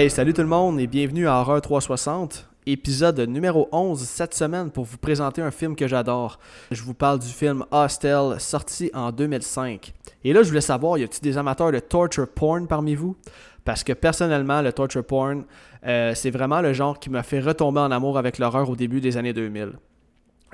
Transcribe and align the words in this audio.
Hey, 0.00 0.10
salut 0.10 0.32
tout 0.32 0.42
le 0.42 0.46
monde 0.46 0.78
et 0.78 0.86
bienvenue 0.86 1.26
à 1.26 1.40
Horreur 1.40 1.60
360, 1.60 2.46
épisode 2.72 3.18
numéro 3.20 3.68
11 3.72 3.98
cette 4.00 4.34
semaine 4.34 4.70
pour 4.70 4.84
vous 4.84 4.98
présenter 4.98 5.40
un 5.40 5.50
film 5.50 5.74
que 5.74 5.88
j'adore. 5.88 6.38
Je 6.70 6.82
vous 6.82 6.94
parle 6.94 7.18
du 7.18 7.28
film 7.28 7.64
Hostel, 7.70 8.38
sorti 8.38 8.90
en 8.92 9.10
2005. 9.10 9.92
Et 10.24 10.32
là, 10.32 10.42
je 10.42 10.48
voulais 10.48 10.60
savoir, 10.60 10.98
y 10.98 11.04
a-t-il 11.04 11.22
des 11.22 11.38
amateurs 11.38 11.72
de 11.72 11.78
torture 11.78 12.28
porn 12.28 12.66
parmi 12.66 12.94
vous? 12.94 13.16
Parce 13.64 13.84
que 13.84 13.92
personnellement, 13.92 14.60
le 14.60 14.72
torture 14.72 15.04
porn, 15.04 15.44
euh, 15.86 16.14
c'est 16.14 16.30
vraiment 16.30 16.60
le 16.60 16.72
genre 16.72 16.98
qui 16.98 17.10
m'a 17.10 17.22
fait 17.22 17.40
retomber 17.40 17.80
en 17.80 17.90
amour 17.90 18.18
avec 18.18 18.38
l'horreur 18.38 18.68
au 18.68 18.76
début 18.76 19.00
des 19.00 19.16
années 19.16 19.32
2000. 19.32 19.72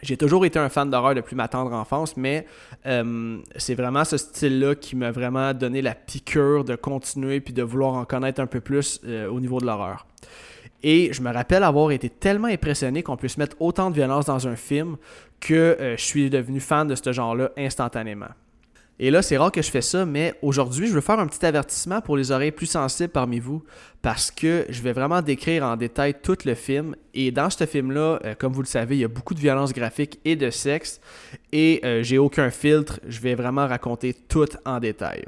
J'ai 0.03 0.17
toujours 0.17 0.45
été 0.45 0.59
un 0.59 0.69
fan 0.69 0.91
d'horreur 0.91 1.15
depuis 1.15 1.35
ma 1.35 1.49
tendre 1.49 1.73
enfance, 1.73 2.17
mais 2.17 2.47
euh, 2.87 3.39
c'est 3.57 3.75
vraiment 3.75 4.05
ce 4.05 4.17
style-là 4.17 4.75
qui 4.75 4.97
m'a 4.97 5.11
vraiment 5.11 5.55
donné 5.55 5.83
la 5.83 5.95
piqûre 5.95 6.65
de 6.65 6.77
continuer 6.77 7.41
puis 7.41 7.55
de 7.55 7.63
vouloir 7.63 7.95
en 7.95 8.05
connaître 8.05 8.41
un 8.41 8.47
peu 8.47 8.61
plus 8.61 9.01
euh, 9.05 9.29
au 9.29 9.41
niveau 9.41 9.61
de 9.61 9.67
l'horreur. 9.67 10.07
Et 10.87 11.15
je 11.15 11.23
me 11.23 11.33
rappelle 11.33 11.65
avoir 11.65 11.91
été 11.93 12.11
tellement 12.11 12.49
impressionné 12.49 13.03
qu'on 13.03 13.17
puisse 13.17 13.39
mettre 13.39 13.57
autant 13.59 13.91
de 13.91 13.95
violence 13.95 14.27
dans 14.27 14.47
un 14.47 14.55
film 14.55 14.99
que 15.41 15.55
euh, 15.55 15.97
je 15.97 16.05
suis 16.05 16.29
devenu 16.29 16.61
fan 16.61 16.87
de 16.87 16.95
ce 16.95 17.11
genre-là 17.11 17.51
instantanément. 17.57 18.29
Et 18.99 19.11
là, 19.11 19.23
c'est 19.23 19.39
rare 19.39 19.51
que 19.51 19.63
je 19.63 19.71
fais 19.71 19.81
ça, 19.81 20.05
mais 20.05 20.35
aujourd'hui, 20.43 20.87
je 20.87 20.93
veux 20.93 21.01
faire 21.01 21.19
un 21.19 21.27
petit 21.27 21.45
avertissement 21.45 22.03
pour 22.03 22.19
les 22.19 22.31
oreilles 22.31 22.53
plus 22.53 22.67
sensibles 22.67 23.09
parmi 23.09 23.41
vous, 23.41 23.65
parce 24.03 24.31
que 24.31 24.67
je 24.69 24.83
vais 24.83 24.93
vraiment 24.93 25.23
décrire 25.23 25.65
en 25.65 25.77
détail 25.77 26.17
tout 26.23 26.37
le 26.45 26.55
film. 26.55 26.95
Et 27.15 27.33
dans 27.33 27.49
ce 27.49 27.65
film-là, 27.65 28.21
euh, 28.23 28.35
comme 28.39 28.53
vous 28.53 28.63
le 28.63 28.69
savez, 28.69 28.97
il 28.97 29.01
y 29.01 29.05
a 29.05 29.09
beaucoup 29.09 29.33
de 29.33 29.41
violence 29.41 29.73
graphique 29.73 30.21
et 30.27 30.37
de 30.37 30.51
sexe, 30.51 31.01
et 31.51 31.81
euh, 31.83 32.03
j'ai 32.03 32.19
aucun 32.19 32.51
filtre, 32.51 33.01
je 33.09 33.21
vais 33.21 33.35
vraiment 33.35 33.67
raconter 33.67 34.13
tout 34.13 34.51
en 34.67 34.81
détail. 34.81 35.25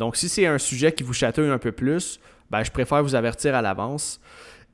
Donc, 0.00 0.16
si 0.16 0.28
c'est 0.28 0.46
un 0.46 0.58
sujet 0.58 0.90
qui 0.90 1.04
vous 1.04 1.14
chatouille 1.14 1.48
un 1.48 1.58
peu 1.58 1.70
plus, 1.70 2.18
ben, 2.50 2.64
je 2.64 2.72
préfère 2.72 3.04
vous 3.04 3.14
avertir 3.14 3.54
à 3.54 3.62
l'avance. 3.62 4.20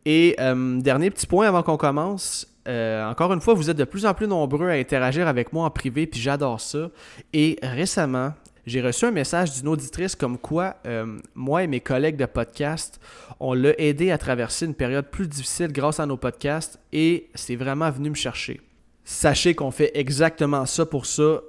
Et 0.06 0.34
euh, 0.40 0.80
dernier 0.80 1.10
petit 1.10 1.26
point 1.26 1.46
avant 1.46 1.62
qu'on 1.62 1.76
commence, 1.76 2.46
euh, 2.68 3.08
encore 3.08 3.32
une 3.32 3.40
fois, 3.40 3.54
vous 3.54 3.70
êtes 3.70 3.76
de 3.76 3.84
plus 3.84 4.06
en 4.06 4.14
plus 4.14 4.26
nombreux 4.26 4.68
à 4.68 4.72
interagir 4.72 5.28
avec 5.28 5.52
moi 5.52 5.66
en 5.66 5.70
privé, 5.70 6.06
puis 6.06 6.20
j'adore 6.20 6.60
ça. 6.60 6.90
Et 7.32 7.58
récemment, 7.62 8.32
j'ai 8.66 8.80
reçu 8.80 9.04
un 9.04 9.10
message 9.10 9.52
d'une 9.54 9.68
auditrice 9.68 10.14
comme 10.14 10.38
quoi 10.38 10.76
euh, 10.86 11.18
moi 11.34 11.64
et 11.64 11.66
mes 11.66 11.80
collègues 11.80 12.16
de 12.16 12.26
podcast, 12.26 13.00
on 13.40 13.54
l'a 13.54 13.78
aidé 13.78 14.10
à 14.10 14.18
traverser 14.18 14.66
une 14.66 14.74
période 14.74 15.06
plus 15.06 15.28
difficile 15.28 15.72
grâce 15.72 16.00
à 16.00 16.06
nos 16.06 16.16
podcasts 16.16 16.78
et 16.92 17.28
c'est 17.34 17.56
vraiment 17.56 17.90
venu 17.90 18.10
me 18.10 18.14
chercher. 18.14 18.60
Sachez 19.02 19.54
qu'on 19.54 19.70
fait 19.70 19.90
exactement 19.94 20.66
ça 20.66 20.86
pour 20.86 21.06
ça, 21.06 21.40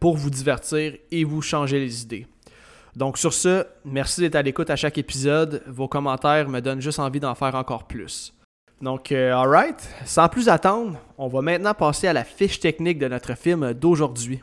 pour 0.00 0.16
vous 0.16 0.30
divertir 0.30 0.94
et 1.12 1.24
vous 1.24 1.40
changer 1.40 1.78
les 1.78 2.02
idées. 2.02 2.26
Donc 2.96 3.18
sur 3.18 3.34
ce, 3.34 3.66
merci 3.84 4.22
d'être 4.22 4.36
à 4.36 4.42
l'écoute 4.42 4.70
à 4.70 4.76
chaque 4.76 4.96
épisode. 4.96 5.62
Vos 5.66 5.86
commentaires 5.86 6.48
me 6.48 6.60
donnent 6.60 6.80
juste 6.80 6.98
envie 6.98 7.20
d'en 7.20 7.34
faire 7.34 7.54
encore 7.54 7.84
plus. 7.84 8.32
Donc, 8.80 9.12
euh, 9.12 9.34
alright, 9.34 9.86
sans 10.06 10.28
plus 10.28 10.48
attendre, 10.48 10.98
on 11.18 11.28
va 11.28 11.42
maintenant 11.42 11.74
passer 11.74 12.08
à 12.08 12.14
la 12.14 12.24
fiche 12.24 12.58
technique 12.58 12.98
de 12.98 13.08
notre 13.08 13.34
film 13.36 13.74
d'aujourd'hui. 13.74 14.42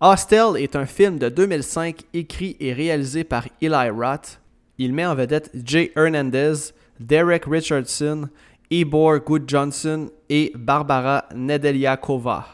Hostel 0.00 0.56
est 0.56 0.76
un 0.76 0.86
film 0.86 1.18
de 1.18 1.28
2005 1.28 2.02
écrit 2.14 2.56
et 2.60 2.72
réalisé 2.72 3.24
par 3.24 3.48
Eli 3.60 3.90
Roth. 3.90 4.40
Il 4.78 4.92
met 4.92 5.06
en 5.06 5.16
vedette 5.16 5.50
Jay 5.64 5.92
Hernandez, 5.96 6.54
Derek 7.00 7.44
Richardson, 7.44 8.28
Ebor 8.70 9.18
Good 9.18 9.44
Johnson 9.48 10.10
et 10.28 10.52
Barbara 10.54 11.24
Nedelyakova. 11.34 12.46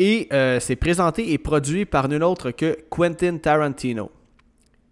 Et 0.00 0.28
euh, 0.32 0.58
c'est 0.58 0.76
présenté 0.76 1.32
et 1.32 1.38
produit 1.38 1.84
par 1.84 2.08
nul 2.08 2.24
autre 2.24 2.50
que 2.50 2.76
Quentin 2.90 3.38
Tarantino. 3.38 4.10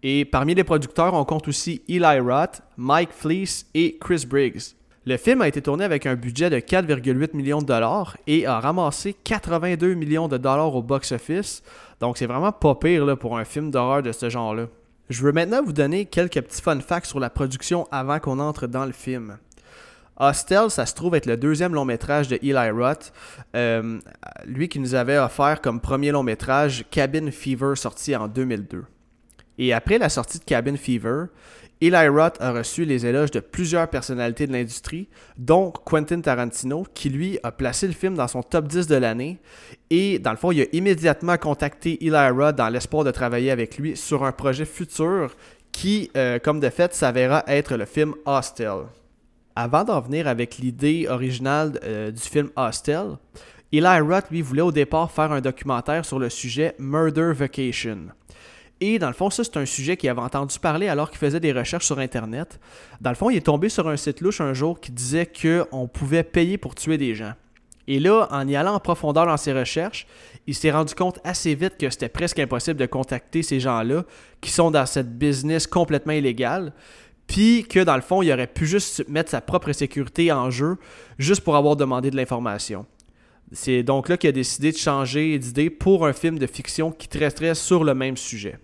Et 0.03 0.25
parmi 0.25 0.53
les 0.53 0.63
producteurs, 0.63 1.13
on 1.13 1.25
compte 1.25 1.47
aussi 1.47 1.81
Eli 1.87 2.19
Roth, 2.19 2.61
Mike 2.77 3.11
Fleece 3.11 3.65
et 3.73 3.97
Chris 3.99 4.25
Briggs. 4.27 4.75
Le 5.05 5.15
film 5.15 5.41
a 5.41 5.47
été 5.47 5.61
tourné 5.61 5.85
avec 5.85 6.05
un 6.05 6.15
budget 6.15 6.49
de 6.49 6.57
4,8 6.57 7.33
millions 7.33 7.61
de 7.61 7.65
dollars 7.65 8.17
et 8.27 8.45
a 8.45 8.59
ramassé 8.59 9.13
82 9.13 9.93
millions 9.93 10.27
de 10.27 10.37
dollars 10.37 10.75
au 10.75 10.81
box-office. 10.81 11.63
Donc 12.01 12.17
c'est 12.17 12.25
vraiment 12.25 12.51
pas 12.51 12.75
pire 12.75 13.17
pour 13.17 13.37
un 13.37 13.45
film 13.45 13.71
d'horreur 13.71 14.03
de 14.03 14.11
ce 14.11 14.29
genre-là. 14.29 14.65
Je 15.09 15.23
veux 15.23 15.31
maintenant 15.31 15.63
vous 15.63 15.71
donner 15.71 16.05
quelques 16.05 16.41
petits 16.41 16.61
fun 16.61 16.81
facts 16.81 17.05
sur 17.05 17.21
la 17.21 17.29
production 17.29 17.87
avant 17.89 18.19
qu'on 18.19 18.39
entre 18.39 18.67
dans 18.67 18.85
le 18.85 18.91
film. 18.91 19.37
Hostel, 20.19 20.69
ça 20.69 20.85
se 20.85 20.93
trouve 20.93 21.15
être 21.15 21.25
le 21.25 21.37
deuxième 21.37 21.73
long 21.73 21.85
métrage 21.85 22.27
de 22.27 22.37
Eli 22.41 22.69
Roth, 22.71 23.13
euh, 23.55 23.99
lui 24.45 24.67
qui 24.67 24.79
nous 24.79 24.93
avait 24.93 25.17
offert 25.17 25.61
comme 25.61 25.79
premier 25.79 26.11
long 26.11 26.23
métrage 26.23 26.83
Cabin 26.91 27.31
Fever 27.31 27.75
sorti 27.75 28.13
en 28.15 28.27
2002. 28.27 28.83
Et 29.57 29.73
après 29.73 29.97
la 29.97 30.09
sortie 30.09 30.39
de 30.39 30.43
Cabin 30.43 30.75
Fever, 30.75 31.25
Eli 31.79 32.07
Roth 32.07 32.37
a 32.39 32.51
reçu 32.51 32.85
les 32.85 33.05
éloges 33.05 33.29
de 33.29 33.39
plusieurs 33.39 33.87
personnalités 33.87 34.47
de 34.47 34.51
l'industrie, 34.51 35.07
dont 35.37 35.71
Quentin 35.71 36.21
Tarantino, 36.21 36.85
qui 36.95 37.09
lui 37.09 37.37
a 37.43 37.51
placé 37.51 37.85
le 37.85 37.93
film 37.93 38.15
dans 38.15 38.27
son 38.27 38.41
top 38.41 38.67
10 38.67 38.87
de 38.87 38.95
l'année. 38.95 39.37
Et 39.91 40.17
dans 40.17 40.31
le 40.31 40.37
fond, 40.37 40.51
il 40.51 40.61
a 40.61 40.65
immédiatement 40.73 41.37
contacté 41.37 42.03
Eli 42.03 42.29
Roth 42.29 42.55
dans 42.55 42.69
l'espoir 42.69 43.03
de 43.03 43.11
travailler 43.11 43.51
avec 43.51 43.77
lui 43.77 43.95
sur 43.95 44.23
un 44.23 44.31
projet 44.31 44.65
futur 44.65 45.35
qui, 45.71 46.09
euh, 46.17 46.39
comme 46.39 46.59
de 46.59 46.69
fait, 46.69 46.95
s'avéra 46.95 47.43
être 47.45 47.75
le 47.77 47.85
film 47.85 48.15
Hostel. 48.25 48.85
Avant 49.55 49.83
d'en 49.83 50.01
venir 50.01 50.27
avec 50.27 50.57
l'idée 50.57 51.07
originale 51.07 51.79
euh, 51.83 52.09
du 52.09 52.21
film 52.21 52.49
Hostel, 52.55 53.17
Eli 53.71 53.99
Roth, 53.99 54.31
lui, 54.31 54.41
voulait 54.41 54.61
au 54.61 54.71
départ 54.71 55.11
faire 55.11 55.31
un 55.31 55.41
documentaire 55.41 56.05
sur 56.05 56.17
le 56.17 56.29
sujet 56.29 56.73
Murder 56.79 57.33
Vacation. 57.35 58.07
Et 58.79 58.99
dans 58.99 59.07
le 59.07 59.13
fond, 59.13 59.29
ça, 59.29 59.43
c'est 59.43 59.57
un 59.57 59.65
sujet 59.65 59.97
qu'il 59.97 60.09
avait 60.09 60.21
entendu 60.21 60.59
parler 60.59 60.87
alors 60.87 61.09
qu'il 61.09 61.17
faisait 61.17 61.39
des 61.39 61.51
recherches 61.51 61.85
sur 61.85 61.97
Internet. 61.97 62.59
Dans 63.01 63.09
le 63.09 63.15
fond, 63.15 63.29
il 63.29 63.37
est 63.37 63.45
tombé 63.45 63.69
sur 63.69 63.87
un 63.87 63.97
site 63.97 64.21
louche 64.21 64.39
un 64.39 64.53
jour 64.53 64.79
qui 64.79 64.91
disait 64.91 65.25
qu'on 65.25 65.87
pouvait 65.87 66.23
payer 66.23 66.57
pour 66.57 66.75
tuer 66.75 66.97
des 66.97 67.15
gens. 67.15 67.33
Et 67.87 67.99
là, 67.99 68.27
en 68.31 68.47
y 68.47 68.55
allant 68.55 68.75
en 68.75 68.79
profondeur 68.79 69.25
dans 69.25 69.37
ses 69.37 69.53
recherches, 69.53 70.05
il 70.45 70.53
s'est 70.53 70.71
rendu 70.71 70.93
compte 70.93 71.19
assez 71.23 71.55
vite 71.55 71.77
que 71.79 71.89
c'était 71.89 72.09
presque 72.09 72.37
impossible 72.37 72.79
de 72.79 72.85
contacter 72.85 73.41
ces 73.43 73.59
gens-là 73.59 74.03
qui 74.41 74.51
sont 74.51 74.71
dans 74.71 74.85
cette 74.85 75.17
business 75.17 75.65
complètement 75.65 76.13
illégale. 76.13 76.73
Puis 77.27 77.63
que 77.63 77.79
dans 77.79 77.95
le 77.95 78.01
fond, 78.01 78.21
il 78.21 78.31
aurait 78.31 78.47
pu 78.47 78.65
juste 78.65 79.07
mettre 79.07 79.31
sa 79.31 79.41
propre 79.41 79.71
sécurité 79.71 80.31
en 80.31 80.49
jeu 80.49 80.77
juste 81.17 81.41
pour 81.41 81.55
avoir 81.55 81.75
demandé 81.75 82.11
de 82.11 82.15
l'information. 82.15 82.85
C'est 83.53 83.83
donc 83.83 84.09
là 84.09 84.17
qu'il 84.17 84.29
a 84.29 84.33
décidé 84.33 84.71
de 84.73 84.77
changer 84.77 85.39
d'idée 85.39 85.69
pour 85.69 86.05
un 86.05 86.13
film 86.13 86.37
de 86.37 86.47
fiction 86.47 86.91
qui 86.91 87.07
traiterait 87.07 87.55
sur 87.55 87.85
le 87.85 87.93
même 87.93 88.17
sujet. 88.17 88.59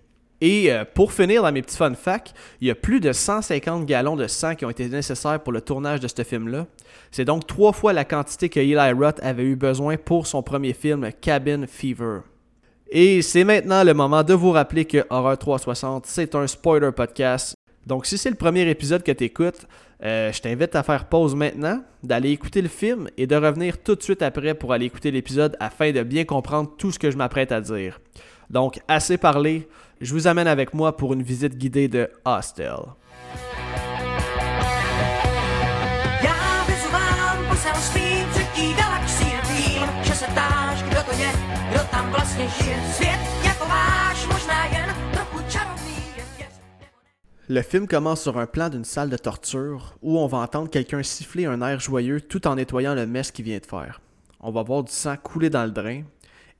Et 0.46 0.74
euh, 0.74 0.84
pour 0.84 1.14
finir 1.14 1.42
dans 1.42 1.54
mes 1.54 1.62
petits 1.62 1.78
fun 1.78 1.94
facts, 1.94 2.34
il 2.60 2.68
y 2.68 2.70
a 2.70 2.76
plus 2.76 3.00
de 3.00 3.14
150 3.14 3.86
gallons 3.86 4.18
de 4.18 4.28
sang 4.28 4.56
qui 4.56 4.66
ont 4.66 4.70
été 4.70 4.90
nécessaires 4.90 5.40
pour 5.40 5.54
le 5.54 5.62
tournage 5.62 6.02
de 6.02 6.08
ce 6.10 6.22
film-là. 6.22 6.68
C'est 7.12 7.24
donc 7.24 7.48
trois 7.48 7.72
fois 7.72 7.94
la 7.94 8.04
quantité 8.04 8.50
que 8.50 8.60
Eli 8.60 8.92
Roth 8.92 9.22
avait 9.24 9.46
eu 9.46 9.56
besoin 9.56 9.96
pour 9.96 10.28
son 10.28 10.44
premier 10.44 10.74
film 10.74 11.10
Cabin 11.22 11.66
Fever. 11.66 12.20
Et 12.92 13.22
c'est 13.22 13.46
maintenant 13.46 13.86
le 13.86 13.94
moment 13.94 14.22
de 14.22 14.34
vous 14.34 14.52
rappeler 14.52 14.84
que 14.84 15.06
Horror 15.10 15.38
360, 15.38 16.08
c'est 16.08 16.36
un 16.36 16.46
spoiler 16.46 16.92
podcast. 16.92 17.56
Donc 17.88 18.06
si 18.06 18.18
c'est 18.18 18.30
le 18.30 18.36
premier 18.36 18.70
épisode 18.70 19.02
que 19.02 19.14
tu 19.14 19.24
écoutes, 19.24 19.66
euh, 20.04 20.30
je 20.34 20.42
t'invite 20.42 20.76
à 20.76 20.84
faire 20.84 21.06
pause 21.06 21.36
maintenant, 21.36 21.82
d'aller 22.04 22.32
écouter 22.32 22.62
le 22.62 22.68
film 22.68 23.08
et 23.16 23.28
de 23.28 23.36
revenir 23.38 23.82
tout 23.82 23.96
de 23.96 24.04
suite 24.04 24.22
après 24.22 24.56
pour 24.56 24.74
aller 24.74 24.88
écouter 24.88 25.10
l'épisode 25.10 25.56
afin 25.62 25.94
de 25.94 26.04
bien 26.04 26.26
comprendre 26.26 26.70
tout 26.78 26.92
ce 26.92 27.00
que 27.00 27.10
je 27.12 27.16
m'apprête 27.16 27.54
à 27.54 27.62
dire. 27.62 28.02
Donc 28.50 28.82
assez 28.88 29.18
parlé, 29.18 29.68
je 30.04 30.14
vous 30.14 30.28
amène 30.28 30.48
avec 30.48 30.74
moi 30.74 30.98
pour 30.98 31.14
une 31.14 31.24
visite 31.24 31.58
guidée 31.58 31.88
de 31.88 32.10
Hostel. 32.26 32.76
Le 47.50 47.62
film 47.62 47.88
commence 47.88 48.22
sur 48.22 48.38
un 48.38 48.46
plan 48.46 48.70
d'une 48.70 48.84
salle 48.84 49.10
de 49.10 49.18
torture 49.18 49.96
où 50.02 50.18
on 50.18 50.28
va 50.28 50.40
entendre 50.40 50.70
quelqu'un 50.70 51.04
siffler 51.04 51.46
un 51.46 51.62
air 51.62 51.80
joyeux 51.80 52.20
tout 52.20 52.48
en 52.48 52.56
nettoyant 52.56 52.96
le 52.96 53.06
mess 53.06 53.32
qu'il 53.32 53.46
vient 53.46 53.60
de 53.60 53.66
faire. 53.66 54.02
On 54.40 54.52
va 54.52 54.64
voir 54.64 54.84
du 54.84 54.92
sang 54.92 55.16
couler 55.16 55.50
dans 55.50 55.64
le 55.64 55.72
drain 55.72 56.02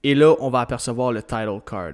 et 0.04 0.16
là 0.16 0.36
on 0.40 0.50
va 0.50 0.62
apercevoir 0.62 1.12
le 1.12 1.22
title 1.22 1.60
card. 1.66 1.94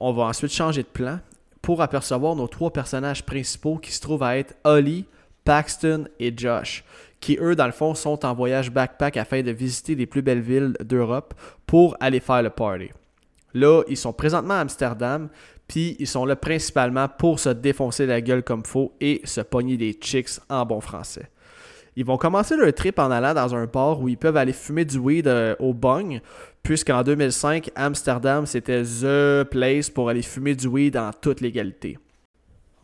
On 0.00 0.12
va 0.12 0.24
ensuite 0.24 0.52
changer 0.52 0.82
de 0.82 0.88
plan 0.88 1.20
pour 1.62 1.82
apercevoir 1.82 2.36
nos 2.36 2.46
trois 2.46 2.72
personnages 2.72 3.24
principaux 3.24 3.76
qui 3.76 3.92
se 3.92 4.00
trouvent 4.00 4.22
à 4.22 4.36
être 4.36 4.54
Holly, 4.64 5.04
Paxton 5.44 6.08
et 6.18 6.36
Josh, 6.36 6.84
qui 7.20 7.38
eux, 7.40 7.56
dans 7.56 7.66
le 7.66 7.72
fond, 7.72 7.94
sont 7.94 8.24
en 8.24 8.34
voyage 8.34 8.70
backpack 8.70 9.16
afin 9.16 9.42
de 9.42 9.50
visiter 9.50 9.94
les 9.94 10.06
plus 10.06 10.22
belles 10.22 10.40
villes 10.40 10.74
d'Europe 10.80 11.34
pour 11.66 11.96
aller 12.00 12.20
faire 12.20 12.42
le 12.42 12.50
party. 12.50 12.90
Là, 13.54 13.82
ils 13.88 13.96
sont 13.96 14.12
présentement 14.12 14.54
à 14.54 14.60
Amsterdam, 14.60 15.28
puis 15.66 15.96
ils 15.98 16.06
sont 16.06 16.26
là 16.26 16.36
principalement 16.36 17.08
pour 17.08 17.40
se 17.40 17.48
défoncer 17.48 18.06
la 18.06 18.20
gueule 18.20 18.42
comme 18.42 18.64
faux 18.64 18.92
et 19.00 19.22
se 19.24 19.40
pogner 19.40 19.76
des 19.76 19.94
chicks 19.94 20.40
en 20.50 20.66
bon 20.66 20.80
français. 20.80 21.30
Ils 21.98 22.04
vont 22.04 22.18
commencer 22.18 22.56
leur 22.56 22.72
trip 22.74 22.98
en 22.98 23.10
allant 23.10 23.32
dans 23.32 23.54
un 23.54 23.64
bar 23.64 24.00
où 24.00 24.08
ils 24.08 24.18
peuvent 24.18 24.36
aller 24.36 24.52
fumer 24.52 24.84
du 24.84 24.98
weed 24.98 25.26
euh, 25.26 25.56
au 25.58 25.72
bong, 25.72 26.20
puisqu'en 26.62 27.02
2005, 27.02 27.70
Amsterdam, 27.74 28.44
c'était 28.44 28.82
THE 28.82 29.44
place 29.50 29.88
pour 29.88 30.10
aller 30.10 30.20
fumer 30.20 30.54
du 30.54 30.66
weed 30.66 30.98
en 30.98 31.10
toute 31.12 31.40
légalité. 31.40 31.98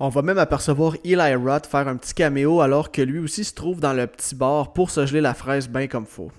On 0.01 0.09
va 0.09 0.23
même 0.23 0.39
apercevoir 0.39 0.97
Eli 1.05 1.35
Roth 1.35 1.67
faire 1.67 1.87
un 1.87 1.97
petit 1.97 2.15
caméo 2.15 2.63
alors 2.63 2.91
que 2.91 3.03
lui 3.03 3.19
aussi 3.19 3.45
se 3.45 3.55
trouve 3.55 3.81
dans 3.81 3.93
le 3.93 4.07
petit 4.07 4.35
bar 4.35 4.73
pour 4.73 4.91
se 4.91 5.05
geler 5.05 5.21
la 5.21 5.35
fraise 5.35 5.69
bien 5.69 5.87
comme 5.87 6.07
faut. 6.07 6.33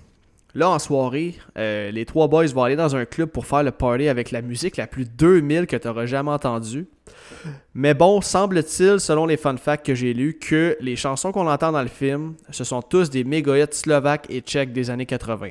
Là, 0.56 0.70
en 0.70 0.78
soirée, 0.78 1.34
euh, 1.58 1.90
les 1.90 2.04
trois 2.04 2.28
boys 2.28 2.46
vont 2.46 2.62
aller 2.62 2.76
dans 2.76 2.94
un 2.94 3.04
club 3.04 3.28
pour 3.28 3.44
faire 3.44 3.64
le 3.64 3.72
party 3.72 4.08
avec 4.08 4.30
la 4.30 4.40
musique 4.40 4.76
la 4.76 4.86
plus 4.86 5.04
2000 5.04 5.66
que 5.66 5.76
tu 5.76 5.88
auras 5.88 6.06
jamais 6.06 6.30
entendue. 6.30 6.86
Mais 7.74 7.92
bon, 7.92 8.20
semble-t-il, 8.20 9.00
selon 9.00 9.26
les 9.26 9.36
fun 9.36 9.56
facts 9.56 9.84
que 9.84 9.96
j'ai 9.96 10.14
lus, 10.14 10.38
que 10.38 10.76
les 10.80 10.94
chansons 10.94 11.32
qu'on 11.32 11.48
entend 11.48 11.72
dans 11.72 11.82
le 11.82 11.88
film, 11.88 12.34
ce 12.50 12.62
sont 12.62 12.82
tous 12.82 13.10
des 13.10 13.24
méga 13.24 13.66
slovaques 13.70 14.26
et 14.30 14.40
tchèques 14.42 14.72
des 14.72 14.90
années 14.90 15.06
80. 15.06 15.50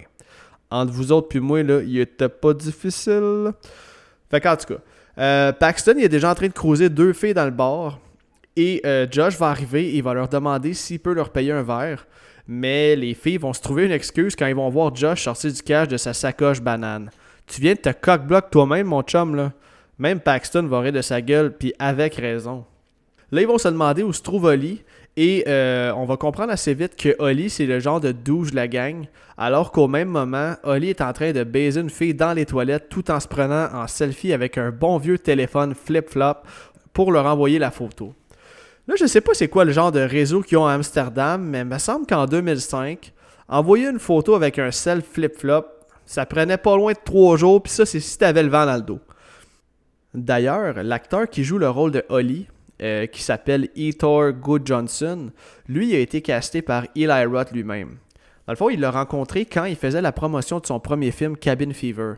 Entre 0.72 0.94
vous 0.94 1.12
autres 1.12 1.28
puis 1.28 1.42
moi, 1.42 1.64
là, 1.64 1.82
il 1.82 2.00
était 2.00 2.30
pas 2.30 2.54
difficile. 2.54 3.52
Fait 4.32 4.40
qu'en 4.40 4.56
tout 4.56 4.74
cas, 4.74 4.80
euh, 5.20 5.52
Paxton 5.52 5.98
est 6.00 6.10
déjà 6.10 6.32
en 6.32 6.36
train 6.36 6.48
de 6.48 6.54
croiser 6.54 6.90
deux 6.90 7.12
filles 7.12 7.34
dans 7.34 7.46
le 7.46 7.52
bar. 7.52 8.00
Et 8.56 8.82
euh, 8.86 9.06
Josh 9.10 9.38
va 9.38 9.50
arriver 9.50 9.90
et 9.90 9.98
il 9.98 10.04
va 10.04 10.14
leur 10.14 10.30
demander 10.30 10.74
s'il 10.74 11.00
peut 11.00 11.14
leur 11.14 11.32
payer 11.32 11.52
un 11.52 11.64
verre. 11.64 12.08
Mais 12.48 12.96
les 12.96 13.14
filles 13.14 13.38
vont 13.38 13.54
se 13.54 13.62
trouver 13.62 13.86
une 13.86 13.92
excuse 13.92 14.36
quand 14.36 14.48
ils 14.48 14.56
vont 14.56 14.70
voir 14.70 14.94
Josh 14.96 15.24
sortir 15.24 15.52
du 15.52 15.62
cash 15.62 15.88
de 15.88 15.98
sa 15.98 16.14
sacoche 16.14 16.62
banane. 16.62 17.10
Tu 17.48 17.62
viens 17.62 17.74
de 17.74 17.80
te 17.80 17.90
cock-block 17.90 18.50
toi-même, 18.50 18.88
mon 18.88 19.02
chum, 19.02 19.36
là. 19.36 19.52
Même 20.00 20.20
Paxton 20.20 20.64
va 20.64 20.80
rire 20.80 20.94
de 20.94 21.02
sa 21.02 21.22
gueule, 21.22 21.56
puis 21.56 21.74
avec 21.80 22.16
raison. 22.16 22.66
Là, 23.32 23.42
ils 23.42 23.48
vont 23.48 23.58
se 23.58 23.68
demander 23.68 24.04
où 24.04 24.12
se 24.12 24.22
trouve 24.22 24.46
Oli, 24.46 24.84
et 25.16 25.44
euh, 25.48 25.94
on 25.96 26.06
va 26.06 26.18
comprendre 26.18 26.52
assez 26.52 26.74
vite 26.74 26.96
que 26.96 27.16
Oli, 27.20 27.50
c'est 27.50 27.66
le 27.66 27.80
genre 27.80 28.00
de 28.00 28.12
douche 28.12 28.52
de 28.52 28.56
la 28.56 28.68
gang, 28.68 29.06
alors 29.38 29.72
qu'au 29.72 29.88
même 29.88 30.10
moment, 30.10 30.56
Oli 30.64 30.90
est 30.90 31.02
en 31.02 31.14
train 31.14 31.32
de 31.32 31.44
baiser 31.44 31.82
une 31.82 31.90
fille 31.90 32.16
dans 32.16 32.34
les 32.34 32.46
toilettes 32.46 32.90
tout 32.90 33.12
en 33.12 33.20
se 33.20 33.28
prenant 33.28 33.68
en 33.74 33.88
selfie 33.88 34.34
avec 34.34 34.58
un 34.58 34.72
bon 34.72 34.98
vieux 34.98 35.20
téléphone 35.20 35.76
flip-flop 35.76 36.42
pour 36.94 37.12
leur 37.12 37.26
envoyer 37.26 37.60
la 37.60 37.72
photo. 37.72 38.14
Là, 38.88 38.96
je 39.00 39.06
sais 39.06 39.22
pas 39.22 39.34
c'est 39.34 39.48
quoi 39.48 39.64
le 39.64 39.72
genre 39.72 39.92
de 39.92 40.02
réseau 40.02 40.42
qu'ils 40.42 40.58
ont 40.58 40.66
à 40.66 40.74
Amsterdam, 40.74 41.42
mais 41.42 41.60
il 41.60 41.66
me 41.66 41.78
semble 41.78 42.06
qu'en 42.06 42.26
2005, 42.26 43.14
envoyer 43.48 43.88
une 43.88 44.00
photo 44.00 44.36
avec 44.36 44.60
un 44.60 44.72
sel 44.72 45.02
flip-flop, 45.02 45.66
ça 46.06 46.26
prenait 46.26 46.58
pas 46.58 46.76
loin 46.76 46.92
de 46.92 46.98
trois 47.04 47.38
jours, 47.38 47.64
puis 47.64 47.72
ça, 47.72 47.86
c'est 47.86 48.02
si 48.02 48.18
t'avais 48.18 48.44
le 48.44 48.50
vent 48.50 48.66
dans 48.66 48.76
le 48.76 48.82
dos. 48.82 49.00
D'ailleurs, 50.14 50.84
l'acteur 50.84 51.30
qui 51.30 51.46
joue 51.46 51.58
le 51.58 51.70
rôle 51.70 51.92
de 51.92 52.04
Holly, 52.10 52.48
euh, 52.82 53.06
qui 53.08 53.24
s'appelle 53.24 53.70
Etor 53.76 54.34
Good 54.34 54.68
Johnson, 54.68 55.32
lui 55.68 55.96
a 55.96 56.00
été 56.00 56.22
casté 56.22 56.62
par 56.62 56.86
Eli 56.96 57.26
Roth 57.26 57.52
lui-même. 57.52 57.98
Dans 58.46 58.52
le 58.52 58.58
fond, 58.58 58.70
il 58.70 58.82
l'a 58.82 58.92
rencontré 58.92 59.46
quand 59.46 59.64
il 59.64 59.78
faisait 59.78 60.02
la 60.02 60.12
promotion 60.12 60.60
de 60.60 60.66
son 60.66 60.82
premier 60.82 61.12
film 61.12 61.38
Cabin 61.38 61.72
Fever. 61.72 62.16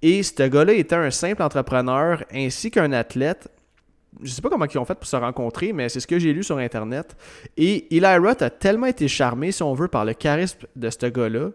Et 0.00 0.22
ce 0.22 0.44
gars-là 0.44 0.74
était 0.74 0.94
un 0.94 1.10
simple 1.10 1.42
entrepreneur 1.42 2.22
ainsi 2.32 2.70
qu'un 2.70 2.92
athlète 2.92 3.48
je 4.22 4.30
sais 4.30 4.42
pas 4.42 4.48
comment 4.48 4.66
ils 4.66 4.78
ont 4.78 4.84
fait 4.84 4.94
pour 4.94 5.06
se 5.06 5.16
rencontrer, 5.16 5.72
mais 5.72 5.88
c'est 5.88 6.00
ce 6.00 6.06
que 6.06 6.18
j'ai 6.18 6.32
lu 6.32 6.42
sur 6.42 6.58
Internet. 6.58 7.16
Et 7.56 7.94
Eli 7.96 8.16
Roth 8.16 8.42
a 8.42 8.50
tellement 8.50 8.86
été 8.86 9.08
charmé, 9.08 9.52
si 9.52 9.62
on 9.62 9.74
veut, 9.74 9.88
par 9.88 10.04
le 10.04 10.14
charisme 10.14 10.60
de 10.76 10.90
ce 10.90 11.06
gars-là, 11.06 11.50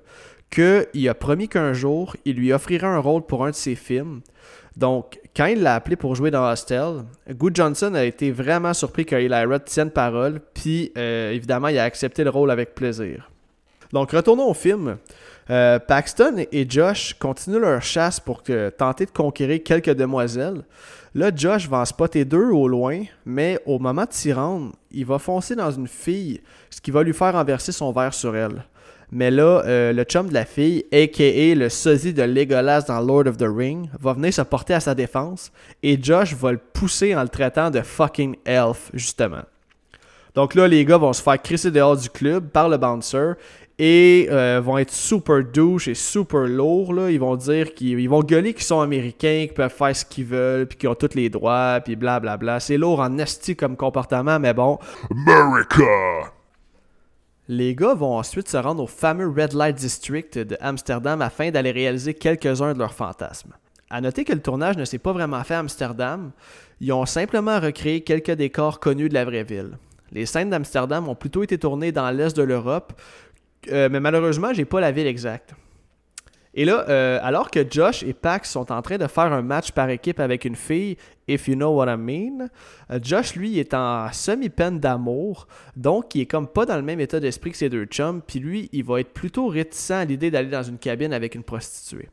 qu'il 0.49 1.09
a 1.09 1.13
promis 1.13 1.47
qu'un 1.47 1.73
jour, 1.73 2.15
il 2.25 2.35
lui 2.35 2.53
offrirait 2.53 2.87
un 2.87 2.99
rôle 2.99 3.23
pour 3.23 3.45
un 3.45 3.49
de 3.49 3.55
ses 3.55 3.75
films. 3.75 4.21
Donc, 4.75 5.19
quand 5.35 5.45
il 5.45 5.61
l'a 5.61 5.75
appelé 5.75 5.95
pour 5.95 6.15
jouer 6.15 6.31
dans 6.31 6.49
Hostel, 6.49 7.03
Good 7.29 7.55
Johnson 7.55 7.93
a 7.95 8.03
été 8.03 8.31
vraiment 8.31 8.73
surpris 8.73 9.05
que 9.05 9.15
Eli 9.15 9.45
Roth 9.45 9.65
tienne 9.65 9.91
parole, 9.91 10.39
puis 10.53 10.91
euh, 10.97 11.31
évidemment, 11.31 11.67
il 11.67 11.77
a 11.77 11.83
accepté 11.83 12.23
le 12.23 12.29
rôle 12.29 12.49
avec 12.49 12.73
plaisir. 12.73 13.29
Donc, 13.91 14.11
retournons 14.11 14.49
au 14.49 14.53
film. 14.55 14.97
Euh, 15.49 15.77
Paxton 15.77 16.45
et 16.51 16.65
Josh 16.67 17.13
continuent 17.19 17.59
leur 17.59 17.81
chasse 17.81 18.19
pour 18.19 18.41
tenter 18.77 19.05
de 19.05 19.11
conquérir 19.11 19.61
quelques 19.63 19.93
demoiselles. 19.93 20.63
Là, 21.15 21.29
Josh 21.35 21.69
va 21.69 21.77
en 21.77 21.85
spotter 21.85 22.25
deux 22.25 22.49
au 22.49 22.67
loin, 22.67 23.03
mais 23.23 23.59
au 23.67 23.77
moment 23.77 24.05
de 24.05 24.13
s'y 24.13 24.33
rendre, 24.33 24.71
il 24.91 25.05
va 25.05 25.19
foncer 25.19 25.55
dans 25.55 25.69
une 25.69 25.87
fille, 25.87 26.41
ce 26.71 26.81
qui 26.81 26.89
va 26.89 27.03
lui 27.03 27.13
faire 27.13 27.33
renverser 27.33 27.71
son 27.71 27.91
verre 27.91 28.15
sur 28.15 28.35
elle. 28.35 28.65
Mais 29.11 29.29
là, 29.29 29.61
euh, 29.65 29.93
le 29.93 30.03
chum 30.05 30.27
de 30.27 30.33
la 30.33 30.43
fille, 30.43 30.85
a.k.a. 30.91 31.53
le 31.53 31.69
sosie 31.69 32.15
de 32.15 32.23
Legolas 32.23 32.81
dans 32.87 32.99
Lord 32.99 33.27
of 33.27 33.37
the 33.37 33.45
Ring, 33.47 33.87
va 33.99 34.13
venir 34.13 34.33
se 34.33 34.41
porter 34.41 34.73
à 34.73 34.79
sa 34.79 34.95
défense 34.95 35.51
et 35.83 36.01
Josh 36.01 36.33
va 36.33 36.51
le 36.51 36.57
pousser 36.57 37.15
en 37.15 37.21
le 37.21 37.29
traitant 37.29 37.69
de 37.69 37.81
fucking 37.81 38.35
elf, 38.43 38.89
justement. 38.95 39.43
Donc 40.33 40.55
là, 40.55 40.67
les 40.67 40.83
gars 40.83 40.97
vont 40.97 41.13
se 41.13 41.21
faire 41.21 41.39
crisser 41.39 41.69
dehors 41.69 41.95
du 41.95 42.09
club 42.09 42.47
par 42.49 42.69
le 42.69 42.77
bouncer 42.77 43.33
et 43.79 44.27
euh, 44.29 44.61
vont 44.63 44.77
être 44.77 44.91
super 44.91 45.43
douches 45.43 45.87
et 45.87 45.95
super 45.95 46.41
lourds. 46.41 46.93
Là. 46.93 47.09
Ils 47.09 47.19
vont 47.19 47.35
dire 47.35 47.73
qu'ils 47.73 48.09
vont 48.09 48.21
gueuler 48.21 48.53
qu'ils 48.53 48.63
sont 48.63 48.81
américains, 48.81 49.45
qu'ils 49.45 49.53
peuvent 49.53 49.73
faire 49.73 49.95
ce 49.95 50.05
qu'ils 50.05 50.25
veulent, 50.25 50.67
puis 50.67 50.77
qu'ils 50.77 50.89
ont 50.89 50.95
tous 50.95 51.15
les 51.15 51.29
droits, 51.29 51.79
puis 51.83 51.95
blablabla. 51.95 52.37
Bla, 52.37 52.53
bla. 52.53 52.59
C'est 52.59 52.77
lourd 52.77 52.99
en 52.99 53.17
esti 53.17 53.55
comme 53.55 53.75
comportement, 53.75 54.39
mais 54.39 54.53
bon. 54.53 54.77
America! 55.09 56.31
Les 57.49 57.75
gars 57.75 57.93
vont 57.93 58.17
ensuite 58.17 58.47
se 58.47 58.55
rendre 58.55 58.83
au 58.83 58.87
fameux 58.87 59.27
Red 59.27 59.53
Light 59.53 59.75
District 59.75 60.37
de 60.37 60.55
Amsterdam 60.61 61.21
afin 61.21 61.51
d'aller 61.51 61.71
réaliser 61.71 62.13
quelques-uns 62.13 62.73
de 62.73 62.79
leurs 62.79 62.93
fantasmes. 62.93 63.53
À 63.89 63.99
noter 63.99 64.23
que 64.23 64.33
le 64.33 64.41
tournage 64.41 64.77
ne 64.77 64.85
s'est 64.85 64.97
pas 64.97 65.11
vraiment 65.11 65.43
fait 65.43 65.55
à 65.55 65.59
Amsterdam, 65.59 66.31
ils 66.79 66.93
ont 66.93 67.05
simplement 67.05 67.59
recréé 67.59 68.01
quelques 68.01 68.31
décors 68.31 68.79
connus 68.79 69.09
de 69.09 69.13
la 69.13 69.25
vraie 69.25 69.43
ville. 69.43 69.77
Les 70.13 70.25
scènes 70.25 70.49
d'Amsterdam 70.51 71.09
ont 71.09 71.15
plutôt 71.15 71.43
été 71.43 71.57
tournées 71.57 71.91
dans 71.91 72.09
l'est 72.11 72.35
de 72.35 72.43
l'Europe, 72.43 72.93
euh, 73.71 73.89
mais 73.91 73.99
malheureusement, 73.99 74.53
j'ai 74.53 74.65
pas 74.65 74.81
la 74.81 74.91
ville 74.91 75.07
exacte. 75.07 75.53
Et 76.55 76.65
là, 76.65 76.85
euh, 76.87 77.19
alors 77.23 77.49
que 77.49 77.65
Josh 77.67 78.03
et 78.03 78.13
Pax 78.13 78.51
sont 78.51 78.71
en 78.71 78.81
train 78.83 78.97
de 78.99 79.07
faire 79.07 79.33
un 79.33 79.41
match 79.41 79.71
par 79.71 79.89
équipe 79.89 80.19
avec 80.19 80.45
une 80.45 80.55
fille, 80.55 80.97
if 81.27 81.47
you 81.47 81.55
know 81.55 81.71
what 81.71 81.91
I 81.91 81.97
mean, 81.97 82.47
euh, 82.91 82.99
Josh, 83.01 83.35
lui, 83.35 83.57
est 83.57 83.73
en 83.73 84.11
semi-peine 84.11 84.79
d'amour, 84.79 85.47
donc 85.75 86.13
il 86.13 86.21
est 86.21 86.25
comme 86.27 86.47
pas 86.47 86.67
dans 86.67 86.75
le 86.75 86.83
même 86.83 86.99
état 86.99 87.19
d'esprit 87.19 87.51
que 87.51 87.57
ses 87.57 87.69
deux 87.69 87.85
chums, 87.85 88.21
puis 88.21 88.39
lui, 88.39 88.69
il 88.71 88.83
va 88.83 88.99
être 88.99 89.13
plutôt 89.13 89.47
réticent 89.47 89.91
à 89.91 90.05
l'idée 90.05 90.29
d'aller 90.29 90.49
dans 90.49 90.61
une 90.61 90.77
cabine 90.77 91.11
avec 91.11 91.33
une 91.33 91.43
prostituée. 91.43 92.09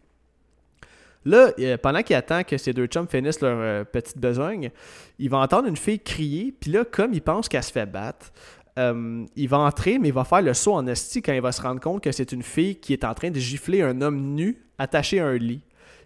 Là, 1.27 1.53
pendant 1.83 2.03
qu'il 2.03 2.17
attend 2.17 2.45
que 2.45 2.57
ses 2.57 2.73
deux 2.73 2.87
chums 2.87 3.07
finissent 3.07 3.43
leur 3.43 3.85
petite 3.85 4.17
besogne, 4.17 4.71
il 5.19 5.29
va 5.29 5.37
entendre 5.37 5.69
une 5.69 5.77
fille 5.77 6.01
crier, 6.01 6.55
puis 6.59 6.71
là, 6.71 6.87
comme 6.91 7.13
il 7.13 7.21
pense 7.21 7.47
qu'elle 7.47 7.63
se 7.63 7.73
fait 7.73 7.85
battre, 7.85 8.33
euh, 8.81 9.25
il 9.37 9.49
va 9.49 9.59
entrer, 9.59 9.99
mais 9.99 10.09
il 10.09 10.15
va 10.15 10.25
faire 10.25 10.43
le 10.43 10.55
saut 10.55 10.75
en 10.75 10.87
esti 10.87 11.23
quand 11.23 11.33
il 11.33 11.41
va 11.41 11.53
se 11.53 11.61
rendre 11.61 11.81
compte 11.81 12.03
que 12.03 12.11
c'est 12.11 12.33
une 12.33 12.43
fille 12.43 12.77
qui 12.77 12.93
est 12.93 13.05
en 13.05 13.15
train 13.15 13.31
de 13.31 13.39
gifler 13.39 13.83
un 13.83 14.01
homme 14.01 14.19
nu 14.35 14.57
attaché 14.79 15.21
à 15.21 15.27
un 15.27 15.37
lit. 15.37 15.63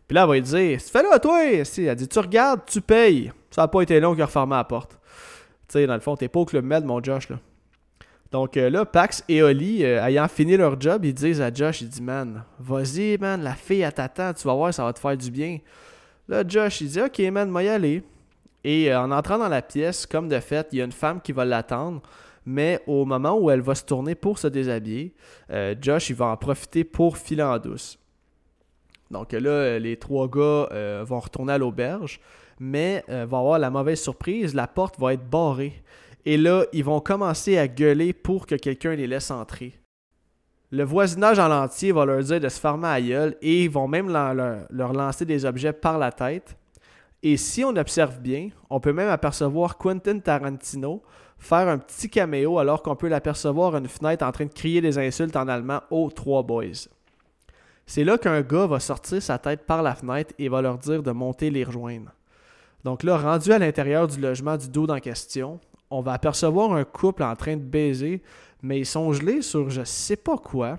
Puis 0.06 0.14
là, 0.14 0.22
elle 0.22 0.28
va 0.28 0.34
lui 0.34 0.42
dire 0.42 0.80
Fais-le, 0.80 1.20
toi 1.20 1.44
Elle 1.44 1.96
dit 1.96 2.08
Tu 2.08 2.18
regardes, 2.18 2.60
tu 2.66 2.80
payes. 2.80 3.32
Ça 3.50 3.62
n'a 3.62 3.68
pas 3.68 3.82
été 3.82 4.00
long 4.00 4.12
qu'il 4.12 4.22
a 4.22 4.26
refermé 4.26 4.56
la 4.56 4.64
porte. 4.64 4.98
Tu 5.68 5.78
sais, 5.78 5.86
dans 5.86 5.94
le 5.94 6.00
fond, 6.00 6.16
t'es 6.16 6.28
pas 6.28 6.40
au 6.40 6.44
Club 6.44 6.64
Med, 6.64 6.84
mon 6.84 7.02
Josh. 7.02 7.28
Là. 7.30 7.38
Donc 8.30 8.56
euh, 8.56 8.68
là, 8.68 8.84
Pax 8.84 9.24
et 9.28 9.42
Oli, 9.42 9.84
euh, 9.84 10.04
ayant 10.04 10.26
fini 10.26 10.56
leur 10.56 10.78
job, 10.80 11.04
ils 11.04 11.14
disent 11.14 11.40
à 11.40 11.52
Josh 11.54 11.82
Il 11.82 11.88
dit 11.88 12.02
Man, 12.02 12.42
vas-y, 12.58 13.16
man, 13.18 13.42
la 13.42 13.54
fille, 13.54 13.80
elle 13.80 13.92
t'attend, 13.92 14.34
tu 14.34 14.46
vas 14.46 14.54
voir, 14.54 14.74
ça 14.74 14.84
va 14.84 14.92
te 14.92 14.98
faire 14.98 15.16
du 15.16 15.30
bien. 15.30 15.58
Là, 16.28 16.42
Josh, 16.46 16.80
il 16.80 16.88
dit 16.88 17.00
Ok, 17.00 17.18
man, 17.30 17.48
moi 17.48 17.62
y 17.62 17.68
aller. 17.68 18.02
Et 18.64 18.94
en 18.94 19.10
entrant 19.10 19.38
dans 19.38 19.48
la 19.48 19.62
pièce, 19.62 20.06
comme 20.06 20.28
de 20.28 20.40
fait, 20.40 20.66
il 20.72 20.78
y 20.78 20.82
a 20.82 20.84
une 20.84 20.92
femme 20.92 21.20
qui 21.20 21.32
va 21.32 21.44
l'attendre 21.44 22.02
mais 22.46 22.82
au 22.86 23.04
moment 23.04 23.38
où 23.38 23.50
elle 23.50 23.60
va 23.60 23.74
se 23.74 23.84
tourner 23.84 24.14
pour 24.14 24.38
se 24.38 24.46
déshabiller, 24.46 25.14
euh, 25.50 25.74
Josh 25.80 26.10
il 26.10 26.16
va 26.16 26.26
en 26.26 26.36
profiter 26.36 26.84
pour 26.84 27.16
filer 27.16 27.42
en 27.42 27.58
douce. 27.58 27.98
Donc 29.10 29.32
là, 29.32 29.78
les 29.78 29.96
trois 29.96 30.28
gars 30.28 30.68
euh, 30.72 31.04
vont 31.06 31.20
retourner 31.20 31.52
à 31.52 31.58
l'auberge, 31.58 32.20
mais 32.58 33.04
euh, 33.08 33.26
va 33.28 33.38
avoir 33.38 33.58
la 33.58 33.70
mauvaise 33.70 34.00
surprise, 34.00 34.54
la 34.54 34.66
porte 34.66 34.98
va 34.98 35.12
être 35.12 35.28
barrée. 35.28 35.82
Et 36.24 36.36
là, 36.36 36.64
ils 36.72 36.84
vont 36.84 37.00
commencer 37.00 37.58
à 37.58 37.68
gueuler 37.68 38.12
pour 38.12 38.46
que 38.46 38.54
quelqu'un 38.54 38.94
les 38.94 39.06
laisse 39.06 39.30
entrer. 39.30 39.74
Le 40.70 40.82
voisinage 40.82 41.38
en 41.38 41.50
entier 41.50 41.92
va 41.92 42.04
leur 42.04 42.22
dire 42.22 42.40
de 42.40 42.48
se 42.48 42.58
fermer 42.58 42.88
à 42.88 43.00
gueule 43.00 43.36
et 43.42 43.64
ils 43.64 43.70
vont 43.70 43.86
même 43.86 44.10
leur 44.10 44.92
lancer 44.92 45.24
des 45.24 45.44
objets 45.44 45.72
par 45.72 45.98
la 45.98 46.10
tête. 46.10 46.56
Et 47.22 47.36
si 47.36 47.62
on 47.64 47.76
observe 47.76 48.18
bien, 48.18 48.48
on 48.70 48.80
peut 48.80 48.92
même 48.92 49.08
apercevoir 49.08 49.78
Quentin 49.78 50.18
Tarantino 50.18 51.02
faire 51.38 51.68
un 51.68 51.78
petit 51.78 52.08
caméo 52.08 52.58
alors 52.58 52.82
qu'on 52.82 52.96
peut 52.96 53.08
l'apercevoir 53.08 53.74
à 53.74 53.78
une 53.78 53.88
fenêtre 53.88 54.24
en 54.24 54.32
train 54.32 54.46
de 54.46 54.52
crier 54.52 54.80
des 54.80 54.98
insultes 54.98 55.36
en 55.36 55.48
allemand 55.48 55.80
aux 55.90 56.10
trois 56.10 56.42
boys. 56.42 56.88
C'est 57.86 58.04
là 58.04 58.16
qu'un 58.16 58.40
gars 58.40 58.66
va 58.66 58.80
sortir 58.80 59.22
sa 59.22 59.38
tête 59.38 59.66
par 59.66 59.82
la 59.82 59.94
fenêtre 59.94 60.34
et 60.38 60.48
va 60.48 60.62
leur 60.62 60.78
dire 60.78 61.02
de 61.02 61.10
monter 61.10 61.50
les 61.50 61.64
rejoindre. 61.64 62.12
Donc 62.82 63.02
là, 63.02 63.16
rendu 63.16 63.52
à 63.52 63.58
l'intérieur 63.58 64.06
du 64.06 64.20
logement 64.20 64.56
du 64.56 64.68
dos 64.68 64.86
en 64.86 65.00
question, 65.00 65.60
on 65.90 66.00
va 66.00 66.12
apercevoir 66.12 66.72
un 66.72 66.84
couple 66.84 67.22
en 67.22 67.36
train 67.36 67.56
de 67.56 67.62
baiser, 67.62 68.22
mais 68.62 68.80
ils 68.80 68.86
sont 68.86 69.12
gelés 69.12 69.42
sur 69.42 69.70
je 69.70 69.84
sais 69.84 70.16
pas 70.16 70.38
quoi. 70.38 70.78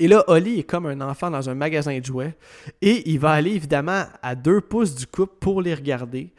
Et 0.00 0.08
là, 0.08 0.24
Oli 0.26 0.58
est 0.58 0.64
comme 0.64 0.86
un 0.86 1.00
enfant 1.00 1.30
dans 1.30 1.48
un 1.48 1.54
magasin 1.54 1.98
de 1.98 2.04
jouets 2.04 2.36
et 2.82 3.08
il 3.08 3.18
va 3.20 3.30
aller 3.30 3.52
évidemment 3.52 4.04
à 4.22 4.34
deux 4.34 4.60
pouces 4.60 4.94
du 4.94 5.06
couple 5.06 5.34
pour 5.38 5.62
les 5.62 5.74
regarder, 5.74 6.32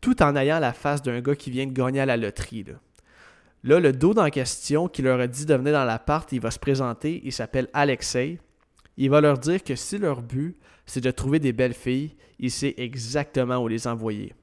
tout 0.00 0.22
en 0.22 0.36
ayant 0.36 0.58
la 0.58 0.72
face 0.72 1.02
d'un 1.02 1.20
gars 1.20 1.34
qui 1.34 1.50
vient 1.50 1.66
de 1.66 1.72
gagner 1.72 2.00
à 2.00 2.06
la 2.06 2.16
loterie. 2.16 2.64
Là, 3.62 3.78
le 3.80 3.92
dos 3.92 4.14
en 4.18 4.30
question 4.30 4.88
qui 4.88 5.02
leur 5.02 5.20
a 5.20 5.26
dit 5.26 5.44
de 5.44 5.54
venir 5.54 5.72
dans 5.72 5.84
l'appart, 5.84 6.30
il 6.32 6.40
va 6.40 6.50
se 6.50 6.58
présenter, 6.58 7.20
il 7.24 7.32
s'appelle 7.32 7.68
Alexei. 7.74 8.38
Il 8.96 9.10
va 9.10 9.20
leur 9.20 9.38
dire 9.38 9.62
que 9.62 9.76
si 9.76 9.98
leur 9.98 10.22
but, 10.22 10.56
c'est 10.86 11.02
de 11.02 11.10
trouver 11.10 11.38
des 11.38 11.52
belles 11.52 11.74
filles, 11.74 12.16
il 12.38 12.50
sait 12.50 12.74
exactement 12.78 13.58
où 13.58 13.68
les 13.68 13.86
envoyer. 13.86 14.34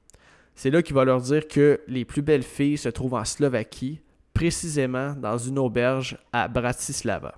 C'est 0.54 0.70
là 0.70 0.82
qu'il 0.82 0.94
va 0.94 1.04
leur 1.04 1.20
dire 1.20 1.46
que 1.46 1.80
les 1.88 2.04
plus 2.04 2.22
belles 2.22 2.42
filles 2.42 2.78
se 2.78 2.88
trouvent 2.88 3.14
en 3.14 3.24
Slovaquie, 3.24 4.00
précisément 4.34 5.14
dans 5.14 5.38
une 5.38 5.58
auberge 5.58 6.16
à 6.32 6.48
Bratislava. 6.48 7.34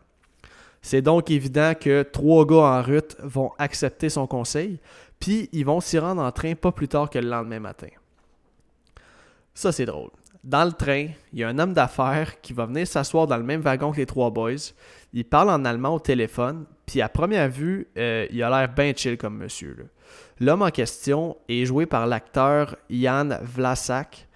C'est 0.82 1.02
donc 1.02 1.30
évident 1.30 1.72
que 1.78 2.02
trois 2.02 2.46
gars 2.46 2.56
en 2.56 2.82
route 2.82 3.16
vont 3.22 3.52
accepter 3.58 4.08
son 4.08 4.26
conseil, 4.26 4.80
puis 5.18 5.48
ils 5.52 5.66
vont 5.66 5.80
s'y 5.80 5.98
rendre 5.98 6.22
en 6.22 6.32
train 6.32 6.54
pas 6.54 6.72
plus 6.72 6.88
tard 6.88 7.10
que 7.10 7.18
le 7.18 7.28
lendemain 7.28 7.60
matin. 7.60 7.88
Ça, 9.54 9.72
c'est 9.72 9.86
drôle. 9.86 10.10
Dans 10.42 10.64
le 10.64 10.72
train, 10.72 11.08
il 11.32 11.38
y 11.38 11.44
a 11.44 11.48
un 11.48 11.58
homme 11.58 11.74
d'affaires 11.74 12.40
qui 12.40 12.52
va 12.52 12.64
venir 12.64 12.86
s'asseoir 12.86 13.26
dans 13.26 13.36
le 13.36 13.42
même 13.42 13.60
wagon 13.60 13.92
que 13.92 13.98
les 13.98 14.06
trois 14.06 14.30
boys. 14.30 14.72
Il 15.12 15.24
parle 15.24 15.50
en 15.50 15.64
allemand 15.64 15.94
au 15.94 15.98
téléphone, 15.98 16.64
puis 16.86 17.02
à 17.02 17.08
première 17.08 17.50
vue, 17.50 17.88
euh, 17.98 18.26
il 18.30 18.42
a 18.42 18.48
l'air 18.48 18.72
bien 18.72 18.92
chill 18.96 19.18
comme 19.18 19.36
monsieur. 19.36 19.88
L'homme 20.38 20.62
en 20.62 20.70
question 20.70 21.36
est 21.48 21.66
joué 21.66 21.84
par 21.84 22.06
l'acteur 22.06 22.76
Jan 22.88 23.28
Vlasak, 23.42 24.28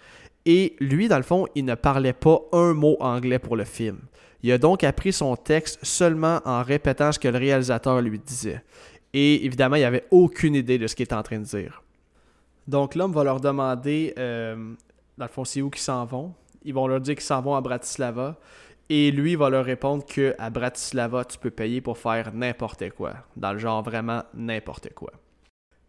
et 0.46 0.76
lui, 0.78 1.08
dans 1.08 1.16
le 1.16 1.22
fond, 1.22 1.46
il 1.54 1.64
ne 1.64 1.74
parlait 1.74 2.12
pas 2.12 2.40
un 2.52 2.74
mot 2.74 2.96
anglais 3.00 3.38
pour 3.38 3.56
le 3.56 3.64
film. 3.64 3.98
Il 4.42 4.52
a 4.52 4.58
donc 4.58 4.84
appris 4.84 5.12
son 5.12 5.36
texte 5.36 5.78
seulement 5.82 6.40
en 6.44 6.62
répétant 6.62 7.12
ce 7.12 7.18
que 7.18 7.28
le 7.28 7.38
réalisateur 7.38 8.02
lui 8.02 8.18
disait. 8.18 8.62
Et 9.14 9.46
évidemment, 9.46 9.76
il 9.76 9.82
n'avait 9.82 10.04
aucune 10.10 10.54
idée 10.54 10.76
de 10.76 10.86
ce 10.86 10.94
qu'il 10.94 11.04
était 11.04 11.14
en 11.14 11.22
train 11.22 11.38
de 11.38 11.44
dire. 11.44 11.82
Donc 12.68 12.94
l'homme 12.94 13.12
va 13.12 13.24
leur 13.24 13.40
demander, 13.40 14.12
euh, 14.18 14.74
dans 15.18 15.24
le 15.26 15.30
fond, 15.30 15.44
c'est 15.44 15.62
où 15.62 15.70
qu'ils 15.70 15.82
s'en 15.82 16.04
vont. 16.04 16.34
Ils 16.64 16.74
vont 16.74 16.86
leur 16.86 17.00
dire 17.00 17.14
qu'ils 17.14 17.24
s'en 17.24 17.42
vont 17.42 17.54
à 17.54 17.60
Bratislava. 17.60 18.36
Et 18.88 19.10
lui 19.10 19.34
va 19.34 19.48
leur 19.48 19.64
répondre 19.64 20.04
que 20.04 20.34
à 20.38 20.50
Bratislava, 20.50 21.24
tu 21.24 21.38
peux 21.38 21.50
payer 21.50 21.80
pour 21.80 21.96
faire 21.96 22.32
n'importe 22.34 22.90
quoi. 22.90 23.14
Dans 23.36 23.52
le 23.52 23.58
genre 23.58 23.82
vraiment 23.82 24.22
n'importe 24.34 24.92
quoi. 24.92 25.12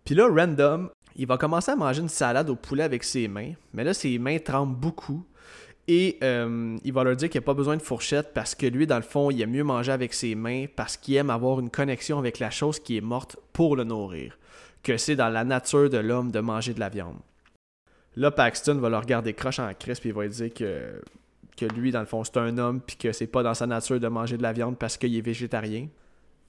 Puis 0.05 0.15
là, 0.15 0.27
random, 0.27 0.89
il 1.15 1.27
va 1.27 1.37
commencer 1.37 1.71
à 1.71 1.75
manger 1.75 2.01
une 2.01 2.09
salade 2.09 2.49
au 2.49 2.55
poulet 2.55 2.83
avec 2.83 3.03
ses 3.03 3.27
mains. 3.27 3.53
Mais 3.73 3.83
là, 3.83 3.93
ses 3.93 4.17
mains 4.17 4.37
tremblent 4.37 4.75
beaucoup. 4.75 5.25
Et 5.87 6.17
euh, 6.23 6.77
il 6.83 6.93
va 6.93 7.03
leur 7.03 7.15
dire 7.15 7.29
qu'il 7.29 7.39
n'y 7.39 7.43
a 7.43 7.45
pas 7.45 7.53
besoin 7.53 7.77
de 7.77 7.81
fourchette 7.81 8.33
parce 8.33 8.55
que 8.55 8.65
lui, 8.65 8.87
dans 8.87 8.95
le 8.95 9.03
fond, 9.03 9.29
il 9.29 9.41
aime 9.41 9.51
mieux 9.51 9.63
manger 9.63 9.91
avec 9.91 10.13
ses 10.13 10.33
mains 10.33 10.65
parce 10.73 10.97
qu'il 10.97 11.15
aime 11.15 11.29
avoir 11.29 11.59
une 11.59 11.69
connexion 11.69 12.17
avec 12.17 12.39
la 12.39 12.49
chose 12.49 12.79
qui 12.79 12.97
est 12.97 13.01
morte 13.01 13.37
pour 13.53 13.75
le 13.75 13.83
nourrir. 13.83 14.37
Que 14.83 14.97
c'est 14.97 15.15
dans 15.15 15.29
la 15.29 15.43
nature 15.43 15.89
de 15.89 15.97
l'homme 15.97 16.31
de 16.31 16.39
manger 16.39 16.73
de 16.73 16.79
la 16.79 16.89
viande. 16.89 17.17
Là, 18.15 18.31
Paxton 18.31 18.75
va 18.75 18.89
le 18.89 18.97
regarder 18.97 19.33
croche 19.33 19.59
en 19.59 19.73
crisp 19.73 20.05
et 20.05 20.09
il 20.09 20.15
va 20.15 20.23
lui 20.23 20.29
dire 20.29 20.53
que, 20.53 21.65
lui, 21.75 21.91
dans 21.91 21.99
le 21.99 22.05
fond, 22.05 22.23
c'est 22.23 22.37
un 22.37 22.57
homme 22.57 22.81
puis 22.81 22.95
que 22.95 23.11
c'est 23.11 23.27
pas 23.27 23.43
dans 23.43 23.53
sa 23.53 23.67
nature 23.67 23.99
de 23.99 24.07
manger 24.07 24.37
de 24.37 24.43
la 24.43 24.53
viande 24.53 24.77
parce 24.77 24.97
qu'il 24.97 25.15
est 25.15 25.21
végétarien. 25.21 25.87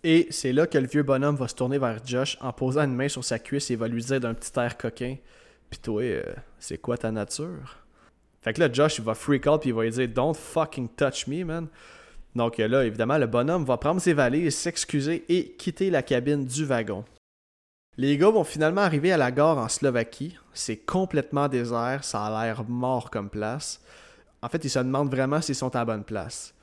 Et 0.05 0.29
c'est 0.31 0.53
là 0.53 0.67
que 0.67 0.79
le 0.79 0.87
vieux 0.87 1.03
bonhomme 1.03 1.37
va 1.37 1.49
se 1.49 1.55
tourner 1.55 1.79
vers 1.79 1.99
Josh 2.05 2.39
en 2.41 2.53
posant 2.53 2.85
une 2.85 2.95
main 2.95 3.09
sur 3.09 3.25
sa 3.25 3.39
cuisse 3.39 3.71
et 3.71 3.77
va 3.77 3.89
lui 3.89 4.03
dire 4.03 4.21
d'un 4.21 4.35
petit 4.35 4.53
air 4.59 4.77
coquin 4.77 5.17
Pis 5.69 5.79
toi, 5.81 6.03
euh, 6.03 6.23
c'est 6.61 6.79
quoi 6.79 6.97
ta 6.97 7.11
nature 7.11 7.87
fait 8.47 8.53
que 8.53 8.61
là, 8.61 8.73
Josh, 8.73 9.01
va 9.01 9.15
freak 9.17 9.45
out 9.49 9.61
puis 9.61 9.71
il 9.71 9.75
va 9.75 9.83
lui 9.83 9.91
dire 9.91 10.09
Don't 10.09 10.33
fucking 10.33 10.89
touch 10.91 11.27
me, 11.27 11.43
man. 11.43 11.67
Donc 12.37 12.59
là, 12.59 12.85
évidemment, 12.85 13.19
le 13.19 13.27
bonhomme 13.27 13.65
va 13.65 13.77
prendre 13.77 14.01
ses 14.01 14.13
valises, 14.13 14.55
s'excuser 14.55 15.25
et 15.29 15.57
quitter 15.59 15.91
la 15.91 16.01
cabine 16.05 16.45
du 16.45 16.65
wagon. 16.65 17.05
Les 17.99 18.19
gars 18.19 18.29
vont 18.29 18.45
finalement 18.45 18.83
arriver 18.83 19.11
à 19.11 19.17
la 19.17 19.31
gare 19.31 19.57
en 19.57 19.71
Slovaquie. 19.71 20.37
C'est 20.53 20.77
complètement 20.77 21.49
désert, 21.49 22.05
ça 22.05 22.27
a 22.27 22.45
l'air 22.45 22.65
mort 22.69 23.11
comme 23.11 23.31
place. 23.31 23.81
En 24.43 24.51
fait, 24.51 24.63
ils 24.65 24.71
se 24.71 24.79
demandent 24.79 25.11
vraiment 25.11 25.41
s'ils 25.41 25.55
sont 25.55 25.75
à 25.75 25.85
bonne 25.87 26.05
place. 26.05 26.55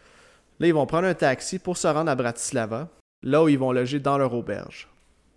Là, 0.60 0.68
ils 0.68 0.74
vont 0.75 0.86
prendre 0.86 1.08
un 1.08 1.16
taxi 1.16 1.58
pour 1.58 1.78
se 1.78 1.88
rendre 1.88 2.12
à 2.12 2.16
Bratislava, 2.16 2.88
là 3.24 3.44
où 3.44 3.50
ils 3.50 3.58
vont 3.58 3.72
loger 3.72 4.00
dans 4.00 4.20
leur 4.20 4.36
auberge. 4.36 4.88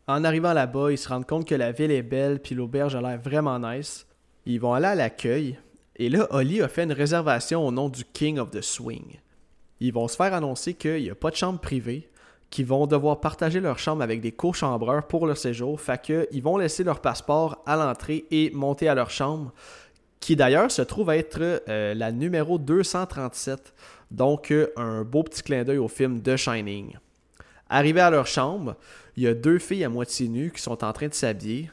En 0.07 0.23
arrivant 0.23 0.53
là-bas, 0.53 0.93
ils 0.93 0.99
se 0.99 1.09
rendent 1.09 1.27
compte 1.27 1.49
que 1.49 1.55
la 1.55 1.73
ville 1.73 1.91
est 1.91 2.03
belle 2.03 2.41
puis 2.41 2.55
l'auberge 2.55 2.95
a 2.95 3.01
l'air 3.01 3.19
vraiment 3.19 3.59
nice. 3.59 4.07
Ils 4.45 4.61
vont 4.61 4.75
aller 4.75 4.87
à 4.87 4.95
l'accueil, 4.95 5.59
et 5.97 6.11
là, 6.11 6.27
Oli 6.31 6.61
a 6.61 6.69
fait 6.69 6.85
une 6.85 6.93
réservation 6.93 7.67
au 7.67 7.73
nom 7.73 7.89
du 7.89 8.05
King 8.05 8.39
of 8.39 8.51
the 8.51 8.61
Swing. 8.61 9.19
Ils 9.81 9.95
vont 9.95 10.09
se 10.09 10.17
faire 10.17 10.35
annoncer 10.35 10.75
qu'il 10.75 11.03
n'y 11.03 11.11
a 11.11 11.15
pas 11.15 11.31
de 11.31 11.37
chambre 11.37 11.59
privée, 11.59 12.11
qu'ils 12.51 12.67
vont 12.67 12.87
devoir 12.87 13.21
partager 13.21 13.61
leur 13.61 13.79
chambre 13.79 14.03
avec 14.03 14.21
des 14.21 14.33
co-chambreurs 14.33 15.07
pour 15.07 15.27
leur 15.27 15.37
séjour, 15.37 15.81
fait 15.81 16.01
qu'ils 16.01 16.43
vont 16.43 16.57
laisser 16.57 16.85
leur 16.85 17.01
passeport 17.01 17.63
à 17.67 17.77
l'entrée 17.77 18.25
et 18.31 18.51
monter 18.55 18.89
à 18.89 18.95
leur 18.95 19.11
chambre, 19.11 19.53
qui 20.21 20.37
d'ailleurs 20.37 20.71
se 20.71 20.83
trouve 20.83 21.11
être 21.11 21.63
euh, 21.69 21.95
la 21.95 22.13
numéro 22.13 22.59
237, 22.59 23.75
donc 24.11 24.51
euh, 24.51 24.69
un 24.77 25.03
beau 25.05 25.23
petit 25.23 25.43
clin 25.43 25.65
d'œil 25.65 25.79
au 25.79 25.89
film 25.89 26.23
The 26.23 26.37
Shining. 26.37 26.97
Arrivés 27.69 28.01
à 28.01 28.11
leur 28.11 28.27
chambre, 28.27 28.77
il 29.17 29.25
y 29.25 29.27
a 29.27 29.35
deux 29.35 29.59
filles 29.59 29.85
à 29.85 29.89
moitié 29.89 30.29
nues 30.29 30.53
qui 30.55 30.63
sont 30.63 30.85
en 30.85 30.93
train 30.93 31.09
de 31.09 31.15
s'habiller. 31.15 31.71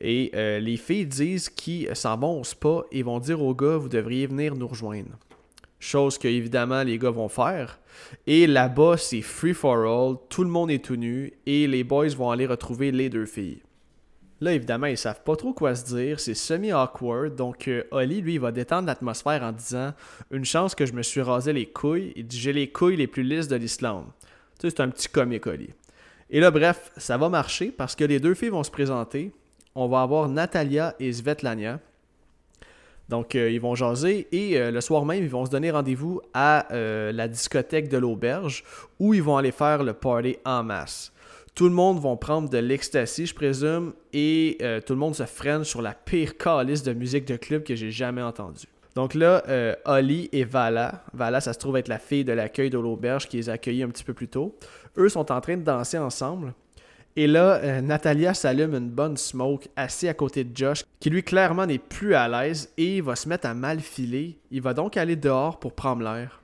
Et 0.00 0.30
euh, 0.34 0.58
les 0.58 0.76
filles 0.76 1.06
disent 1.06 1.48
qu'ils 1.48 1.94
s'en 1.94 2.16
vont 2.16 2.40
au 2.40 2.44
spa 2.44 2.82
et 2.92 3.02
vont 3.02 3.18
dire 3.18 3.42
aux 3.42 3.54
gars, 3.54 3.76
vous 3.76 3.88
devriez 3.88 4.26
venir 4.26 4.54
nous 4.54 4.66
rejoindre. 4.66 5.10
Chose 5.78 6.18
que 6.18 6.28
évidemment 6.28 6.82
les 6.82 6.98
gars 6.98 7.10
vont 7.10 7.28
faire. 7.28 7.78
Et 8.26 8.46
là-bas, 8.46 8.96
c'est 8.96 9.22
free 9.22 9.54
for 9.54 9.76
all, 9.76 10.16
tout 10.28 10.44
le 10.44 10.50
monde 10.50 10.70
est 10.70 10.84
tout 10.84 10.96
nu 10.96 11.32
et 11.46 11.66
les 11.66 11.84
boys 11.84 12.08
vont 12.08 12.30
aller 12.30 12.46
retrouver 12.46 12.90
les 12.90 13.08
deux 13.08 13.26
filles. 13.26 13.62
Là, 14.40 14.52
évidemment, 14.52 14.86
ils 14.86 14.98
savent 14.98 15.22
pas 15.22 15.36
trop 15.36 15.52
quoi 15.52 15.74
se 15.74 15.84
dire, 15.84 16.18
c'est 16.18 16.34
semi-awkward, 16.34 17.36
donc 17.36 17.68
euh, 17.68 17.84
Oli, 17.92 18.20
lui, 18.20 18.36
va 18.38 18.50
détendre 18.50 18.86
l'atmosphère 18.86 19.42
en 19.42 19.52
disant 19.52 19.94
Une 20.30 20.44
chance 20.44 20.74
que 20.74 20.86
je 20.86 20.92
me 20.92 21.02
suis 21.02 21.22
rasé 21.22 21.52
les 21.52 21.66
couilles, 21.66 22.12
il 22.16 22.26
dit 22.26 22.38
J'ai 22.38 22.52
les 22.52 22.70
couilles 22.70 22.96
les 22.96 23.06
plus 23.06 23.22
lisses 23.22 23.48
de 23.48 23.56
l'Islande. 23.56 24.06
Tu 24.58 24.68
sais, 24.68 24.70
c'est 24.76 24.82
un 24.82 24.88
petit 24.88 25.08
comique, 25.08 25.46
Oli. 25.46 25.70
Et 26.30 26.40
là, 26.40 26.50
bref, 26.50 26.90
ça 26.96 27.16
va 27.16 27.28
marcher 27.28 27.70
parce 27.70 27.94
que 27.94 28.04
les 28.04 28.18
deux 28.18 28.34
filles 28.34 28.48
vont 28.48 28.64
se 28.64 28.70
présenter, 28.70 29.32
on 29.74 29.88
va 29.88 30.02
avoir 30.02 30.28
Natalia 30.28 30.94
et 30.98 31.12
Svetlana. 31.12 31.80
Donc, 33.08 33.34
euh, 33.34 33.50
ils 33.50 33.60
vont 33.60 33.74
jaser 33.74 34.26
et 34.32 34.58
euh, 34.58 34.70
le 34.70 34.80
soir 34.80 35.04
même, 35.04 35.22
ils 35.22 35.28
vont 35.28 35.44
se 35.44 35.50
donner 35.50 35.70
rendez-vous 35.70 36.20
à 36.32 36.72
euh, 36.72 37.12
la 37.12 37.28
discothèque 37.28 37.88
de 37.88 37.98
l'auberge 37.98 38.64
où 38.98 39.12
ils 39.14 39.22
vont 39.22 39.36
aller 39.36 39.52
faire 39.52 39.82
le 39.82 39.92
party 39.92 40.36
en 40.44 40.62
masse. 40.62 41.12
Tout 41.54 41.68
le 41.68 41.74
monde 41.74 42.00
va 42.00 42.16
prendre 42.16 42.48
de 42.48 42.58
l'ecstasy, 42.58 43.26
je 43.26 43.34
présume, 43.34 43.92
et 44.12 44.58
tout 44.84 44.92
le 44.92 44.98
monde 44.98 45.14
se 45.14 45.22
freine 45.22 45.62
sur 45.62 45.82
la 45.82 45.92
pire 45.94 46.36
calice 46.36 46.82
de 46.82 46.92
musique 46.92 47.26
de 47.26 47.36
club 47.36 47.62
que 47.62 47.76
j'ai 47.76 47.92
jamais 47.92 48.22
entendue. 48.22 48.66
Donc 48.96 49.14
là, 49.14 49.40
Holly 49.84 50.28
et 50.32 50.42
Vala, 50.42 51.04
Vala, 51.12 51.40
ça 51.40 51.52
se 51.52 51.60
trouve 51.60 51.76
être 51.76 51.86
la 51.86 52.00
fille 52.00 52.24
de 52.24 52.32
l'accueil 52.32 52.70
de 52.70 52.78
l'auberge 52.78 53.28
qui 53.28 53.36
les 53.36 53.48
a 53.50 53.52
accueillis 53.52 53.84
un 53.84 53.88
petit 53.88 54.02
peu 54.02 54.14
plus 54.14 54.26
tôt, 54.26 54.58
eux 54.98 55.08
sont 55.08 55.30
en 55.30 55.40
train 55.40 55.56
de 55.56 55.62
danser 55.62 55.96
ensemble. 55.96 56.54
Et 57.16 57.28
là, 57.28 57.60
euh, 57.62 57.80
Natalia 57.80 58.34
s'allume 58.34 58.74
une 58.74 58.90
bonne 58.90 59.16
smoke 59.16 59.68
assis 59.76 60.08
à 60.08 60.14
côté 60.14 60.42
de 60.42 60.56
Josh, 60.56 60.84
qui 60.98 61.10
lui 61.10 61.22
clairement 61.22 61.64
n'est 61.64 61.78
plus 61.78 62.14
à 62.14 62.28
l'aise 62.28 62.72
et 62.76 63.00
va 63.00 63.14
se 63.14 63.28
mettre 63.28 63.46
à 63.46 63.54
mal 63.54 63.78
filer. 63.80 64.40
Il 64.50 64.62
va 64.62 64.74
donc 64.74 64.96
aller 64.96 65.14
dehors 65.14 65.60
pour 65.60 65.74
prendre 65.74 66.02
l'air. 66.02 66.42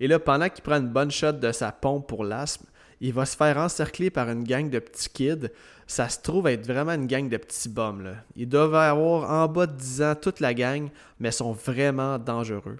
Et 0.00 0.08
là, 0.08 0.18
pendant 0.18 0.50
qu'il 0.50 0.62
prend 0.62 0.76
une 0.76 0.88
bonne 0.88 1.10
shot 1.10 1.32
de 1.32 1.50
sa 1.50 1.72
pompe 1.72 2.06
pour 2.06 2.24
l'asthme, 2.24 2.66
il 3.00 3.14
va 3.14 3.24
se 3.24 3.36
faire 3.36 3.56
encercler 3.56 4.10
par 4.10 4.28
une 4.28 4.44
gang 4.44 4.68
de 4.68 4.78
petits 4.78 5.08
kids. 5.08 5.48
Ça 5.86 6.08
se 6.08 6.20
trouve 6.20 6.46
être 6.46 6.66
vraiment 6.66 6.92
une 6.92 7.06
gang 7.06 7.28
de 7.28 7.36
petits 7.36 7.68
bums. 7.68 8.14
Ils 8.36 8.48
doivent 8.48 8.74
avoir 8.74 9.30
en 9.30 9.48
bas 9.48 9.66
de 9.66 9.76
10 9.76 10.02
ans 10.02 10.14
toute 10.14 10.40
la 10.40 10.52
gang, 10.52 10.88
mais 11.20 11.30
sont 11.30 11.52
vraiment 11.52 12.18
dangereux. 12.18 12.78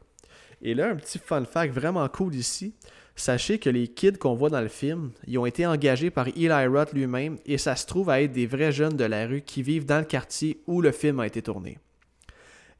Et 0.60 0.74
là, 0.74 0.90
un 0.90 0.96
petit 0.96 1.18
fun 1.18 1.44
fact 1.44 1.74
vraiment 1.74 2.08
cool 2.08 2.34
ici, 2.34 2.74
Sachez 3.14 3.58
que 3.58 3.70
les 3.70 3.88
kids 3.88 4.18
qu'on 4.18 4.34
voit 4.34 4.50
dans 4.50 4.60
le 4.60 4.68
film, 4.68 5.10
ils 5.26 5.38
ont 5.38 5.46
été 5.46 5.66
engagés 5.66 6.10
par 6.10 6.28
Eli 6.28 6.66
Roth 6.66 6.92
lui-même 6.92 7.38
et 7.44 7.58
ça 7.58 7.76
se 7.76 7.86
trouve 7.86 8.10
à 8.10 8.22
être 8.22 8.32
des 8.32 8.46
vrais 8.46 8.72
jeunes 8.72 8.96
de 8.96 9.04
la 9.04 9.26
rue 9.26 9.42
qui 9.42 9.62
vivent 9.62 9.84
dans 9.84 9.98
le 9.98 10.04
quartier 10.04 10.62
où 10.66 10.80
le 10.80 10.92
film 10.92 11.20
a 11.20 11.26
été 11.26 11.42
tourné. 11.42 11.78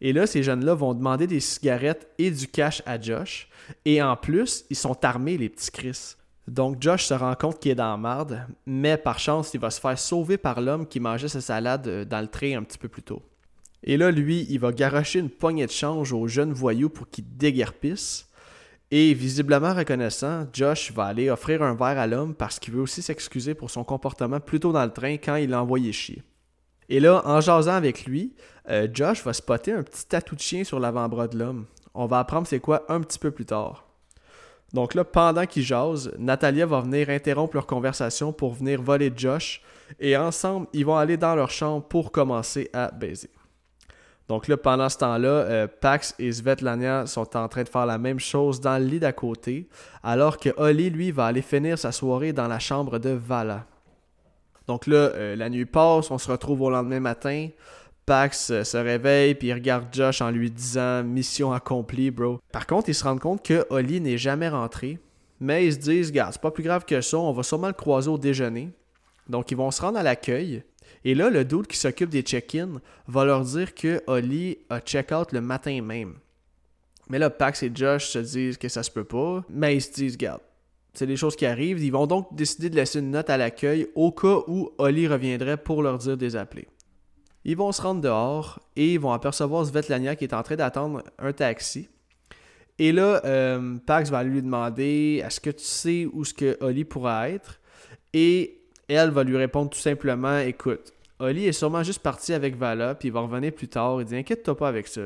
Et 0.01 0.13
là, 0.13 0.27
ces 0.27 0.43
jeunes-là 0.43 0.75
vont 0.75 0.95
demander 0.95 1.29
des 1.29 1.39
cigarettes 1.39 2.09
et 2.19 2.31
du 2.31 2.49
cash 2.49 2.83
à 2.87 3.01
Josh. 3.01 3.49
Et 3.85 4.03
en 4.03 4.17
plus, 4.17 4.65
ils 4.69 4.77
sont 4.77 5.05
armés, 5.05 5.39
les 5.39 5.49
petits 5.49 5.71
Chris. 5.71 6.17
Donc 6.49 6.83
Josh 6.83 7.05
se 7.05 7.15
rend 7.15 7.35
compte 7.37 7.61
qu'il 7.61 7.71
est 7.71 7.77
dans 7.77 7.93
la 7.93 7.97
marde, 7.97 8.47
mais 8.67 8.97
par 8.97 9.21
chance, 9.21 9.55
il 9.55 9.61
va 9.61 9.71
se 9.71 9.81
faire 9.81 9.97
sauver 9.97 10.39
par 10.39 10.61
l'homme 10.61 10.89
qui 10.89 10.99
mangeait 10.99 11.29
sa 11.29 11.41
salade 11.41 11.87
euh, 11.87 12.05
dans 12.05 12.21
le 12.21 12.27
train 12.27 12.59
un 12.59 12.65
petit 12.65 12.79
peu 12.79 12.89
plus 12.89 13.03
tôt. 13.03 13.23
Et 13.85 13.97
là, 13.97 14.11
lui, 14.11 14.47
il 14.49 14.59
va 14.59 14.73
garocher 14.73 15.21
une 15.21 15.31
poignée 15.31 15.67
de 15.67 15.71
change 15.71 16.13
aux 16.13 16.27
jeunes 16.27 16.53
voyous 16.53 16.89
pour 16.89 17.09
qu'ils 17.09 17.37
déguerpissent. 17.37 18.29
Et 18.95 19.15
visiblement 19.15 19.73
reconnaissant, 19.73 20.47
Josh 20.53 20.93
va 20.93 21.05
aller 21.07 21.31
offrir 21.31 21.63
un 21.63 21.75
verre 21.75 21.99
à 21.99 22.07
l'homme 22.07 22.35
parce 22.35 22.59
qu'il 22.59 22.75
veut 22.75 22.83
aussi 22.83 23.01
s'excuser 23.01 23.55
pour 23.55 23.71
son 23.71 23.85
comportement 23.85 24.39
plus 24.39 24.61
tôt 24.61 24.71
dans 24.71 24.85
le 24.85 24.93
train 24.93 25.15
quand 25.15 25.37
il 25.37 25.49
l'a 25.49 25.63
envoyé 25.63 25.93
chier. 25.93 26.23
Et 26.91 27.01
là, 27.01 27.23
en 27.25 27.41
jasant 27.41 27.73
avec 27.73 28.05
lui, 28.05 28.35
euh, 28.69 28.87
Josh 28.93 29.25
va 29.25 29.33
spotter 29.33 29.73
un 29.73 29.83
petit 29.83 30.07
tatou 30.07 30.35
de 30.35 30.41
chien 30.43 30.63
sur 30.63 30.79
l'avant-bras 30.79 31.27
de 31.27 31.39
l'homme. 31.39 31.65
On 31.95 32.05
va 32.05 32.19
apprendre 32.19 32.47
c'est 32.47 32.61
quoi 32.61 32.85
un 32.91 33.01
petit 33.01 33.19
peu 33.19 33.31
plus 33.31 33.47
tard. 33.47 33.87
Donc 34.75 34.93
là, 34.93 35.05
pendant 35.05 35.47
qu'ils 35.47 35.63
jasent, 35.63 36.13
Natalia 36.19 36.67
va 36.67 36.83
venir 36.83 37.09
interrompre 37.09 37.57
leur 37.57 37.67
conversation 37.67 38.31
pour 38.31 38.53
venir 38.53 38.83
voler 38.83 39.11
Josh. 39.17 39.63
Et 40.01 40.19
ensemble, 40.19 40.67
ils 40.75 40.85
vont 40.85 40.99
aller 40.99 41.17
dans 41.17 41.35
leur 41.35 41.51
chambre 41.51 41.83
pour 41.83 42.13
commencer 42.13 42.69
à 42.75 42.91
baiser. 42.91 43.31
Donc 44.33 44.49
là, 44.49 44.57
pendant 44.57 44.89
ce 44.89 44.97
temps-là, 44.97 45.29
euh, 45.29 45.67
Pax 45.67 46.15
et 46.19 46.33
Svetlana 46.33 47.05
sont 47.05 47.37
en 47.37 47.49
train 47.49 47.65
de 47.65 47.69
faire 47.69 47.85
la 47.85 47.99
même 47.99 48.19
chose 48.19 48.63
dans 48.63 48.79
le 48.79 48.87
lit 48.87 48.99
d'à 48.99 49.13
côté, 49.13 49.69
alors 50.03 50.39
que 50.39 50.49
Holly, 50.57 50.89
lui, 50.89 51.11
va 51.11 51.27
aller 51.27 51.43
finir 51.43 51.79
sa 51.79 51.93
soirée 51.93 52.33
dans 52.33 52.49
la 52.49 52.59
chambre 52.59 52.99
de 52.99 53.11
Vala. 53.11 53.67
Donc 54.67 54.87
là, 54.87 54.97
euh, 54.97 55.37
la 55.37 55.51
nuit 55.51 55.67
passe, 55.67 56.11
on 56.11 56.17
se 56.17 56.31
retrouve 56.31 56.63
au 56.63 56.71
lendemain 56.71 56.99
matin. 56.99 57.49
Pax 58.07 58.49
euh, 58.49 58.65
se 58.65 58.79
réveille 58.79 59.35
puis 59.35 59.49
il 59.49 59.53
regarde 59.53 59.89
Josh 59.93 60.23
en 60.23 60.31
lui 60.31 60.51
disant 60.51 61.03
mission 61.03 61.53
accomplie, 61.53 62.11
bro. 62.11 62.41
Par 62.53 62.67
contre, 62.67 62.89
ils 62.89 62.95
se 62.95 63.05
rendent 63.05 63.21
compte 63.21 63.45
que 63.45 63.67
Holly 63.69 64.01
n'est 64.01 64.17
jamais 64.17 64.49
rentré, 64.49 64.99
mais 65.41 65.67
ils 65.67 65.75
se 65.75 65.79
disent, 65.79 66.11
gars, 66.11 66.31
c'est 66.33 66.41
pas 66.41 66.51
plus 66.51 66.65
grave 66.65 66.87
que 66.87 67.03
ça, 67.03 67.19
on 67.19 67.33
va 67.33 67.43
sûrement 67.43 67.67
le 67.67 67.75
croiser 67.75 68.09
au 68.09 68.17
déjeuner. 68.17 68.71
Donc 69.29 69.51
ils 69.51 69.59
vont 69.59 69.71
se 69.71 69.83
rendre 69.83 69.99
à 69.99 70.03
l'accueil. 70.03 70.65
Et 71.05 71.15
là, 71.15 71.31
le 71.31 71.45
dude 71.45 71.67
qui 71.67 71.77
s'occupe 71.77 72.11
des 72.11 72.23
check-in 72.23 72.81
va 73.09 73.25
leur 73.25 73.43
dire 73.43 73.75
que 73.75 74.03
Holly 74.07 74.59
a 74.71 74.81
check-out 74.81 75.33
le 75.33 75.41
matin 75.41 75.83
même. 75.83 76.15
Mais 77.09 77.19
là, 77.19 77.31
Pax 77.31 77.63
et 77.63 77.73
Josh 77.75 78.07
se 78.07 78.19
disent 78.19 78.57
que 78.57 78.69
ça 78.69 78.83
se 78.83 78.91
peut 78.91 79.05
pas, 79.05 79.45
mais 79.49 79.77
ils 79.77 79.83
se 79.83 79.93
disent, 79.93 80.15
regarde, 80.15 80.41
c'est 80.95 81.07
des 81.07 81.17
choses 81.17 81.37
qui 81.37 81.47
arrivent. 81.47 81.83
Ils 81.83 81.91
vont 81.91 82.07
donc 82.07 82.35
décider 82.35 82.71
de 82.71 82.77
laisser 82.77 83.01
une 83.01 83.11
note 83.11 83.31
à 83.31 83.37
l'accueil 83.37 83.89
au 83.95 84.13
cas 84.13 84.39
où 84.47 84.71
Holly 84.79 85.09
reviendrait 85.09 85.57
pour 85.57 85.83
leur 85.83 85.99
dire 85.99 86.17
des 86.17 86.37
appelés. 86.37 86.69
Ils 87.45 87.57
vont 87.57 87.73
se 87.73 87.83
rendre 87.83 88.01
dehors 88.01 88.61
et 88.77 88.95
ils 88.95 89.01
vont 89.01 89.13
apercevoir 89.13 89.67
Svetlana 89.67 90.15
qui 90.15 90.25
est 90.25 90.35
en 90.35 90.43
train 90.43 90.57
d'attendre 90.57 91.03
un 91.19 91.33
taxi. 91.33 91.89
Et 92.79 92.93
là, 92.93 93.21
euh, 93.25 93.79
Pax 93.85 94.11
va 94.11 94.23
lui 94.23 94.43
demander 94.43 95.23
Est-ce 95.25 95.41
que 95.41 95.51
tu 95.51 95.65
sais 95.65 96.07
où 96.13 96.25
ce 96.25 96.33
que 96.33 96.57
Holly 96.61 96.85
pourra 96.85 97.29
être? 97.29 97.61
Et 98.13 98.62
elle 98.89 99.11
va 99.11 99.25
lui 99.25 99.37
répondre 99.37 99.71
tout 99.71 99.79
simplement 99.79 100.39
Écoute, 100.39 100.93
Holly 101.19 101.47
est 101.47 101.53
sûrement 101.53 101.83
juste 101.83 102.01
parti 102.01 102.33
avec 102.33 102.57
Vala, 102.57 102.95
puis 102.95 103.09
il 103.09 103.13
va 103.13 103.21
revenir 103.21 103.53
plus 103.53 103.69
tard. 103.69 104.01
Il 104.01 104.07
dit 104.07 104.17
Inquiète-toi 104.17 104.57
pas 104.57 104.69
avec 104.69 104.89
ça. 104.89 105.03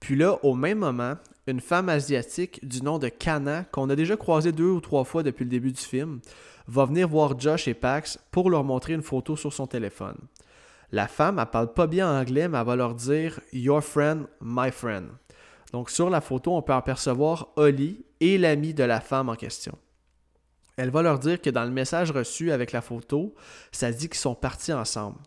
Puis 0.00 0.16
là, 0.16 0.38
au 0.42 0.54
même 0.54 0.78
moment, 0.78 1.14
une 1.46 1.60
femme 1.60 1.88
asiatique 1.88 2.66
du 2.66 2.82
nom 2.82 2.98
de 2.98 3.08
Kana, 3.08 3.64
qu'on 3.64 3.88
a 3.90 3.96
déjà 3.96 4.16
croisée 4.16 4.52
deux 4.52 4.68
ou 4.68 4.80
trois 4.80 5.04
fois 5.04 5.22
depuis 5.22 5.44
le 5.44 5.50
début 5.50 5.72
du 5.72 5.80
film, 5.80 6.20
va 6.66 6.84
venir 6.84 7.08
voir 7.08 7.38
Josh 7.38 7.68
et 7.68 7.74
Pax 7.74 8.18
pour 8.30 8.50
leur 8.50 8.64
montrer 8.64 8.92
une 8.92 9.02
photo 9.02 9.36
sur 9.36 9.52
son 9.52 9.66
téléphone. 9.66 10.16
La 10.92 11.08
femme, 11.08 11.38
elle 11.38 11.46
parle 11.46 11.72
pas 11.72 11.86
bien 11.86 12.20
anglais, 12.20 12.48
mais 12.48 12.58
elle 12.58 12.66
va 12.66 12.76
leur 12.76 12.94
dire 12.94 13.40
Your 13.52 13.82
friend, 13.82 14.26
my 14.40 14.70
friend. 14.70 15.08
Donc 15.72 15.90
sur 15.90 16.08
la 16.08 16.20
photo, 16.20 16.54
on 16.54 16.62
peut 16.62 16.72
apercevoir 16.72 17.48
Holly 17.56 18.04
et 18.20 18.38
l'ami 18.38 18.74
de 18.74 18.84
la 18.84 19.00
femme 19.00 19.28
en 19.28 19.34
question. 19.34 19.76
Elle 20.76 20.90
va 20.90 21.02
leur 21.02 21.18
dire 21.18 21.40
que 21.40 21.50
dans 21.50 21.64
le 21.64 21.70
message 21.70 22.10
reçu 22.10 22.50
avec 22.50 22.72
la 22.72 22.80
photo, 22.80 23.34
ça 23.70 23.92
dit 23.92 24.08
qu'ils 24.08 24.18
sont 24.18 24.34
partis 24.34 24.72
ensemble. 24.72 25.18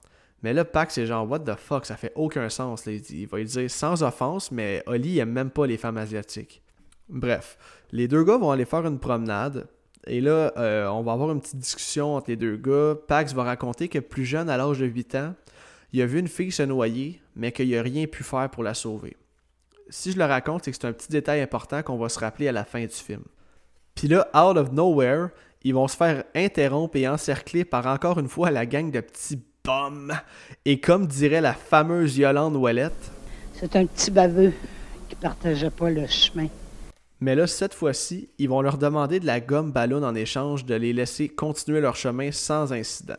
Mais 0.43 0.53
là, 0.53 0.65
Pax, 0.65 0.95
c'est 0.95 1.05
genre, 1.05 1.29
what 1.29 1.39
the 1.39 1.55
fuck, 1.55 1.85
ça 1.85 1.97
fait 1.97 2.11
aucun 2.15 2.49
sens. 2.49 2.85
Il 2.85 3.27
va 3.27 3.37
lui 3.37 3.45
dire 3.45 3.71
sans 3.71 4.03
offense, 4.03 4.51
mais 4.51 4.83
Holly 4.85 5.19
aime 5.19 5.31
même 5.31 5.49
pas 5.49 5.65
les 5.65 5.77
femmes 5.77 5.97
asiatiques. 5.97 6.61
Bref, 7.09 7.57
les 7.91 8.07
deux 8.07 8.23
gars 8.23 8.37
vont 8.37 8.51
aller 8.51 8.65
faire 8.65 8.85
une 8.85 8.99
promenade. 8.99 9.67
Et 10.05 10.21
là, 10.21 10.53
euh, 10.57 10.87
on 10.87 11.01
va 11.01 11.13
avoir 11.13 11.31
une 11.31 11.41
petite 11.41 11.57
discussion 11.57 12.15
entre 12.15 12.29
les 12.29 12.35
deux 12.35 12.55
gars. 12.55 12.95
Pax 13.07 13.33
va 13.33 13.43
raconter 13.43 13.87
que 13.87 13.99
plus 13.99 14.25
jeune, 14.25 14.49
à 14.49 14.57
l'âge 14.57 14.79
de 14.79 14.85
8 14.85 15.15
ans, 15.15 15.35
il 15.91 16.01
a 16.01 16.05
vu 16.05 16.19
une 16.19 16.27
fille 16.27 16.51
se 16.51 16.63
noyer, 16.63 17.21
mais 17.35 17.51
qu'il 17.51 17.71
n'a 17.71 17.81
rien 17.81 18.05
pu 18.05 18.23
faire 18.23 18.49
pour 18.49 18.63
la 18.63 18.73
sauver. 18.73 19.17
Si 19.89 20.11
je 20.11 20.17
le 20.17 20.25
raconte, 20.25 20.65
c'est 20.65 20.71
que 20.71 20.77
c'est 20.79 20.87
un 20.87 20.93
petit 20.93 21.09
détail 21.09 21.41
important 21.41 21.81
qu'on 21.81 21.97
va 21.97 22.09
se 22.09 22.19
rappeler 22.19 22.47
à 22.47 22.51
la 22.51 22.65
fin 22.65 22.81
du 22.81 22.89
film. 22.89 23.23
Puis 23.97 24.07
là, 24.07 24.27
out 24.33 24.57
of 24.57 24.71
nowhere, 24.71 25.29
ils 25.63 25.73
vont 25.73 25.87
se 25.87 25.97
faire 25.97 26.23
interrompre 26.35 26.95
et 26.95 27.07
encercler 27.07 27.65
par 27.65 27.87
encore 27.87 28.19
une 28.19 28.29
fois 28.29 28.51
la 28.51 28.65
gang 28.65 28.91
de 28.91 29.01
petits 29.01 29.41
bums. 29.65 30.13
Et 30.65 30.79
comme 30.79 31.07
dirait 31.07 31.41
la 31.41 31.53
fameuse 31.53 32.17
Yolande 32.17 32.55
Ouellette, 32.55 33.12
c'est 33.53 33.75
un 33.75 33.88
petit 33.88 34.12
baveux 34.12 34.53
qui 35.10 35.15
partageait 35.15 35.71
pas 35.71 35.89
le 35.89 36.05
chemin. 36.05 36.47
Mais 37.19 37.33
là, 37.33 37.47
cette 37.47 37.73
fois-ci, 37.73 38.29
ils 38.38 38.47
vont 38.47 38.62
leur 38.62 38.77
demander 38.77 39.19
de 39.19 39.25
la 39.25 39.39
gomme 39.39 39.71
ballon 39.71 40.03
en 40.03 40.13
échange 40.13 40.65
de 40.65 40.75
les 40.75 40.93
laisser 40.93 41.27
continuer 41.27 41.81
leur 41.81 41.95
chemin 41.95 42.31
sans 42.31 42.71
incident. 42.71 43.17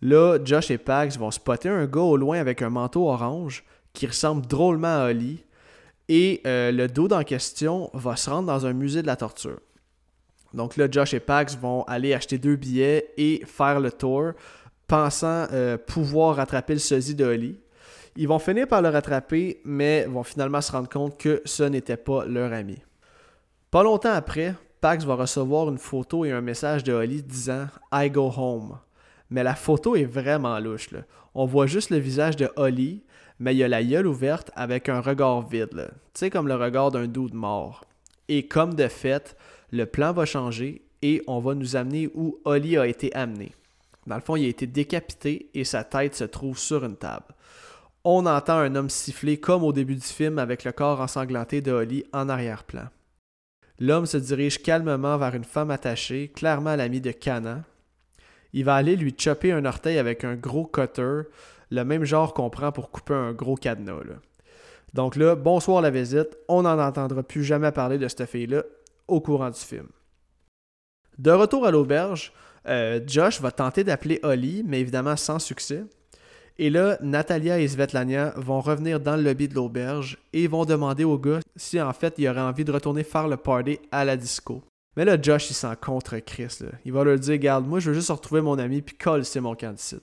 Là, 0.00 0.38
Josh 0.44 0.72
et 0.72 0.78
Pax 0.78 1.16
vont 1.16 1.30
spotter 1.30 1.68
un 1.68 1.86
gars 1.86 2.00
au 2.00 2.16
loin 2.16 2.40
avec 2.40 2.62
un 2.62 2.70
manteau 2.70 3.08
orange 3.08 3.62
qui 3.92 4.08
ressemble 4.08 4.44
drôlement 4.44 5.02
à 5.02 5.10
Holly. 5.10 5.44
Et 6.14 6.42
euh, 6.46 6.72
le 6.72 6.88
dos 6.88 7.08
en 7.08 7.24
question 7.24 7.88
va 7.94 8.16
se 8.16 8.28
rendre 8.28 8.46
dans 8.46 8.66
un 8.66 8.74
musée 8.74 9.00
de 9.00 9.06
la 9.06 9.16
torture. 9.16 9.58
Donc 10.52 10.76
là, 10.76 10.86
Josh 10.90 11.14
et 11.14 11.20
Pax 11.20 11.56
vont 11.56 11.84
aller 11.84 12.12
acheter 12.12 12.36
deux 12.36 12.56
billets 12.56 13.14
et 13.16 13.42
faire 13.46 13.80
le 13.80 13.90
tour, 13.90 14.32
pensant 14.86 15.46
euh, 15.52 15.78
pouvoir 15.78 16.36
rattraper 16.36 16.74
le 16.74 16.80
sosie 16.80 17.14
de 17.14 17.24
Holly. 17.24 17.58
Ils 18.14 18.28
vont 18.28 18.38
finir 18.38 18.68
par 18.68 18.82
le 18.82 18.90
rattraper, 18.90 19.62
mais 19.64 20.04
vont 20.04 20.22
finalement 20.22 20.60
se 20.60 20.70
rendre 20.70 20.90
compte 20.90 21.16
que 21.16 21.40
ce 21.46 21.62
n'était 21.62 21.96
pas 21.96 22.26
leur 22.26 22.52
ami. 22.52 22.76
Pas 23.70 23.82
longtemps 23.82 24.12
après, 24.12 24.54
Pax 24.82 25.06
va 25.06 25.14
recevoir 25.14 25.70
une 25.70 25.78
photo 25.78 26.26
et 26.26 26.30
un 26.30 26.42
message 26.42 26.84
de 26.84 26.92
Holly 26.92 27.22
disant 27.22 27.68
I 27.90 28.10
go 28.10 28.30
home. 28.36 28.76
Mais 29.30 29.42
la 29.42 29.54
photo 29.54 29.96
est 29.96 30.04
vraiment 30.04 30.58
louche. 30.58 30.90
On 31.34 31.46
voit 31.46 31.66
juste 31.66 31.88
le 31.88 31.96
visage 31.96 32.36
de 32.36 32.50
Holly, 32.56 33.02
mais 33.42 33.56
il 33.56 33.58
y 33.58 33.64
a 33.64 33.68
la 33.68 33.82
gueule 33.82 34.06
ouverte 34.06 34.52
avec 34.54 34.88
un 34.88 35.00
regard 35.00 35.48
vide. 35.48 35.90
Tu 36.14 36.20
sais, 36.20 36.30
comme 36.30 36.46
le 36.46 36.54
regard 36.54 36.92
d'un 36.92 37.08
doute 37.08 37.34
mort. 37.34 37.84
Et 38.28 38.46
comme 38.46 38.74
de 38.74 38.86
fait, 38.86 39.36
le 39.72 39.84
plan 39.84 40.12
va 40.12 40.24
changer 40.26 40.82
et 41.02 41.22
on 41.26 41.40
va 41.40 41.56
nous 41.56 41.74
amener 41.74 42.08
où 42.14 42.38
Holly 42.44 42.78
a 42.78 42.86
été 42.86 43.12
amené. 43.14 43.50
Dans 44.06 44.14
le 44.14 44.20
fond, 44.20 44.36
il 44.36 44.44
a 44.44 44.48
été 44.48 44.68
décapité 44.68 45.50
et 45.54 45.64
sa 45.64 45.82
tête 45.82 46.14
se 46.14 46.22
trouve 46.22 46.56
sur 46.56 46.84
une 46.84 46.96
table. 46.96 47.34
On 48.04 48.26
entend 48.26 48.58
un 48.58 48.76
homme 48.76 48.90
siffler 48.90 49.38
comme 49.38 49.64
au 49.64 49.72
début 49.72 49.96
du 49.96 50.02
film 50.02 50.38
avec 50.38 50.62
le 50.62 50.70
corps 50.70 51.00
ensanglanté 51.00 51.60
de 51.60 51.72
Holly 51.72 52.04
en 52.12 52.28
arrière-plan. 52.28 52.86
L'homme 53.80 54.06
se 54.06 54.18
dirige 54.18 54.62
calmement 54.62 55.18
vers 55.18 55.34
une 55.34 55.42
femme 55.42 55.72
attachée, 55.72 56.30
clairement 56.32 56.76
l'amie 56.76 57.00
de 57.00 57.10
Cana, 57.10 57.64
il 58.52 58.64
va 58.64 58.74
aller 58.74 58.96
lui 58.96 59.14
chopper 59.16 59.52
un 59.52 59.64
orteil 59.64 59.98
avec 59.98 60.24
un 60.24 60.34
gros 60.34 60.66
cutter, 60.66 61.22
le 61.72 61.84
même 61.84 62.04
genre 62.04 62.34
qu'on 62.34 62.50
prend 62.50 62.70
pour 62.70 62.90
couper 62.90 63.14
un 63.14 63.32
gros 63.32 63.56
cadenas. 63.56 64.02
Donc 64.92 65.16
là, 65.16 65.34
bonsoir 65.34 65.80
la 65.80 65.90
visite, 65.90 66.36
on 66.48 66.62
n'en 66.62 66.78
entendra 66.78 67.22
plus 67.22 67.42
jamais 67.42 67.72
parler 67.72 67.96
de 67.96 68.06
cette 68.08 68.26
fille-là 68.26 68.62
au 69.08 69.20
courant 69.20 69.50
du 69.50 69.58
film. 69.58 69.88
De 71.18 71.30
retour 71.30 71.66
à 71.66 71.70
l'auberge, 71.70 72.32
euh, 72.68 73.00
Josh 73.06 73.40
va 73.40 73.50
tenter 73.50 73.84
d'appeler 73.84 74.20
Holly, 74.22 74.62
mais 74.66 74.80
évidemment 74.80 75.16
sans 75.16 75.38
succès. 75.38 75.84
Et 76.58 76.68
là, 76.68 76.98
Natalia 77.00 77.58
et 77.58 77.66
Svetlana 77.66 78.34
vont 78.36 78.60
revenir 78.60 79.00
dans 79.00 79.16
le 79.16 79.22
lobby 79.22 79.48
de 79.48 79.54
l'auberge 79.54 80.18
et 80.34 80.46
vont 80.46 80.66
demander 80.66 81.04
au 81.04 81.18
gars 81.18 81.40
si 81.56 81.80
en 81.80 81.94
fait 81.94 82.14
il 82.18 82.28
aurait 82.28 82.40
envie 82.40 82.64
de 82.64 82.72
retourner 82.72 83.02
faire 83.02 83.28
le 83.28 83.38
party 83.38 83.78
à 83.90 84.04
la 84.04 84.18
disco. 84.18 84.62
Mais 84.94 85.06
là, 85.06 85.20
Josh, 85.20 85.48
il 85.48 85.54
s'en 85.54 85.74
contre 85.74 86.18
Chris. 86.18 86.58
Il 86.84 86.92
va 86.92 87.02
leur 87.02 87.18
dire 87.18 87.38
Garde, 87.38 87.66
moi, 87.66 87.80
je 87.80 87.88
veux 87.88 87.94
juste 87.94 88.10
retrouver 88.10 88.42
mon 88.42 88.58
ami, 88.58 88.82
puis 88.82 88.94
colle, 88.94 89.24
c'est 89.24 89.40
mon 89.40 89.54
candidat. 89.54 90.02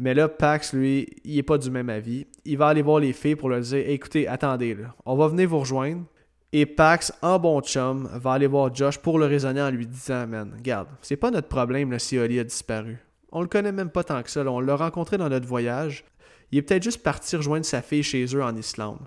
Mais 0.00 0.14
là, 0.14 0.28
Pax, 0.28 0.72
lui, 0.72 1.06
il 1.24 1.36
est 1.36 1.42
pas 1.42 1.58
du 1.58 1.70
même 1.70 1.90
avis. 1.90 2.26
Il 2.46 2.56
va 2.56 2.68
aller 2.68 2.80
voir 2.80 3.00
les 3.00 3.12
filles 3.12 3.36
pour 3.36 3.50
leur 3.50 3.60
dire 3.60 3.84
Écoutez, 3.86 4.26
attendez, 4.26 4.76
on 5.04 5.14
va 5.14 5.28
venir 5.28 5.48
vous 5.48 5.58
rejoindre. 5.58 6.04
Et 6.52 6.64
Pax, 6.64 7.12
en 7.20 7.38
bon 7.38 7.60
chum, 7.60 8.08
va 8.14 8.32
aller 8.32 8.46
voir 8.46 8.74
Josh 8.74 8.98
pour 8.98 9.18
le 9.18 9.26
raisonner 9.26 9.60
en 9.60 9.70
lui 9.70 9.86
disant 9.86 10.26
Man, 10.26 10.56
garde, 10.62 10.88
c'est 11.02 11.16
pas 11.16 11.30
notre 11.30 11.48
problème 11.48 11.98
si 11.98 12.18
Oli 12.18 12.40
a 12.40 12.44
disparu. 12.44 12.98
On 13.30 13.42
le 13.42 13.48
connaît 13.48 13.72
même 13.72 13.90
pas 13.90 14.02
tant 14.02 14.22
que 14.22 14.30
ça. 14.30 14.42
On 14.44 14.60
l'a 14.60 14.74
rencontré 14.74 15.18
dans 15.18 15.28
notre 15.28 15.46
voyage. 15.46 16.04
Il 16.50 16.58
est 16.58 16.62
peut-être 16.62 16.82
juste 16.82 17.02
parti 17.02 17.36
rejoindre 17.36 17.66
sa 17.66 17.82
fille 17.82 18.02
chez 18.02 18.24
eux 18.34 18.42
en 18.42 18.56
Islande. 18.56 19.00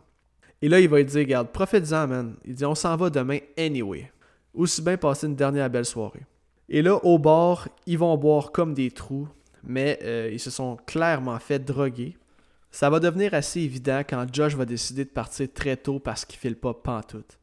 Et 0.62 0.70
là, 0.70 0.80
il 0.80 0.88
va 0.88 0.98
lui 0.98 1.06
dire 1.06 1.26
Garde, 1.26 1.48
profite-en, 1.50 2.08
man. 2.08 2.36
Il 2.46 2.54
dit 2.54 2.66
On 2.66 2.76
s'en 2.76 2.96
va 2.96 3.10
demain 3.10 3.40
anyway 3.58 4.14
aussi 4.54 4.82
bien 4.82 4.98
passer 4.98 5.28
une 5.28 5.36
dernière 5.36 5.70
belle 5.70 5.86
soirée. 5.86 6.26
Et 6.70 6.82
là, 6.82 7.04
au 7.04 7.18
bord, 7.18 7.68
ils 7.86 7.98
vont 7.98 8.16
boire 8.18 8.52
comme 8.52 8.74
des 8.74 8.92
trous, 8.92 9.28
mais 9.64 10.00
euh, 10.04 10.30
ils 10.32 10.40
se 10.40 10.52
sont 10.52 10.78
clairement 10.86 11.40
fait 11.40 11.60
droguer. 11.60 12.18
Ça 12.72 12.90
va 12.90 13.00
devenir 13.00 13.34
assez 13.34 13.62
évident 13.62 14.02
quand 14.08 14.26
Josh 14.32 14.56
va 14.56 14.66
décider 14.66 15.06
de 15.06 15.10
partir 15.10 15.48
très 15.54 15.78
tôt 15.78 16.00
parce 16.00 16.26
qu'il 16.26 16.40
file 16.40 16.56
pas 16.56 16.74
pantoute. 16.74 17.38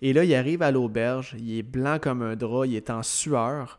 Et 0.00 0.12
là, 0.12 0.24
il 0.24 0.34
arrive 0.34 0.62
à 0.62 0.72
l'auberge, 0.72 1.36
il 1.38 1.58
est 1.58 1.62
blanc 1.62 1.98
comme 2.00 2.22
un 2.22 2.34
drap, 2.34 2.66
il 2.66 2.74
est 2.74 2.90
en 2.90 3.04
sueur. 3.04 3.78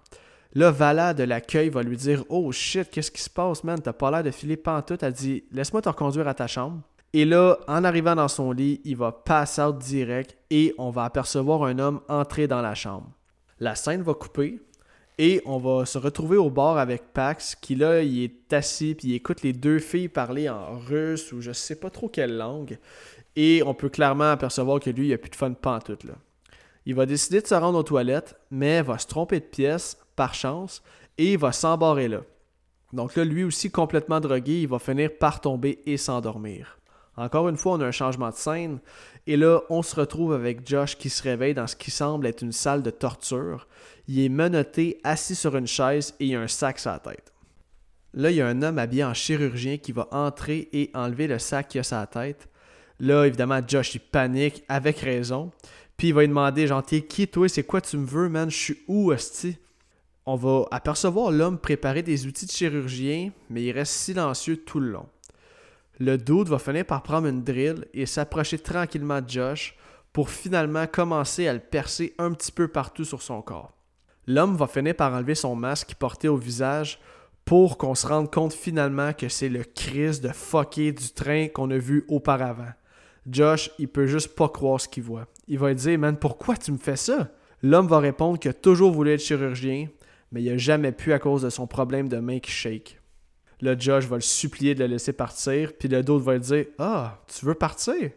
Là, 0.53 0.71
Vala 0.71 1.13
de 1.13 1.23
l'accueil 1.23 1.69
va 1.69 1.83
lui 1.83 1.97
dire 1.97 2.23
Oh 2.29 2.51
shit, 2.51 2.89
qu'est-ce 2.89 3.11
qui 3.11 3.21
se 3.21 3.29
passe, 3.29 3.63
man? 3.63 3.81
T'as 3.81 3.91
pas 3.91 4.11
l'air 4.11 4.23
de 4.23 4.31
filer 4.31 4.55
pantoute. 4.55 5.03
Elle 5.03 5.13
dit 5.13 5.43
Laisse-moi 5.51 5.81
te 5.81 5.89
reconduire 5.89 6.27
à 6.27 6.33
ta 6.33 6.47
chambre. 6.47 6.79
Et 7.11 7.25
là, 7.25 7.57
en 7.67 7.83
arrivant 7.83 8.15
dans 8.15 8.27
son 8.27 8.51
lit, 8.51 8.81
il 8.85 8.95
va 8.95 9.11
pass 9.11 9.59
out 9.59 9.77
direct 9.77 10.35
et 10.49 10.73
on 10.77 10.89
va 10.89 11.03
apercevoir 11.03 11.63
un 11.63 11.77
homme 11.77 12.01
entrer 12.07 12.47
dans 12.47 12.61
la 12.61 12.73
chambre. 12.73 13.11
La 13.59 13.75
scène 13.75 14.01
va 14.01 14.13
couper 14.13 14.61
et 15.17 15.41
on 15.45 15.57
va 15.57 15.85
se 15.85 15.97
retrouver 15.97 16.37
au 16.37 16.49
bar 16.49 16.77
avec 16.77 17.13
Pax 17.13 17.55
qui 17.55 17.75
là, 17.75 18.01
il 18.01 18.23
est 18.23 18.53
assis 18.53 18.95
puis 18.95 19.09
il 19.09 19.15
écoute 19.15 19.41
les 19.43 19.53
deux 19.53 19.79
filles 19.79 20.09
parler 20.09 20.49
en 20.49 20.77
russe 20.79 21.31
ou 21.31 21.41
je 21.41 21.51
sais 21.51 21.75
pas 21.75 21.89
trop 21.89 22.09
quelle 22.09 22.37
langue. 22.37 22.79
Et 23.35 23.63
on 23.65 23.73
peut 23.73 23.89
clairement 23.89 24.31
apercevoir 24.31 24.79
que 24.79 24.89
lui, 24.89 25.07
il 25.07 25.13
a 25.13 25.17
plus 25.17 25.29
de 25.29 25.35
fun 25.35 25.53
pantoute. 25.53 26.03
Là. 26.03 26.13
Il 26.85 26.95
va 26.95 27.05
décider 27.05 27.41
de 27.41 27.47
se 27.47 27.55
rendre 27.55 27.79
aux 27.79 27.83
toilettes, 27.83 28.35
mais 28.51 28.81
va 28.81 28.97
se 28.97 29.07
tromper 29.07 29.39
de 29.39 29.45
pièce, 29.45 29.97
par 30.15 30.33
chance, 30.33 30.83
et 31.17 31.33
il 31.33 31.37
va 31.37 31.51
s'embarrer 31.51 32.07
là. 32.07 32.21
Donc 32.91 33.15
là, 33.15 33.25
lui 33.25 33.43
aussi 33.43 33.71
complètement 33.71 34.19
drogué, 34.19 34.61
il 34.61 34.67
va 34.67 34.77
finir 34.77 35.09
par 35.17 35.41
tomber 35.41 35.79
et 35.85 35.97
s'endormir. 35.97 36.77
Encore 37.15 37.47
une 37.49 37.57
fois, 37.57 37.73
on 37.73 37.81
a 37.81 37.85
un 37.85 37.91
changement 37.91 38.29
de 38.29 38.35
scène. 38.35 38.79
Et 39.27 39.37
là, 39.37 39.61
on 39.69 39.81
se 39.81 39.95
retrouve 39.95 40.33
avec 40.33 40.67
Josh 40.67 40.97
qui 40.97 41.09
se 41.09 41.21
réveille 41.21 41.53
dans 41.53 41.67
ce 41.67 41.75
qui 41.75 41.91
semble 41.91 42.25
être 42.27 42.41
une 42.41 42.51
salle 42.51 42.81
de 42.81 42.89
torture. 42.89 43.67
Il 44.07 44.19
est 44.19 44.29
menotté, 44.29 44.99
assis 45.03 45.35
sur 45.35 45.55
une 45.55 45.67
chaise 45.67 46.13
et 46.19 46.27
il 46.27 46.35
a 46.35 46.41
un 46.41 46.47
sac 46.47 46.79
sur 46.79 46.91
la 46.91 46.99
tête. 46.99 47.31
Là, 48.13 48.31
il 48.31 48.37
y 48.37 48.41
a 48.41 48.47
un 48.47 48.61
homme 48.61 48.77
habillé 48.77 49.03
en 49.03 49.13
chirurgien 49.13 49.77
qui 49.77 49.91
va 49.91 50.07
entrer 50.11 50.69
et 50.73 50.91
enlever 50.93 51.27
le 51.27 51.39
sac 51.39 51.69
qui 51.69 51.79
a 51.79 51.83
sa 51.83 52.05
tête. 52.05 52.47
Là, 52.99 53.25
évidemment, 53.25 53.59
Josh, 53.65 53.95
il 53.95 53.99
panique, 53.99 54.63
avec 54.67 54.99
raison. 54.99 55.51
Puis 55.97 56.09
il 56.09 56.13
va 56.13 56.21
lui 56.21 56.27
demander, 56.27 56.67
genre, 56.67 56.83
t'es 56.83 57.01
qui 57.01 57.27
toi, 57.27 57.47
c'est 57.47 57.63
quoi 57.63 57.81
tu 57.81 57.97
me 57.97 58.05
veux, 58.05 58.29
man, 58.29 58.51
je 58.51 58.55
suis 58.55 58.77
où, 58.87 59.11
hostie? 59.11 59.57
On 60.25 60.35
va 60.35 60.65
apercevoir 60.71 61.31
l'homme 61.31 61.57
préparer 61.57 62.01
des 62.01 62.27
outils 62.27 62.45
de 62.45 62.51
chirurgien, 62.51 63.31
mais 63.49 63.63
il 63.63 63.71
reste 63.71 63.93
silencieux 63.93 64.57
tout 64.57 64.79
le 64.79 64.91
long. 64.91 65.07
Le 65.99 66.17
dude 66.17 66.49
va 66.49 66.59
finir 66.59 66.85
par 66.85 67.03
prendre 67.03 67.27
une 67.27 67.43
drill 67.43 67.85
et 67.93 68.05
s'approcher 68.05 68.59
tranquillement 68.59 69.21
de 69.21 69.29
Josh 69.29 69.75
pour 70.11 70.29
finalement 70.29 70.87
commencer 70.87 71.47
à 71.47 71.53
le 71.53 71.59
percer 71.59 72.13
un 72.17 72.31
petit 72.31 72.51
peu 72.51 72.67
partout 72.67 73.05
sur 73.05 73.21
son 73.21 73.41
corps. 73.41 73.73
L'homme 74.27 74.55
va 74.55 74.67
finir 74.67 74.95
par 74.95 75.13
enlever 75.13 75.35
son 75.35 75.55
masque 75.55 75.95
porté 75.95 76.27
au 76.27 76.37
visage 76.37 76.99
pour 77.45 77.77
qu'on 77.77 77.95
se 77.95 78.07
rende 78.07 78.31
compte 78.31 78.53
finalement 78.53 79.13
que 79.13 79.27
c'est 79.27 79.49
le 79.49 79.63
Chris 79.63 80.19
de 80.21 80.29
fucké 80.29 80.91
du 80.91 81.09
train 81.09 81.47
qu'on 81.47 81.69
a 81.71 81.77
vu 81.77 82.05
auparavant. 82.07 82.71
Josh, 83.29 83.71
il 83.79 83.87
peut 83.87 84.07
juste 84.07 84.35
pas 84.35 84.49
croire 84.49 84.79
ce 84.79 84.87
qu'il 84.87 85.03
voit. 85.03 85.27
Il 85.47 85.59
va 85.59 85.73
dire 85.73 85.99
Man, 85.99 86.17
pourquoi 86.17 86.55
tu 86.57 86.71
me 86.71 86.77
fais 86.77 86.95
ça? 86.95 87.31
L'homme 87.61 87.87
va 87.87 87.99
répondre 87.99 88.39
qu'il 88.39 88.51
a 88.51 88.53
toujours 88.53 88.91
voulu 88.91 89.11
être 89.11 89.21
chirurgien, 89.21 89.87
mais 90.31 90.43
il 90.43 90.51
n'a 90.51 90.57
jamais 90.57 90.91
pu 90.91 91.13
à 91.13 91.19
cause 91.19 91.43
de 91.43 91.49
son 91.49 91.67
problème 91.67 92.09
de 92.09 92.17
main 92.17 92.39
qui 92.39 92.51
shake. 92.51 92.99
Le 93.61 93.79
Josh 93.79 94.05
va 94.05 94.17
le 94.17 94.21
supplier 94.21 94.75
de 94.75 94.83
le 94.83 94.91
laisser 94.91 95.13
partir, 95.13 95.71
puis 95.77 95.87
le 95.87 96.03
d'autre 96.03 96.25
va 96.25 96.33
lui 96.33 96.41
dire 96.41 96.65
Ah, 96.79 97.23
tu 97.27 97.45
veux 97.45 97.53
partir? 97.53 97.95
Il 97.95 98.11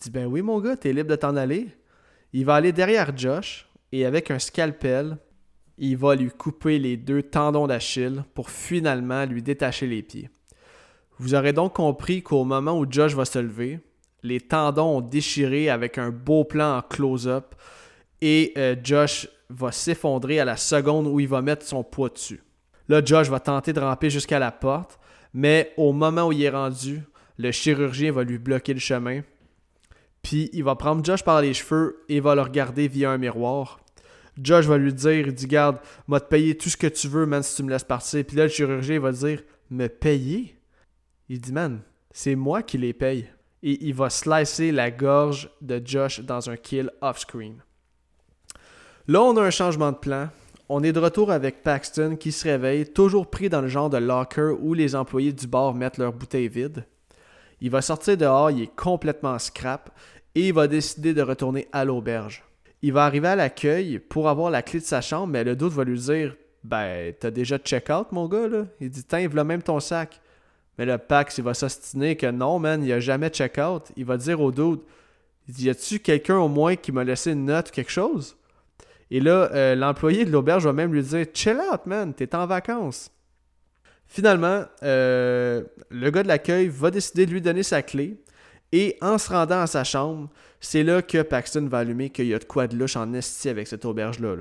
dit 0.00 0.10
Ben 0.10 0.26
oui, 0.26 0.40
mon 0.40 0.60
gars, 0.60 0.76
t'es 0.76 0.92
libre 0.92 1.10
de 1.10 1.16
t'en 1.16 1.36
aller. 1.36 1.68
Il 2.32 2.44
va 2.44 2.54
aller 2.54 2.72
derrière 2.72 3.16
Josh 3.16 3.68
et 3.92 4.06
avec 4.06 4.30
un 4.30 4.38
scalpel, 4.38 5.18
il 5.78 5.96
va 5.96 6.14
lui 6.14 6.30
couper 6.30 6.78
les 6.78 6.96
deux 6.96 7.22
tendons 7.22 7.66
d'Achille 7.66 8.24
pour 8.34 8.50
finalement 8.50 9.24
lui 9.24 9.42
détacher 9.42 9.86
les 9.86 10.02
pieds. 10.02 10.30
Vous 11.18 11.34
aurez 11.34 11.52
donc 11.52 11.74
compris 11.74 12.22
qu'au 12.22 12.44
moment 12.44 12.78
où 12.78 12.86
Josh 12.88 13.14
va 13.14 13.24
se 13.24 13.38
lever, 13.38 13.80
les 14.22 14.40
tendons 14.40 14.98
ont 14.98 15.00
déchiré 15.00 15.68
avec 15.68 15.98
un 15.98 16.10
beau 16.10 16.44
plan 16.44 16.78
en 16.78 16.82
close-up 16.82 17.54
et 18.20 18.52
euh, 18.56 18.76
Josh 18.82 19.28
va 19.50 19.72
s'effondrer 19.72 20.40
à 20.40 20.44
la 20.44 20.56
seconde 20.56 21.06
où 21.06 21.20
il 21.20 21.28
va 21.28 21.42
mettre 21.42 21.66
son 21.66 21.82
poids 21.82 22.08
dessus. 22.08 22.42
Là, 22.88 23.04
Josh 23.04 23.28
va 23.28 23.40
tenter 23.40 23.72
de 23.72 23.80
ramper 23.80 24.10
jusqu'à 24.10 24.38
la 24.38 24.50
porte, 24.50 24.98
mais 25.34 25.72
au 25.76 25.92
moment 25.92 26.28
où 26.28 26.32
il 26.32 26.42
est 26.42 26.50
rendu, 26.50 27.02
le 27.36 27.52
chirurgien 27.52 28.12
va 28.12 28.24
lui 28.24 28.38
bloquer 28.38 28.74
le 28.74 28.80
chemin. 28.80 29.22
Puis 30.22 30.50
il 30.52 30.64
va 30.64 30.74
prendre 30.74 31.04
Josh 31.04 31.22
par 31.22 31.40
les 31.40 31.54
cheveux 31.54 32.04
et 32.08 32.20
va 32.20 32.34
le 32.34 32.42
regarder 32.42 32.88
via 32.88 33.10
un 33.10 33.18
miroir. 33.18 33.80
Josh 34.40 34.66
va 34.66 34.78
lui 34.78 34.92
dire, 34.92 35.26
il 35.26 35.34
dit, 35.34 35.46
garde, 35.46 35.78
va 36.06 36.20
te 36.20 36.28
payer 36.28 36.56
tout 36.56 36.68
ce 36.68 36.76
que 36.76 36.86
tu 36.86 37.08
veux, 37.08 37.26
man, 37.26 37.42
si 37.42 37.56
tu 37.56 37.62
me 37.62 37.70
laisses 37.70 37.84
partir. 37.84 38.24
Puis 38.24 38.36
là, 38.36 38.44
le 38.44 38.48
chirurgien 38.48 39.00
va 39.00 39.12
dire, 39.12 39.42
me 39.70 39.88
payer? 39.88 40.56
Il 41.28 41.40
dit, 41.40 41.52
man, 41.52 41.80
c'est 42.12 42.34
moi 42.34 42.62
qui 42.62 42.78
les 42.78 42.92
paye. 42.92 43.28
Et 43.62 43.84
il 43.86 43.94
va 43.94 44.08
slicer 44.08 44.70
la 44.70 44.90
gorge 44.90 45.50
de 45.60 45.82
Josh 45.84 46.20
dans 46.20 46.48
un 46.48 46.56
kill 46.56 46.90
off-screen. 47.00 47.62
Là, 49.08 49.22
on 49.22 49.36
a 49.36 49.42
un 49.42 49.50
changement 49.50 49.90
de 49.90 49.96
plan. 49.96 50.28
On 50.68 50.82
est 50.82 50.92
de 50.92 51.00
retour 51.00 51.32
avec 51.32 51.62
Paxton 51.62 52.16
qui 52.16 52.30
se 52.30 52.46
réveille, 52.46 52.92
toujours 52.92 53.30
pris 53.30 53.48
dans 53.48 53.62
le 53.62 53.68
genre 53.68 53.88
de 53.88 53.96
locker 53.96 54.54
où 54.60 54.74
les 54.74 54.94
employés 54.94 55.32
du 55.32 55.46
bar 55.46 55.74
mettent 55.74 55.96
leurs 55.96 56.12
bouteilles 56.12 56.48
vides. 56.48 56.84
Il 57.60 57.70
va 57.70 57.80
sortir 57.80 58.18
dehors, 58.18 58.50
il 58.50 58.62
est 58.62 58.76
complètement 58.76 59.38
scrap 59.38 59.90
et 60.34 60.48
il 60.48 60.52
va 60.52 60.68
décider 60.68 61.14
de 61.14 61.22
retourner 61.22 61.68
à 61.72 61.86
l'auberge. 61.86 62.44
Il 62.82 62.92
va 62.92 63.04
arriver 63.04 63.28
à 63.28 63.36
l'accueil 63.36 63.98
pour 63.98 64.28
avoir 64.28 64.50
la 64.50 64.62
clé 64.62 64.80
de 64.80 64.84
sa 64.84 65.00
chambre, 65.00 65.28
mais 65.28 65.44
le 65.44 65.56
doute 65.56 65.72
va 65.72 65.84
lui 65.84 65.98
dire 65.98 66.36
Ben, 66.64 67.12
t'as 67.18 67.30
déjà 67.30 67.58
check-out, 67.58 68.12
mon 68.12 68.28
gars, 68.28 68.48
là 68.48 68.66
Il 68.80 68.90
dit 68.90 69.04
Tiens, 69.04 69.26
voilà 69.26 69.44
même 69.44 69.62
ton 69.62 69.80
sac. 69.80 70.20
Mais 70.78 70.86
le 70.86 70.96
Pax, 70.96 71.38
il 71.38 71.44
va 71.44 71.54
s'ostiner 71.54 72.16
que 72.16 72.30
non, 72.30 72.60
man, 72.60 72.84
il 72.84 72.92
a 72.92 73.00
jamais 73.00 73.30
check-out. 73.30 73.90
Il 73.96 74.04
va 74.04 74.16
dire 74.16 74.40
au 74.40 74.52
doute 74.52 74.86
Y 75.48 75.70
a-tu 75.70 75.98
quelqu'un 75.98 76.38
au 76.38 76.48
moins 76.48 76.76
qui 76.76 76.92
m'a 76.92 77.02
laissé 77.02 77.32
une 77.32 77.46
note 77.46 77.70
ou 77.70 77.72
quelque 77.72 77.90
chose? 77.90 78.36
Et 79.10 79.20
là, 79.20 79.50
euh, 79.52 79.74
l'employé 79.74 80.24
de 80.24 80.30
l'auberge 80.30 80.64
va 80.64 80.72
même 80.72 80.92
lui 80.92 81.02
dire 81.02 81.26
Chill 81.34 81.58
out, 81.72 81.86
man, 81.86 82.14
t'es 82.14 82.34
en 82.34 82.46
vacances. 82.46 83.10
Finalement, 84.06 84.64
euh, 84.82 85.64
le 85.90 86.10
gars 86.10 86.22
de 86.22 86.28
l'accueil 86.28 86.68
va 86.68 86.90
décider 86.90 87.26
de 87.26 87.32
lui 87.32 87.42
donner 87.42 87.62
sa 87.62 87.82
clé. 87.82 88.16
Et 88.72 88.96
en 89.00 89.16
se 89.18 89.30
rendant 89.30 89.60
à 89.60 89.66
sa 89.66 89.84
chambre, 89.84 90.28
c'est 90.60 90.82
là 90.82 91.00
que 91.00 91.22
Paxton 91.22 91.68
va 91.68 91.78
allumer 91.78 92.10
qu'il 92.10 92.26
y 92.26 92.34
a 92.34 92.38
de 92.38 92.44
quoi 92.44 92.66
de 92.66 92.76
louche 92.76 92.96
en 92.96 93.12
esti 93.14 93.48
avec 93.48 93.66
cette 93.66 93.84
auberge-là. 93.84 94.36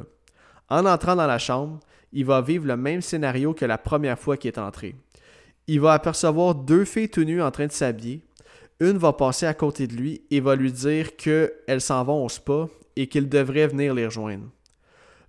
En 0.70 0.86
entrant 0.86 1.16
dans 1.16 1.28
la 1.28 1.40
chambre, 1.40 1.80
il 2.12 2.26
va 2.26 2.42
vivre 2.42 2.66
le 2.66 2.76
même 2.76 3.02
scénario 3.02 3.54
que 3.54 3.66
la 3.66 3.78
première 3.78 4.20
fois 4.20 4.38
qu'il 4.38 4.50
est 4.50 4.60
entré. 4.60 4.96
Il 5.68 5.80
va 5.80 5.94
apercevoir 5.94 6.56
deux 6.56 6.86
filles 6.86 7.10
tout 7.10 7.24
nues 7.24 7.42
en 7.42 7.52
train 7.52 7.68
de 7.68 7.72
s'habiller. 7.72 8.22
Une 8.80 8.98
va 8.98 9.14
passer 9.14 9.46
à 9.46 9.54
côté 9.54 9.88
de 9.88 9.94
lui 9.94 10.22
et 10.30 10.40
va 10.40 10.56
lui 10.56 10.72
dire 10.72 11.16
qu'elles 11.16 11.82
s'en 11.82 12.04
vont 12.04 12.24
au 12.24 12.30
spa 12.30 12.68
et 12.96 13.08
qu'il 13.08 13.28
devrait 13.28 13.68
venir 13.68 13.94
les 13.94 14.06
rejoindre. 14.06 14.46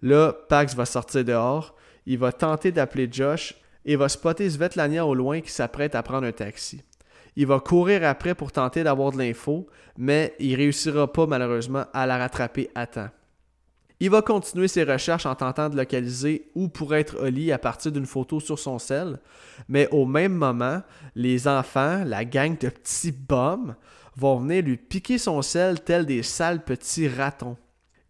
Là, 0.03 0.33
Pax 0.49 0.75
va 0.75 0.85
sortir 0.85 1.25
dehors, 1.25 1.75
il 2.07 2.19
va 2.19 2.33
tenter 2.33 2.73
d'appeler 2.73 3.09
Josh 3.11 3.55
et 3.85 3.97
va 3.97 4.09
spotter 4.09 4.49
Svetlania 4.49 5.05
au 5.05 5.15
loin 5.15 5.41
qui 5.41 5.51
s'apprête 5.51 5.95
à 5.95 6.03
prendre 6.03 6.27
un 6.27 6.33
taxi. 6.33 6.83
Il 7.41 7.47
va 7.47 7.61
courir 7.61 8.03
après 8.03 8.35
pour 8.35 8.51
tenter 8.51 8.83
d'avoir 8.83 9.13
de 9.13 9.19
l'info, 9.19 9.69
mais 9.97 10.35
il 10.41 10.57
réussira 10.57 11.07
pas 11.13 11.25
malheureusement 11.25 11.85
à 11.95 12.05
la 12.05 12.19
rattraper 12.19 12.69
à 12.75 12.89
temps. 12.89 13.11
Il 14.01 14.11
va 14.11 14.23
continuer 14.23 14.67
ses 14.67 14.83
recherches 14.83 15.25
en 15.25 15.37
tentant 15.37 15.69
de 15.69 15.77
localiser 15.77 16.51
où 16.57 16.67
pourrait 16.67 17.03
être 17.03 17.23
Oli 17.23 17.53
à 17.53 17.59
partir 17.59 17.93
d'une 17.93 18.07
photo 18.07 18.41
sur 18.41 18.59
son 18.59 18.81
sel, 18.81 19.21
mais 19.69 19.89
au 19.93 20.05
même 20.05 20.35
moment, 20.35 20.83
les 21.15 21.47
enfants, 21.47 22.03
la 22.05 22.25
gang 22.25 22.59
de 22.59 22.71
petits 22.71 23.13
bums, 23.13 23.77
vont 24.17 24.39
venir 24.39 24.65
lui 24.65 24.77
piquer 24.77 25.17
son 25.17 25.41
sel 25.41 25.81
tel 25.81 26.07
des 26.07 26.25
sales 26.25 26.65
petits 26.65 27.07
ratons. 27.07 27.57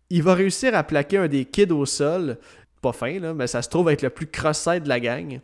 Il 0.08 0.22
va 0.22 0.32
réussir 0.32 0.74
à 0.74 0.84
plaquer 0.84 1.18
un 1.18 1.28
des 1.28 1.44
kids 1.44 1.70
au 1.70 1.84
sol. 1.84 2.38
Pas 2.80 2.92
fin, 2.92 3.18
là, 3.18 3.34
mais 3.34 3.46
ça 3.46 3.62
se 3.62 3.68
trouve 3.68 3.90
être 3.90 4.02
le 4.02 4.10
plus 4.10 4.26
cross 4.26 4.66
de 4.66 4.88
la 4.88 5.00
gang. 5.00 5.40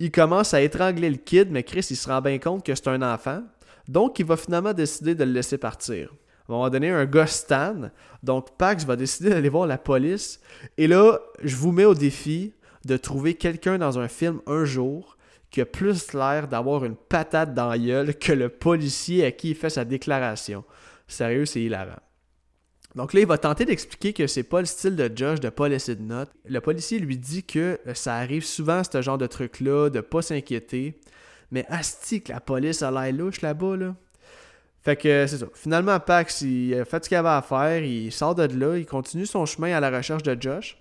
Il 0.00 0.10
commence 0.10 0.52
à 0.52 0.60
étrangler 0.60 1.10
le 1.10 1.16
kid, 1.16 1.48
mais 1.50 1.62
Chris, 1.62 1.86
il 1.90 1.96
se 1.96 2.08
rend 2.08 2.20
bien 2.20 2.38
compte 2.38 2.64
que 2.64 2.74
c'est 2.74 2.88
un 2.88 3.02
enfant. 3.02 3.42
Donc, 3.88 4.18
il 4.18 4.26
va 4.26 4.36
finalement 4.36 4.72
décider 4.72 5.14
de 5.14 5.24
le 5.24 5.32
laisser 5.32 5.58
partir. 5.58 6.12
On 6.48 6.62
va 6.62 6.70
donner 6.70 6.90
un 6.90 7.06
gars 7.06 7.26
Stan. 7.26 7.90
Donc, 8.22 8.56
Pax 8.56 8.84
va 8.84 8.96
décider 8.96 9.30
d'aller 9.30 9.48
voir 9.48 9.66
la 9.66 9.78
police. 9.78 10.40
Et 10.76 10.86
là, 10.86 11.18
je 11.42 11.56
vous 11.56 11.72
mets 11.72 11.84
au 11.84 11.94
défi 11.94 12.52
de 12.84 12.96
trouver 12.96 13.34
quelqu'un 13.34 13.78
dans 13.78 13.98
un 13.98 14.08
film 14.08 14.40
un 14.46 14.64
jour 14.64 15.16
qui 15.50 15.60
a 15.60 15.66
plus 15.66 16.12
l'air 16.14 16.48
d'avoir 16.48 16.84
une 16.84 16.96
patate 16.96 17.54
dans 17.54 17.68
la 17.68 17.78
gueule 17.78 18.14
que 18.16 18.32
le 18.32 18.48
policier 18.48 19.24
à 19.24 19.32
qui 19.32 19.50
il 19.50 19.54
fait 19.54 19.70
sa 19.70 19.84
déclaration. 19.84 20.64
Sérieux, 21.06 21.44
c'est 21.44 21.60
hilarant. 21.60 22.00
Donc 22.94 23.14
là, 23.14 23.20
il 23.20 23.26
va 23.26 23.38
tenter 23.38 23.64
d'expliquer 23.64 24.12
que 24.12 24.26
c'est 24.26 24.42
pas 24.42 24.60
le 24.60 24.66
style 24.66 24.96
de 24.96 25.10
Josh 25.14 25.40
de 25.40 25.48
pas 25.48 25.68
laisser 25.68 25.96
de 25.96 26.02
notes. 26.02 26.30
Le 26.46 26.60
policier 26.60 26.98
lui 26.98 27.16
dit 27.16 27.42
que 27.42 27.80
euh, 27.86 27.94
ça 27.94 28.16
arrive 28.16 28.44
souvent, 28.44 28.82
ce 28.84 29.00
genre 29.00 29.18
de 29.18 29.26
truc-là, 29.26 29.88
de 29.88 30.00
pas 30.00 30.20
s'inquiéter. 30.20 31.00
Mais 31.50 31.64
asti 31.68 32.22
que 32.22 32.32
la 32.32 32.40
police 32.40 32.82
a 32.82 32.90
l'air 32.90 33.12
louche 33.12 33.40
là-bas, 33.40 33.76
là. 33.76 33.94
Fait 34.82 34.96
que 34.96 35.26
c'est 35.28 35.38
ça. 35.38 35.46
Finalement, 35.54 36.00
Pax, 36.00 36.40
il 36.42 36.74
a 36.74 36.84
fait 36.84 37.04
ce 37.04 37.08
qu'il 37.08 37.16
avait 37.16 37.28
à 37.28 37.42
faire, 37.42 37.84
il 37.84 38.10
sort 38.10 38.34
de 38.34 38.42
là, 38.42 38.76
il 38.76 38.84
continue 38.84 39.26
son 39.26 39.46
chemin 39.46 39.72
à 39.76 39.80
la 39.80 39.96
recherche 39.96 40.24
de 40.24 40.36
Josh. 40.38 40.76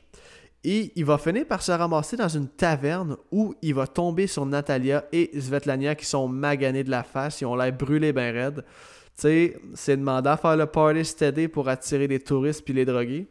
Et 0.63 0.91
il 0.95 1.05
va 1.05 1.17
finir 1.17 1.45
par 1.47 1.61
se 1.61 1.71
ramasser 1.71 2.17
dans 2.17 2.27
une 2.27 2.47
taverne 2.47 3.17
où 3.31 3.55
il 3.61 3.73
va 3.73 3.87
tomber 3.87 4.27
sur 4.27 4.45
Natalia 4.45 5.05
et 5.11 5.31
Svetlania 5.39 5.95
qui 5.95 6.05
sont 6.05 6.27
maganés 6.27 6.83
de 6.83 6.91
la 6.91 7.03
face, 7.03 7.41
ils 7.41 7.45
ont 7.45 7.55
l'air 7.55 7.73
brûlés 7.73 8.13
ben 8.13 8.33
raides. 8.33 8.63
Tu 9.15 9.21
sais, 9.23 9.57
c'est 9.75 9.97
demandé 9.97 10.29
à 10.29 10.37
faire 10.37 10.57
le 10.57 10.65
party 10.65 11.05
steady 11.05 11.47
pour 11.47 11.69
attirer 11.69 12.07
les 12.07 12.19
touristes 12.19 12.63
puis 12.63 12.73
les 12.73 12.85
droguer. 12.85 13.27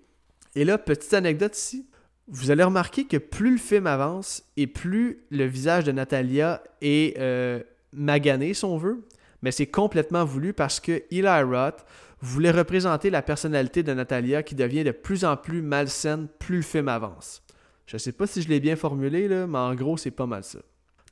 Et 0.54 0.64
là, 0.64 0.78
petite 0.78 1.14
anecdote 1.14 1.56
ici. 1.56 1.86
Vous 2.28 2.52
allez 2.52 2.62
remarquer 2.62 3.06
que 3.06 3.16
plus 3.16 3.52
le 3.52 3.58
film 3.58 3.86
avance 3.88 4.44
et 4.56 4.68
plus 4.68 5.24
le 5.30 5.46
visage 5.46 5.84
de 5.84 5.90
Natalia 5.90 6.62
est 6.80 7.18
euh, 7.18 7.60
magané, 7.92 8.54
si 8.54 8.64
on 8.64 8.76
veut, 8.76 9.04
mais 9.42 9.50
c'est 9.50 9.66
complètement 9.66 10.24
voulu 10.24 10.52
parce 10.52 10.78
que 10.78 11.02
Eli 11.10 11.26
Roth 11.26 11.84
voulait 12.20 12.50
représenter 12.50 13.10
la 13.10 13.22
personnalité 13.22 13.82
de 13.82 13.92
Natalia 13.94 14.42
qui 14.42 14.54
devient 14.54 14.84
de 14.84 14.92
plus 14.92 15.24
en 15.24 15.36
plus 15.36 15.62
malsaine 15.62 16.28
plus 16.38 16.56
le 16.56 16.62
film 16.62 16.88
avance. 16.88 17.42
Je 17.86 17.96
sais 17.96 18.12
pas 18.12 18.26
si 18.26 18.42
je 18.42 18.48
l'ai 18.48 18.60
bien 18.60 18.76
formulé, 18.76 19.26
là, 19.26 19.48
mais 19.48 19.58
en 19.58 19.74
gros, 19.74 19.96
c'est 19.96 20.12
pas 20.12 20.26
mal 20.26 20.44
ça. 20.44 20.60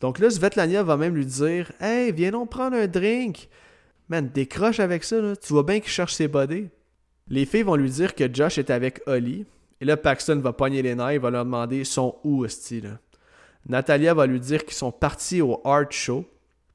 Donc 0.00 0.20
là, 0.20 0.30
Svetlania 0.30 0.82
va 0.84 0.96
même 0.96 1.16
lui 1.16 1.26
dire 1.26 1.72
Hey, 1.80 2.12
viens 2.12 2.30
donc 2.30 2.50
prendre 2.50 2.76
un 2.76 2.86
drink. 2.86 3.48
Man, 4.08 4.30
décroche 4.32 4.80
avec 4.80 5.04
ça, 5.04 5.20
là. 5.20 5.36
Tu 5.36 5.52
vois 5.52 5.62
bien 5.62 5.80
qu'il 5.80 5.90
cherche 5.90 6.14
ses 6.14 6.28
bodies. 6.28 6.68
Les 7.28 7.44
filles 7.44 7.62
vont 7.62 7.76
lui 7.76 7.90
dire 7.90 8.14
que 8.14 8.32
Josh 8.32 8.58
est 8.58 8.70
avec 8.70 9.02
Holly. 9.06 9.44
Et 9.80 9.84
là, 9.84 9.96
Paxton 9.96 10.40
va 10.40 10.52
pogner 10.52 10.82
les 10.82 10.94
nerfs, 10.94 11.12
il 11.12 11.20
va 11.20 11.30
leur 11.30 11.44
demander 11.44 11.84
son 11.84 12.16
où, 12.24 12.46
style. 12.48 12.98
Natalia 13.68 14.14
va 14.14 14.26
lui 14.26 14.40
dire 14.40 14.64
qu'ils 14.64 14.74
sont 14.74 14.90
partis 14.90 15.42
au 15.42 15.60
Art 15.64 15.90
Show. 15.90 16.24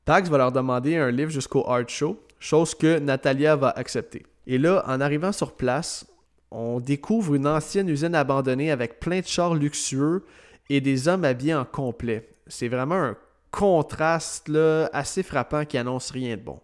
Pax 0.06 0.30
va 0.30 0.38
leur 0.38 0.52
demander 0.52 0.96
un 0.96 1.12
livre 1.12 1.32
jusqu'au 1.32 1.68
Art 1.68 1.88
Show, 1.88 2.20
chose 2.40 2.76
que 2.76 3.00
Natalia 3.00 3.56
va 3.56 3.70
accepter. 3.70 4.26
Et 4.46 4.58
là, 4.58 4.84
en 4.88 5.02
arrivant 5.02 5.32
sur 5.32 5.54
place, 5.54 6.06
on 6.52 6.80
découvre 6.80 7.36
une 7.36 7.48
ancienne 7.48 7.90
usine 7.90 8.14
abandonnée 8.14 8.70
avec 8.70 9.00
plein 9.00 9.22
de 9.22 9.26
chars 9.26 9.56
luxueux 9.56 10.24
et 10.70 10.82
des 10.82 11.08
hommes 11.08 11.24
habillés 11.24 11.56
en 11.56 11.66
complet. 11.66 12.30
C'est 12.48 12.68
vraiment 12.68 12.96
un 12.96 13.18
contraste 13.50 14.50
là, 14.50 14.90
assez 14.94 15.24
frappant 15.24 15.66
qui 15.66 15.78
annonce 15.78 16.12
rien 16.12 16.38
de 16.38 16.42
bon. 16.42 16.60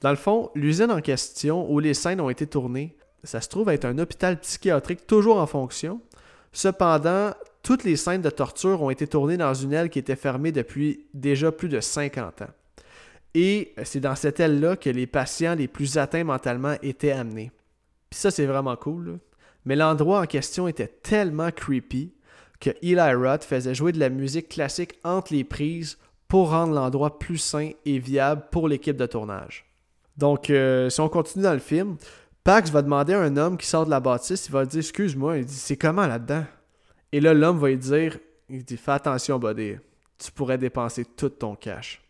Dans 0.00 0.10
le 0.10 0.16
fond, 0.16 0.50
l'usine 0.54 0.90
en 0.90 1.00
question 1.00 1.70
où 1.70 1.78
les 1.78 1.94
scènes 1.94 2.20
ont 2.20 2.30
été 2.30 2.46
tournées, 2.46 2.96
ça 3.22 3.40
se 3.40 3.48
trouve 3.48 3.68
être 3.68 3.84
un 3.84 3.98
hôpital 3.98 4.40
psychiatrique 4.40 5.06
toujours 5.06 5.36
en 5.38 5.46
fonction. 5.46 6.00
Cependant, 6.52 7.32
toutes 7.62 7.84
les 7.84 7.96
scènes 7.96 8.22
de 8.22 8.30
torture 8.30 8.82
ont 8.82 8.90
été 8.90 9.06
tournées 9.06 9.36
dans 9.36 9.52
une 9.52 9.74
aile 9.74 9.90
qui 9.90 9.98
était 9.98 10.16
fermée 10.16 10.52
depuis 10.52 11.06
déjà 11.12 11.52
plus 11.52 11.68
de 11.68 11.80
50 11.80 12.42
ans. 12.42 12.50
Et 13.34 13.74
c'est 13.84 14.00
dans 14.00 14.16
cette 14.16 14.40
aile-là 14.40 14.76
que 14.76 14.90
les 14.90 15.06
patients 15.06 15.54
les 15.54 15.68
plus 15.68 15.98
atteints 15.98 16.24
mentalement 16.24 16.74
étaient 16.82 17.12
amenés. 17.12 17.52
Puis 18.08 18.18
ça, 18.18 18.30
c'est 18.30 18.46
vraiment 18.46 18.76
cool. 18.76 19.18
Mais 19.64 19.76
l'endroit 19.76 20.20
en 20.20 20.26
question 20.26 20.66
était 20.66 20.88
tellement 20.88 21.50
creepy 21.50 22.12
que 22.58 22.70
Eli 22.82 23.14
Roth 23.14 23.44
faisait 23.44 23.74
jouer 23.74 23.92
de 23.92 24.00
la 24.00 24.08
musique 24.08 24.48
classique 24.48 24.98
entre 25.04 25.32
les 25.32 25.44
prises 25.44 25.98
pour 26.26 26.50
rendre 26.50 26.74
l'endroit 26.74 27.18
plus 27.18 27.38
sain 27.38 27.70
et 27.84 27.98
viable 27.98 28.46
pour 28.50 28.66
l'équipe 28.66 28.96
de 28.96 29.06
tournage. 29.06 29.69
Donc, 30.20 30.50
euh, 30.50 30.90
si 30.90 31.00
on 31.00 31.08
continue 31.08 31.44
dans 31.44 31.54
le 31.54 31.58
film, 31.58 31.96
Pax 32.44 32.70
va 32.70 32.82
demander 32.82 33.14
à 33.14 33.20
un 33.20 33.38
homme 33.38 33.56
qui 33.56 33.66
sort 33.66 33.86
de 33.86 33.90
la 33.90 34.00
bâtisse, 34.00 34.46
il 34.46 34.52
va 34.52 34.66
dire 34.66 34.80
Excuse-moi, 34.80 35.38
il 35.38 35.46
dit 35.46 35.54
C'est 35.54 35.78
comment 35.78 36.06
là-dedans? 36.06 36.44
Et 37.10 37.20
là, 37.20 37.32
l'homme 37.32 37.58
va 37.58 37.68
lui 37.68 37.78
dire 37.78 38.18
Il 38.50 38.62
dit 38.62 38.76
Fais 38.76 38.92
attention, 38.92 39.38
buddy, 39.38 39.76
tu 40.18 40.30
pourrais 40.30 40.58
dépenser 40.58 41.06
tout 41.06 41.30
ton 41.30 41.54
cash. 41.54 42.02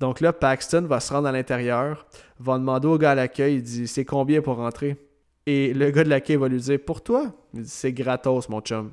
Donc 0.00 0.20
là, 0.20 0.34
Paxton 0.34 0.82
va 0.82 1.00
se 1.00 1.14
rendre 1.14 1.28
à 1.28 1.32
l'intérieur, 1.32 2.06
va 2.38 2.58
demander 2.58 2.88
au 2.88 2.98
gars 2.98 3.12
à 3.12 3.14
l'accueil 3.14 3.54
Il 3.56 3.62
dit 3.62 3.88
C'est 3.88 4.04
combien 4.04 4.42
pour 4.42 4.56
rentrer? 4.56 4.98
Et 5.46 5.72
le 5.72 5.90
gars 5.90 6.04
de 6.04 6.10
l'accueil 6.10 6.36
va 6.36 6.46
lui 6.46 6.60
dire 6.60 6.78
Pour 6.84 7.02
toi? 7.02 7.32
Il 7.54 7.62
dit 7.62 7.70
C'est 7.70 7.94
gratos, 7.94 8.50
mon 8.50 8.60
chum. 8.60 8.92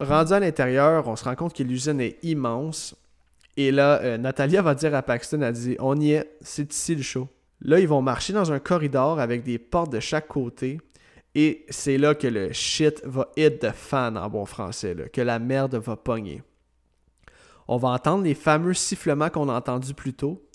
Rendu 0.00 0.32
à 0.32 0.40
l'intérieur, 0.40 1.06
on 1.06 1.16
se 1.16 1.24
rend 1.24 1.34
compte 1.34 1.54
que 1.54 1.62
l'usine 1.62 2.00
est 2.00 2.16
immense. 2.22 2.96
Et 3.58 3.70
là, 3.70 4.00
euh, 4.00 4.16
Natalia 4.16 4.62
va 4.62 4.74
dire 4.74 4.94
à 4.94 5.02
Paxton 5.02 5.42
Elle 5.42 5.52
dit 5.52 5.76
On 5.80 6.00
y 6.00 6.12
est, 6.12 6.30
c'est 6.40 6.72
ici 6.72 6.94
le 6.94 7.02
show. 7.02 7.28
Là, 7.64 7.80
ils 7.80 7.88
vont 7.88 8.02
marcher 8.02 8.32
dans 8.32 8.52
un 8.52 8.58
corridor 8.58 9.18
avec 9.18 9.42
des 9.42 9.58
portes 9.58 9.90
de 9.90 10.00
chaque 10.00 10.28
côté. 10.28 10.80
Et 11.34 11.64
c'est 11.70 11.98
là 11.98 12.14
que 12.14 12.28
le 12.28 12.52
shit 12.52 13.02
va 13.04 13.28
hit 13.36 13.60
de 13.60 13.70
fan 13.70 14.16
en 14.16 14.28
bon 14.28 14.44
français, 14.44 14.94
que 15.12 15.20
la 15.20 15.38
merde 15.38 15.74
va 15.74 15.96
pogner. 15.96 16.42
On 17.66 17.78
va 17.78 17.88
entendre 17.88 18.24
les 18.24 18.34
fameux 18.34 18.74
sifflements 18.74 19.30
qu'on 19.30 19.48
a 19.48 19.54
entendus 19.54 19.94
plus 19.94 20.12
tôt. 20.12 20.46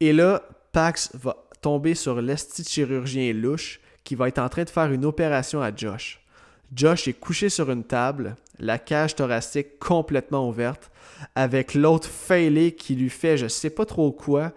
Et 0.00 0.12
là, 0.12 0.42
Pax 0.72 1.10
va 1.14 1.36
tomber 1.60 1.94
sur 1.94 2.22
l'esti 2.22 2.64
chirurgien 2.64 3.32
louche 3.32 3.80
qui 4.04 4.14
va 4.14 4.28
être 4.28 4.38
en 4.38 4.48
train 4.48 4.64
de 4.64 4.70
faire 4.70 4.92
une 4.92 5.04
opération 5.04 5.60
à 5.60 5.74
Josh. 5.74 6.24
Josh 6.74 7.08
est 7.08 7.12
couché 7.12 7.48
sur 7.48 7.70
une 7.70 7.84
table, 7.84 8.36
la 8.58 8.78
cage 8.78 9.14
thoracique 9.14 9.78
complètement 9.78 10.48
ouverte, 10.48 10.90
avec 11.34 11.74
l'autre 11.74 12.08
failé 12.08 12.72
qui 12.72 12.94
lui 12.94 13.10
fait 13.10 13.36
je 13.36 13.46
sais 13.46 13.70
pas 13.70 13.86
trop 13.86 14.12
quoi, 14.12 14.52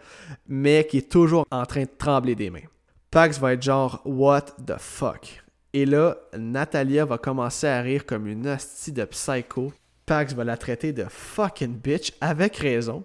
mais 0.48 0.88
qui 0.90 0.98
est 0.98 1.12
toujours 1.12 1.46
en 1.52 1.66
train 1.66 1.84
de 1.84 1.90
trembler 1.98 2.36
des 2.36 2.50
mains. 2.50 2.68
Pax 3.12 3.40
va 3.40 3.54
être 3.54 3.64
genre 3.64 4.02
What 4.06 4.46
the 4.66 4.78
fuck? 4.78 5.44
Et 5.74 5.86
là, 5.86 6.18
Natalia 6.38 7.06
va 7.06 7.18
commencer 7.18 7.68
à 7.68 7.82
rire 7.82 8.06
comme 8.06 8.28
une 8.28 8.48
hostie 8.48 8.92
de 8.92 9.06
psycho. 9.06 9.72
Pax 10.06 10.34
va 10.34 10.44
la 10.44 10.58
traiter 10.58 10.94
de 10.94 11.06
fucking 11.08 11.76
bitch 11.76 12.14
avec 12.22 12.58
raison. 12.58 13.04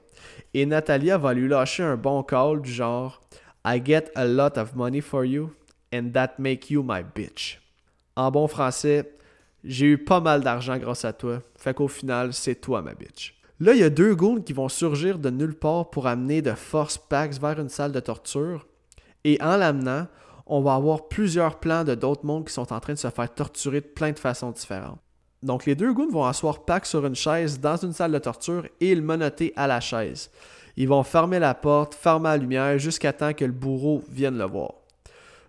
Et 0.55 0.65
Natalia 0.65 1.19
va 1.19 1.35
lui 1.35 1.49
lâcher 1.49 1.83
un 1.83 1.97
bon 1.97 2.23
call 2.23 2.63
du 2.63 2.73
genre 2.73 3.21
I 3.67 3.83
get 3.83 4.11
a 4.15 4.27
lot 4.27 4.59
of 4.59 4.75
money 4.75 5.01
for 5.01 5.25
you 5.25 5.51
and 5.93 6.11
that 6.13 6.35
make 6.39 6.71
you 6.71 6.83
my 6.83 7.03
bitch. 7.03 7.64
En 8.17 8.31
bon 8.31 8.47
français, 8.47 9.17
j'ai 9.65 9.87
eu 9.87 9.99
pas 9.99 10.21
mal 10.21 10.43
d'argent 10.43 10.79
grâce 10.79 11.05
à 11.05 11.13
toi. 11.13 11.41
Fait 11.57 11.75
qu'au 11.75 11.89
final, 11.89 12.33
c'est 12.33 12.57
toi 12.57 12.83
ma 12.83 12.95
bitch. 12.95 13.35
Là, 13.61 13.73
il 13.73 13.81
y 13.81 13.85
a 13.85 13.91
deux 13.91 14.15
goons 14.15 14.41
qui 14.41 14.53
vont 14.53 14.69
surgir 14.69 15.19
de 15.19 15.31
nulle 15.31 15.55
part 15.55 15.91
pour 15.91 16.07
amener 16.07 16.43
de 16.43 16.53
force 16.53 16.99
Pax 16.99 17.39
vers 17.39 17.59
une 17.61 17.69
salle 17.69 17.93
de 17.93 18.01
torture. 18.01 18.67
Et 19.25 19.41
en 19.41 19.57
l'amenant, 19.57 20.07
on 20.47 20.61
va 20.61 20.75
avoir 20.75 21.09
plusieurs 21.09 21.59
plans 21.59 21.85
de 21.85 21.95
d'autres 21.95 22.27
mondes 22.27 22.47
qui 22.47 22.53
sont 22.53 22.73
en 22.73 22.81
train 22.81 22.93
de 22.93 22.99
se 22.99 23.09
faire 23.09 23.33
torturer 23.33 23.81
de 23.81 23.87
plein 23.87 24.13
de 24.13 24.19
façons 24.19 24.51
différentes. 24.51 24.99
Donc 25.43 25.67
les 25.67 25.75
deux 25.75 25.93
goons 25.93 26.11
vont 26.11 26.25
asseoir 26.25 26.65
Pax 26.65 26.91
sur 26.91 27.07
une 27.07 27.15
chaise 27.15 27.61
dans 27.61 27.77
une 27.77 27.93
salle 27.93 28.13
de 28.13 28.19
torture 28.19 28.67
et 28.81 28.95
le 28.95 29.03
menotter 29.03 29.53
à 29.57 29.67
la 29.67 29.81
chaise. 29.81 30.31
Ils 30.77 30.89
vont 30.89 31.03
fermer 31.03 31.39
la 31.39 31.55
porte, 31.55 31.95
fermer 31.95 32.31
la 32.31 32.37
lumière 32.37 32.79
jusqu'à 32.79 33.13
temps 33.13 33.33
que 33.33 33.45
le 33.45 33.53
bourreau 33.53 34.03
vienne 34.11 34.39
le 34.39 34.45
voir. 34.45 34.73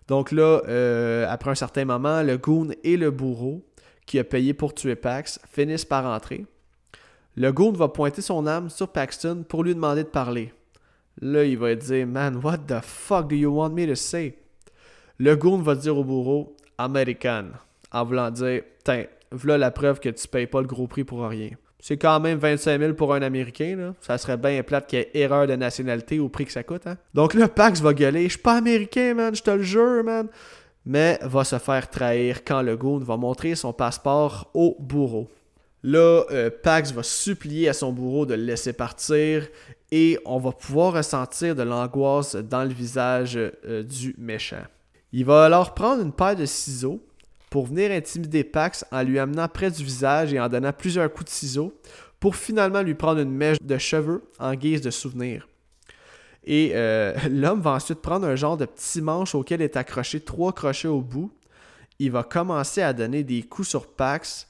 Donc 0.08 0.30
là, 0.30 0.62
euh, 0.68 1.26
après 1.28 1.50
un 1.50 1.54
certain 1.54 1.84
moment, 1.84 2.22
le 2.22 2.38
goon 2.38 2.68
et 2.84 2.96
le 2.96 3.10
bourreau, 3.10 3.64
qui 4.06 4.18
a 4.18 4.24
payé 4.24 4.54
pour 4.54 4.74
tuer 4.74 4.94
Pax, 4.94 5.40
finissent 5.50 5.84
par 5.84 6.06
entrer. 6.06 6.46
Le 7.34 7.52
goon 7.52 7.72
va 7.72 7.88
pointer 7.88 8.22
son 8.22 8.46
âme 8.46 8.70
sur 8.70 8.88
Paxton 8.88 9.44
pour 9.46 9.64
lui 9.64 9.74
demander 9.74 10.04
de 10.04 10.08
parler. 10.08 10.54
Là, 11.20 11.44
il 11.44 11.58
va 11.58 11.74
dire 11.74 12.06
Man, 12.06 12.40
what 12.42 12.58
the 12.58 12.80
fuck 12.82 13.28
do 13.28 13.36
you 13.36 13.50
want 13.50 13.70
me 13.70 13.86
to 13.86 13.94
say? 13.94 14.38
Le 15.18 15.34
goon 15.34 15.58
va 15.58 15.74
dire 15.74 15.96
au 15.96 16.04
bourreau 16.04 16.56
American, 16.78 17.46
en 17.90 18.04
voulant 18.04 18.30
dire 18.30 18.62
Tiens, 18.84 19.06
voilà 19.32 19.58
la 19.58 19.70
preuve 19.70 19.98
que 19.98 20.08
tu 20.08 20.28
payes 20.28 20.46
pas 20.46 20.60
le 20.60 20.66
gros 20.66 20.86
prix 20.86 21.04
pour 21.04 21.26
rien. 21.26 21.50
C'est 21.88 21.98
quand 21.98 22.18
même 22.18 22.40
25 22.40 22.80
000 22.80 22.94
pour 22.94 23.14
un 23.14 23.22
Américain, 23.22 23.76
là. 23.76 23.94
Ça 24.00 24.18
serait 24.18 24.36
bien 24.36 24.60
plate 24.64 24.88
qu'il 24.88 24.98
y 24.98 25.02
ait 25.02 25.10
erreur 25.14 25.46
de 25.46 25.54
nationalité 25.54 26.18
au 26.18 26.28
prix 26.28 26.44
que 26.44 26.50
ça 26.50 26.64
coûte, 26.64 26.84
hein. 26.88 26.96
Donc 27.14 27.32
là, 27.32 27.46
Pax 27.46 27.80
va 27.80 27.94
gueuler 27.94 28.24
Je 28.24 28.30
suis 28.30 28.38
pas 28.40 28.56
américain, 28.56 29.14
man, 29.14 29.32
je 29.32 29.40
te 29.40 29.52
le 29.52 29.62
jure, 29.62 30.02
man. 30.02 30.26
Mais 30.84 31.16
va 31.22 31.44
se 31.44 31.60
faire 31.60 31.88
trahir 31.88 32.42
quand 32.42 32.60
le 32.60 32.76
goon 32.76 32.98
va 32.98 33.16
montrer 33.16 33.54
son 33.54 33.72
passeport 33.72 34.50
au 34.52 34.76
bourreau. 34.80 35.28
Là, 35.84 36.24
euh, 36.32 36.50
Pax 36.50 36.90
va 36.90 37.04
supplier 37.04 37.68
à 37.68 37.72
son 37.72 37.92
bourreau 37.92 38.26
de 38.26 38.34
le 38.34 38.42
laisser 38.42 38.72
partir 38.72 39.46
et 39.92 40.18
on 40.24 40.38
va 40.38 40.50
pouvoir 40.50 40.94
ressentir 40.94 41.54
de 41.54 41.62
l'angoisse 41.62 42.34
dans 42.34 42.64
le 42.64 42.74
visage 42.74 43.38
euh, 43.38 43.84
du 43.84 44.12
méchant. 44.18 44.64
Il 45.12 45.24
va 45.24 45.44
alors 45.44 45.72
prendre 45.72 46.02
une 46.02 46.12
paire 46.12 46.34
de 46.34 46.46
ciseaux 46.46 47.00
pour 47.56 47.68
venir 47.68 47.90
intimider 47.90 48.44
Pax 48.44 48.84
en 48.92 49.02
lui 49.02 49.18
amenant 49.18 49.48
près 49.48 49.70
du 49.70 49.82
visage 49.82 50.34
et 50.34 50.38
en 50.38 50.46
donnant 50.46 50.74
plusieurs 50.74 51.10
coups 51.10 51.24
de 51.24 51.34
ciseaux 51.34 51.72
pour 52.20 52.36
finalement 52.36 52.82
lui 52.82 52.92
prendre 52.92 53.18
une 53.18 53.30
mèche 53.30 53.56
de 53.62 53.78
cheveux 53.78 54.24
en 54.38 54.54
guise 54.54 54.82
de 54.82 54.90
souvenir. 54.90 55.48
Et 56.44 56.72
euh, 56.74 57.14
l'homme 57.30 57.62
va 57.62 57.70
ensuite 57.70 58.02
prendre 58.02 58.26
un 58.26 58.36
genre 58.36 58.58
de 58.58 58.66
petit 58.66 59.00
manche 59.00 59.34
auquel 59.34 59.62
est 59.62 59.78
accroché 59.78 60.20
trois 60.20 60.52
crochets 60.52 60.86
au 60.86 61.00
bout. 61.00 61.32
Il 61.98 62.10
va 62.10 62.24
commencer 62.24 62.82
à 62.82 62.92
donner 62.92 63.24
des 63.24 63.42
coups 63.42 63.68
sur 63.68 63.86
Pax 63.86 64.48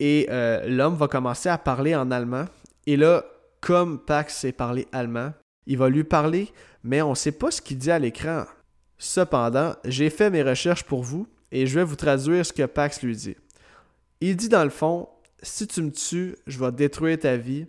et 0.00 0.26
euh, 0.30 0.66
l'homme 0.66 0.94
va 0.94 1.06
commencer 1.06 1.50
à 1.50 1.58
parler 1.58 1.94
en 1.94 2.10
allemand. 2.10 2.46
Et 2.86 2.96
là, 2.96 3.26
comme 3.60 3.98
Pax 3.98 4.38
sait 4.38 4.52
parler 4.52 4.88
allemand, 4.90 5.34
il 5.66 5.76
va 5.76 5.90
lui 5.90 6.04
parler, 6.04 6.48
mais 6.82 7.02
on 7.02 7.10
ne 7.10 7.14
sait 7.14 7.32
pas 7.32 7.50
ce 7.50 7.60
qu'il 7.60 7.76
dit 7.76 7.90
à 7.90 7.98
l'écran. 7.98 8.44
Cependant, 8.96 9.74
j'ai 9.84 10.08
fait 10.08 10.30
mes 10.30 10.42
recherches 10.42 10.84
pour 10.84 11.02
vous 11.02 11.26
et 11.52 11.66
je 11.66 11.78
vais 11.78 11.84
vous 11.84 11.96
traduire 11.96 12.44
ce 12.44 12.52
que 12.52 12.64
Pax 12.64 13.02
lui 13.02 13.16
dit. 13.16 13.36
Il 14.20 14.36
dit 14.36 14.48
dans 14.48 14.64
le 14.64 14.70
fond, 14.70 15.08
si 15.42 15.66
tu 15.66 15.82
me 15.82 15.92
tues, 15.92 16.36
je 16.46 16.58
vais 16.58 16.72
détruire 16.72 17.18
ta 17.18 17.36
vie. 17.36 17.66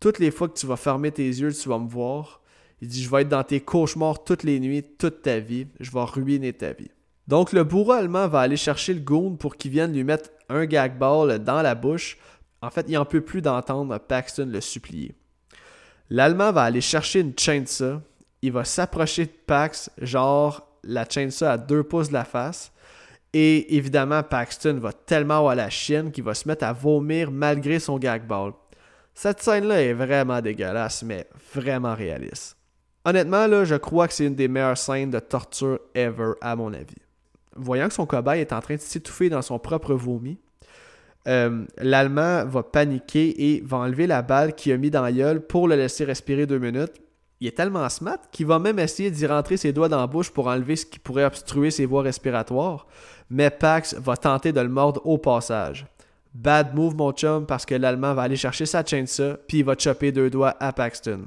Toutes 0.00 0.18
les 0.18 0.30
fois 0.30 0.48
que 0.48 0.58
tu 0.58 0.66
vas 0.66 0.76
fermer 0.76 1.10
tes 1.10 1.26
yeux, 1.26 1.52
tu 1.52 1.68
vas 1.68 1.78
me 1.78 1.88
voir. 1.88 2.42
Il 2.82 2.88
dit, 2.88 3.02
je 3.02 3.10
vais 3.10 3.22
être 3.22 3.28
dans 3.28 3.42
tes 3.42 3.60
cauchemars 3.60 4.22
toutes 4.22 4.42
les 4.42 4.60
nuits, 4.60 4.82
toute 4.82 5.22
ta 5.22 5.38
vie. 5.38 5.66
Je 5.80 5.90
vais 5.90 6.04
ruiner 6.04 6.52
ta 6.52 6.72
vie. 6.72 6.90
Donc 7.26 7.52
le 7.52 7.64
bourreau 7.64 7.92
allemand 7.92 8.28
va 8.28 8.40
aller 8.40 8.56
chercher 8.56 8.94
le 8.94 9.00
goon 9.00 9.36
pour 9.36 9.56
qu'il 9.56 9.72
vienne 9.72 9.92
lui 9.92 10.04
mettre 10.04 10.30
un 10.48 10.66
gag 10.66 10.98
ball 10.98 11.38
dans 11.42 11.62
la 11.62 11.74
bouche. 11.74 12.18
En 12.60 12.70
fait, 12.70 12.86
il 12.88 12.94
n'en 12.94 13.04
peut 13.04 13.22
plus 13.22 13.42
d'entendre 13.42 13.98
Paxton 13.98 14.48
le 14.52 14.60
supplier. 14.60 15.14
L'Allemand 16.10 16.52
va 16.52 16.62
aller 16.62 16.80
chercher 16.80 17.20
une 17.20 17.36
chainsaw. 17.36 18.00
Il 18.42 18.52
va 18.52 18.64
s'approcher 18.64 19.26
de 19.26 19.32
Pax, 19.46 19.90
genre 19.98 20.68
la 20.84 21.08
chainsaw 21.08 21.46
à 21.46 21.58
deux 21.58 21.82
pouces 21.82 22.08
de 22.08 22.12
la 22.12 22.24
face. 22.24 22.70
Et 23.38 23.76
évidemment, 23.76 24.22
Paxton 24.22 24.78
va 24.80 24.94
tellement 24.94 25.38
avoir 25.38 25.54
la 25.54 25.68
chienne 25.68 26.10
qu'il 26.10 26.24
va 26.24 26.32
se 26.32 26.48
mettre 26.48 26.64
à 26.64 26.72
vomir 26.72 27.30
malgré 27.30 27.78
son 27.78 27.98
gag 27.98 28.26
ball. 28.26 28.52
Cette 29.12 29.42
scène-là 29.42 29.82
est 29.82 29.92
vraiment 29.92 30.40
dégueulasse, 30.40 31.02
mais 31.02 31.26
vraiment 31.54 31.94
réaliste. 31.94 32.56
Honnêtement, 33.04 33.46
là, 33.46 33.64
je 33.64 33.74
crois 33.74 34.08
que 34.08 34.14
c'est 34.14 34.24
une 34.24 34.34
des 34.34 34.48
meilleures 34.48 34.78
scènes 34.78 35.10
de 35.10 35.18
torture 35.18 35.80
ever, 35.94 36.32
à 36.40 36.56
mon 36.56 36.72
avis 36.72 36.96
voyant 37.56 37.88
que 37.88 37.94
son 37.94 38.06
cobaye 38.06 38.40
est 38.40 38.52
en 38.52 38.60
train 38.60 38.76
de 38.76 38.80
s'étouffer 38.80 39.28
dans 39.28 39.42
son 39.42 39.58
propre 39.58 39.94
vomi, 39.94 40.38
euh, 41.26 41.64
l'Allemand 41.78 42.44
va 42.44 42.62
paniquer 42.62 43.52
et 43.54 43.62
va 43.64 43.78
enlever 43.78 44.06
la 44.06 44.22
balle 44.22 44.54
qu'il 44.54 44.72
a 44.72 44.76
mis 44.76 44.90
dans 44.90 45.02
la 45.02 45.12
gueule 45.12 45.40
pour 45.40 45.66
le 45.66 45.74
laisser 45.74 46.04
respirer 46.04 46.46
deux 46.46 46.58
minutes. 46.58 46.92
Il 47.40 47.48
est 47.48 47.56
tellement 47.56 47.88
smart 47.88 48.18
qu'il 48.32 48.46
va 48.46 48.58
même 48.58 48.78
essayer 48.78 49.10
d'y 49.10 49.26
rentrer 49.26 49.56
ses 49.56 49.72
doigts 49.72 49.88
dans 49.88 50.00
la 50.00 50.06
bouche 50.06 50.30
pour 50.30 50.46
enlever 50.46 50.76
ce 50.76 50.86
qui 50.86 50.98
pourrait 50.98 51.24
obstruer 51.24 51.70
ses 51.70 51.86
voies 51.86 52.02
respiratoires, 52.02 52.86
mais 53.28 53.50
Pax 53.50 53.94
va 53.94 54.16
tenter 54.16 54.52
de 54.52 54.60
le 54.60 54.68
mordre 54.68 55.00
au 55.04 55.18
passage. 55.18 55.86
Bad 56.34 56.74
move, 56.74 56.94
mon 56.94 57.12
chum, 57.12 57.46
parce 57.46 57.64
que 57.64 57.74
l'Allemand 57.74 58.14
va 58.14 58.22
aller 58.22 58.36
chercher 58.36 58.66
sa 58.66 58.84
chainsaw, 58.84 59.36
puis 59.48 59.58
il 59.58 59.64
va 59.64 59.74
chopper 59.78 60.12
deux 60.12 60.28
doigts 60.28 60.54
à 60.60 60.72
Paxton. 60.72 61.26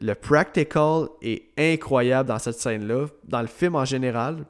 Le 0.00 0.14
practical 0.14 1.08
est 1.22 1.50
incroyable 1.56 2.28
dans 2.28 2.38
cette 2.38 2.58
scène-là, 2.58 3.06
dans 3.24 3.40
le 3.40 3.46
film 3.46 3.74
en 3.74 3.84
général. 3.84 4.44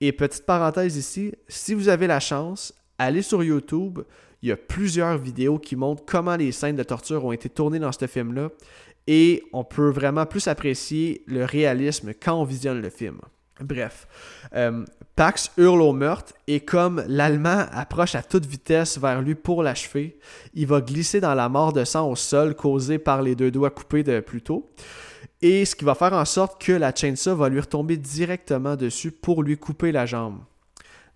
Et 0.00 0.12
petite 0.12 0.46
parenthèse 0.46 0.96
ici, 0.96 1.34
si 1.48 1.74
vous 1.74 1.88
avez 1.88 2.06
la 2.06 2.20
chance, 2.20 2.72
allez 2.98 3.22
sur 3.22 3.42
YouTube. 3.42 4.00
Il 4.42 4.48
y 4.48 4.52
a 4.52 4.56
plusieurs 4.56 5.18
vidéos 5.18 5.58
qui 5.58 5.74
montrent 5.74 6.04
comment 6.04 6.36
les 6.36 6.52
scènes 6.52 6.76
de 6.76 6.84
torture 6.84 7.24
ont 7.24 7.32
été 7.32 7.48
tournées 7.48 7.80
dans 7.80 7.90
ce 7.90 8.06
film-là. 8.06 8.50
Et 9.10 9.42
on 9.54 9.64
peut 9.64 9.88
vraiment 9.88 10.26
plus 10.26 10.48
apprécier 10.48 11.24
le 11.26 11.46
réalisme 11.46 12.12
quand 12.12 12.34
on 12.34 12.44
visionne 12.44 12.82
le 12.82 12.90
film. 12.90 13.18
Bref, 13.58 14.06
euh, 14.54 14.84
Pax 15.16 15.50
hurle 15.56 15.80
au 15.80 15.92
meurtre 15.92 16.34
et 16.46 16.60
comme 16.60 17.02
l'Allemand 17.08 17.64
approche 17.72 18.14
à 18.14 18.22
toute 18.22 18.46
vitesse 18.46 18.98
vers 18.98 19.20
lui 19.22 19.34
pour 19.34 19.62
l'achever, 19.62 20.18
il 20.54 20.66
va 20.66 20.82
glisser 20.82 21.20
dans 21.20 21.34
la 21.34 21.48
mort 21.48 21.72
de 21.72 21.84
sang 21.84 22.08
au 22.08 22.14
sol 22.16 22.54
causée 22.54 22.98
par 22.98 23.22
les 23.22 23.34
deux 23.34 23.50
doigts 23.50 23.70
coupés 23.70 24.04
de 24.04 24.20
plus. 24.20 24.42
Et 25.40 25.64
ce 25.64 25.74
qui 25.74 25.86
va 25.86 25.94
faire 25.94 26.12
en 26.12 26.24
sorte 26.26 26.62
que 26.62 26.72
la 26.72 26.94
chainsaw 26.94 27.34
va 27.34 27.48
lui 27.48 27.60
retomber 27.60 27.96
directement 27.96 28.76
dessus 28.76 29.10
pour 29.10 29.42
lui 29.42 29.56
couper 29.56 29.90
la 29.90 30.04
jambe. 30.04 30.38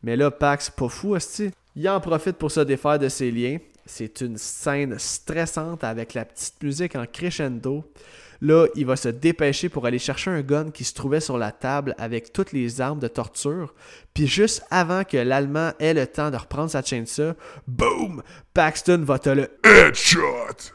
Mais 0.02 0.16
là, 0.16 0.30
Pax, 0.30 0.70
pas 0.70 0.88
fou, 0.88 1.14
hostie. 1.14 1.50
Il 1.76 1.88
en 1.88 2.00
profite 2.00 2.36
pour 2.36 2.50
se 2.50 2.60
défaire 2.60 2.98
de 2.98 3.08
ses 3.08 3.30
liens. 3.30 3.58
C'est 3.86 4.20
une 4.20 4.38
scène 4.38 4.98
stressante 4.98 5.84
avec 5.84 6.14
la 6.14 6.24
petite 6.24 6.62
musique 6.62 6.96
en 6.96 7.06
crescendo. 7.06 7.84
Là, 8.40 8.66
il 8.74 8.86
va 8.86 8.96
se 8.96 9.08
dépêcher 9.08 9.68
pour 9.68 9.86
aller 9.86 10.00
chercher 10.00 10.30
un 10.30 10.42
gun 10.42 10.70
qui 10.70 10.82
se 10.82 10.94
trouvait 10.94 11.20
sur 11.20 11.38
la 11.38 11.52
table 11.52 11.94
avec 11.96 12.32
toutes 12.32 12.52
les 12.52 12.80
armes 12.80 12.98
de 12.98 13.06
torture. 13.06 13.72
Puis 14.14 14.26
juste 14.26 14.64
avant 14.70 15.04
que 15.04 15.16
l'Allemand 15.16 15.72
ait 15.78 15.94
le 15.94 16.08
temps 16.08 16.30
de 16.30 16.36
reprendre 16.36 16.70
sa 16.70 16.82
chainsaw, 16.82 17.34
boom! 17.68 18.22
Paxton 18.52 19.04
va 19.04 19.20
te 19.20 19.30
le 19.30 19.48
headshot! 19.64 20.72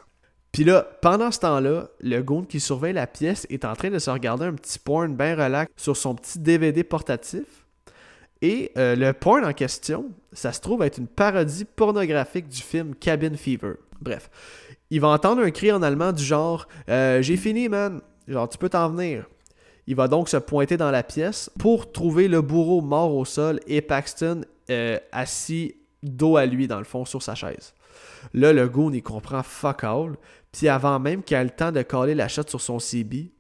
Puis 0.54 0.64
là, 0.64 0.88
pendant 1.02 1.30
ce 1.30 1.40
temps-là, 1.40 1.90
le 2.00 2.22
goon 2.22 2.44
qui 2.44 2.60
surveille 2.60 2.94
la 2.94 3.06
pièce 3.06 3.46
est 3.50 3.66
en 3.66 3.76
train 3.76 3.90
de 3.90 4.00
se 4.00 4.10
regarder 4.10 4.46
un 4.46 4.54
petit 4.54 4.80
porn 4.80 5.16
bien 5.16 5.36
relax 5.36 5.72
sur 5.76 5.98
son 5.98 6.16
petit 6.16 6.40
DVD 6.40 6.84
portatif. 6.84 7.67
Et 8.42 8.72
euh, 8.78 8.96
le 8.96 9.14
porn 9.14 9.44
en 9.44 9.54
question, 9.54 10.12
ça 10.32 10.52
se 10.54 10.62
trouve 10.62 10.84
être 10.84 10.98
une 10.98 11.08
parodie 11.08 11.66
pornographique 11.66 12.48
du 12.48 12.62
film 12.62 12.94
Cabin 12.96 13.36
Fever. 13.36 13.74
Bref, 14.00 14.30
il 14.90 15.02
va 15.02 15.10
entendre 15.10 15.42
un 15.42 15.52
cri 15.52 15.72
en 15.72 15.82
allemand 15.82 16.12
du 16.12 16.24
genre 16.24 16.68
euh, 16.90 17.22
J'ai 17.22 17.38
fini, 17.38 17.68
man. 17.68 18.02
Genre, 18.28 18.48
tu 18.48 18.58
peux 18.58 18.70
t'en 18.70 18.90
venir. 18.90 19.26
Il 19.88 19.96
va 19.96 20.08
donc 20.08 20.30
se 20.30 20.38
pointer 20.38 20.78
dans 20.78 20.92
la 20.92 21.02
pièce 21.02 21.50
pour 21.58 21.92
trouver 21.92 22.28
le 22.28 22.42
bourreau 22.42 22.82
mort 22.82 23.16
au 23.16 23.26
sol 23.26 23.60
et 23.68 23.82
Paxton 23.82 24.42
euh, 24.70 25.00
assis 25.12 25.76
dos 26.04 26.38
à 26.38 26.46
lui, 26.46 26.68
dans 26.68 26.78
le 26.78 26.84
fond, 26.84 27.06
sur 27.06 27.24
sa 27.24 27.36
chaise. 27.36 27.74
Là, 28.34 28.54
le 28.54 28.68
goon, 28.68 28.92
il 28.92 29.02
comprend 29.02 29.44
fuck 29.44 29.84
all. 29.84 30.16
Puis 30.52 30.68
avant 30.68 31.00
même 31.00 31.24
qu'il 31.24 31.38
ait 31.38 31.44
le 31.44 31.50
temps 31.50 31.72
de 31.72 31.82
caler 31.82 32.16
la 32.16 32.28
chatte 32.28 32.50
sur 32.50 32.62
son 32.62 32.80
CB, 32.80 33.32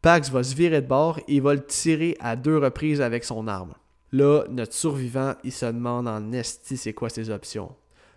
Pax 0.00 0.30
va 0.30 0.42
se 0.42 0.54
virer 0.54 0.80
de 0.80 0.86
bord 0.86 1.18
et 1.26 1.40
va 1.40 1.54
le 1.54 1.64
tirer 1.64 2.16
à 2.20 2.36
deux 2.36 2.58
reprises 2.58 3.00
avec 3.00 3.24
son 3.24 3.48
arme. 3.48 3.74
Là, 4.16 4.44
notre 4.48 4.72
survivant, 4.72 5.34
il 5.44 5.52
se 5.52 5.66
demande 5.66 6.08
en 6.08 6.32
esti 6.32 6.78
c'est 6.78 6.94
quoi 6.94 7.10
ses 7.10 7.28
options? 7.28 7.74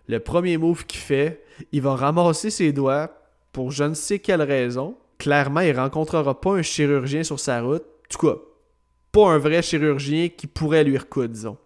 Le 0.08 0.22
premier 0.22 0.58
move 0.58 0.86
qu'il 0.86 1.02
fait, 1.02 1.44
il 1.74 1.82
va 1.82 1.94
ramasser 1.94 2.50
ses 2.50 2.72
doigts 2.72 3.12
pour 3.52 3.72
je 3.72 3.84
ne 3.84 3.94
sais 3.94 4.20
quelle 4.20 4.42
raison. 4.42 4.96
Clairement, 5.18 5.60
il 5.60 5.78
rencontrera 5.78 6.40
pas 6.40 6.54
un 6.54 6.62
chirurgien 6.62 7.24
sur 7.24 7.38
sa 7.38 7.62
route. 7.62 7.84
En 7.84 8.08
tout 8.10 8.28
cas, 8.28 8.40
pas 9.12 9.28
un 9.28 9.40
vrai 9.40 9.62
chirurgien 9.62 10.30
qui 10.30 10.48
pourrait 10.48 10.86
lui 10.86 10.98
recoudre, 10.98 11.34
disons. 11.34 11.58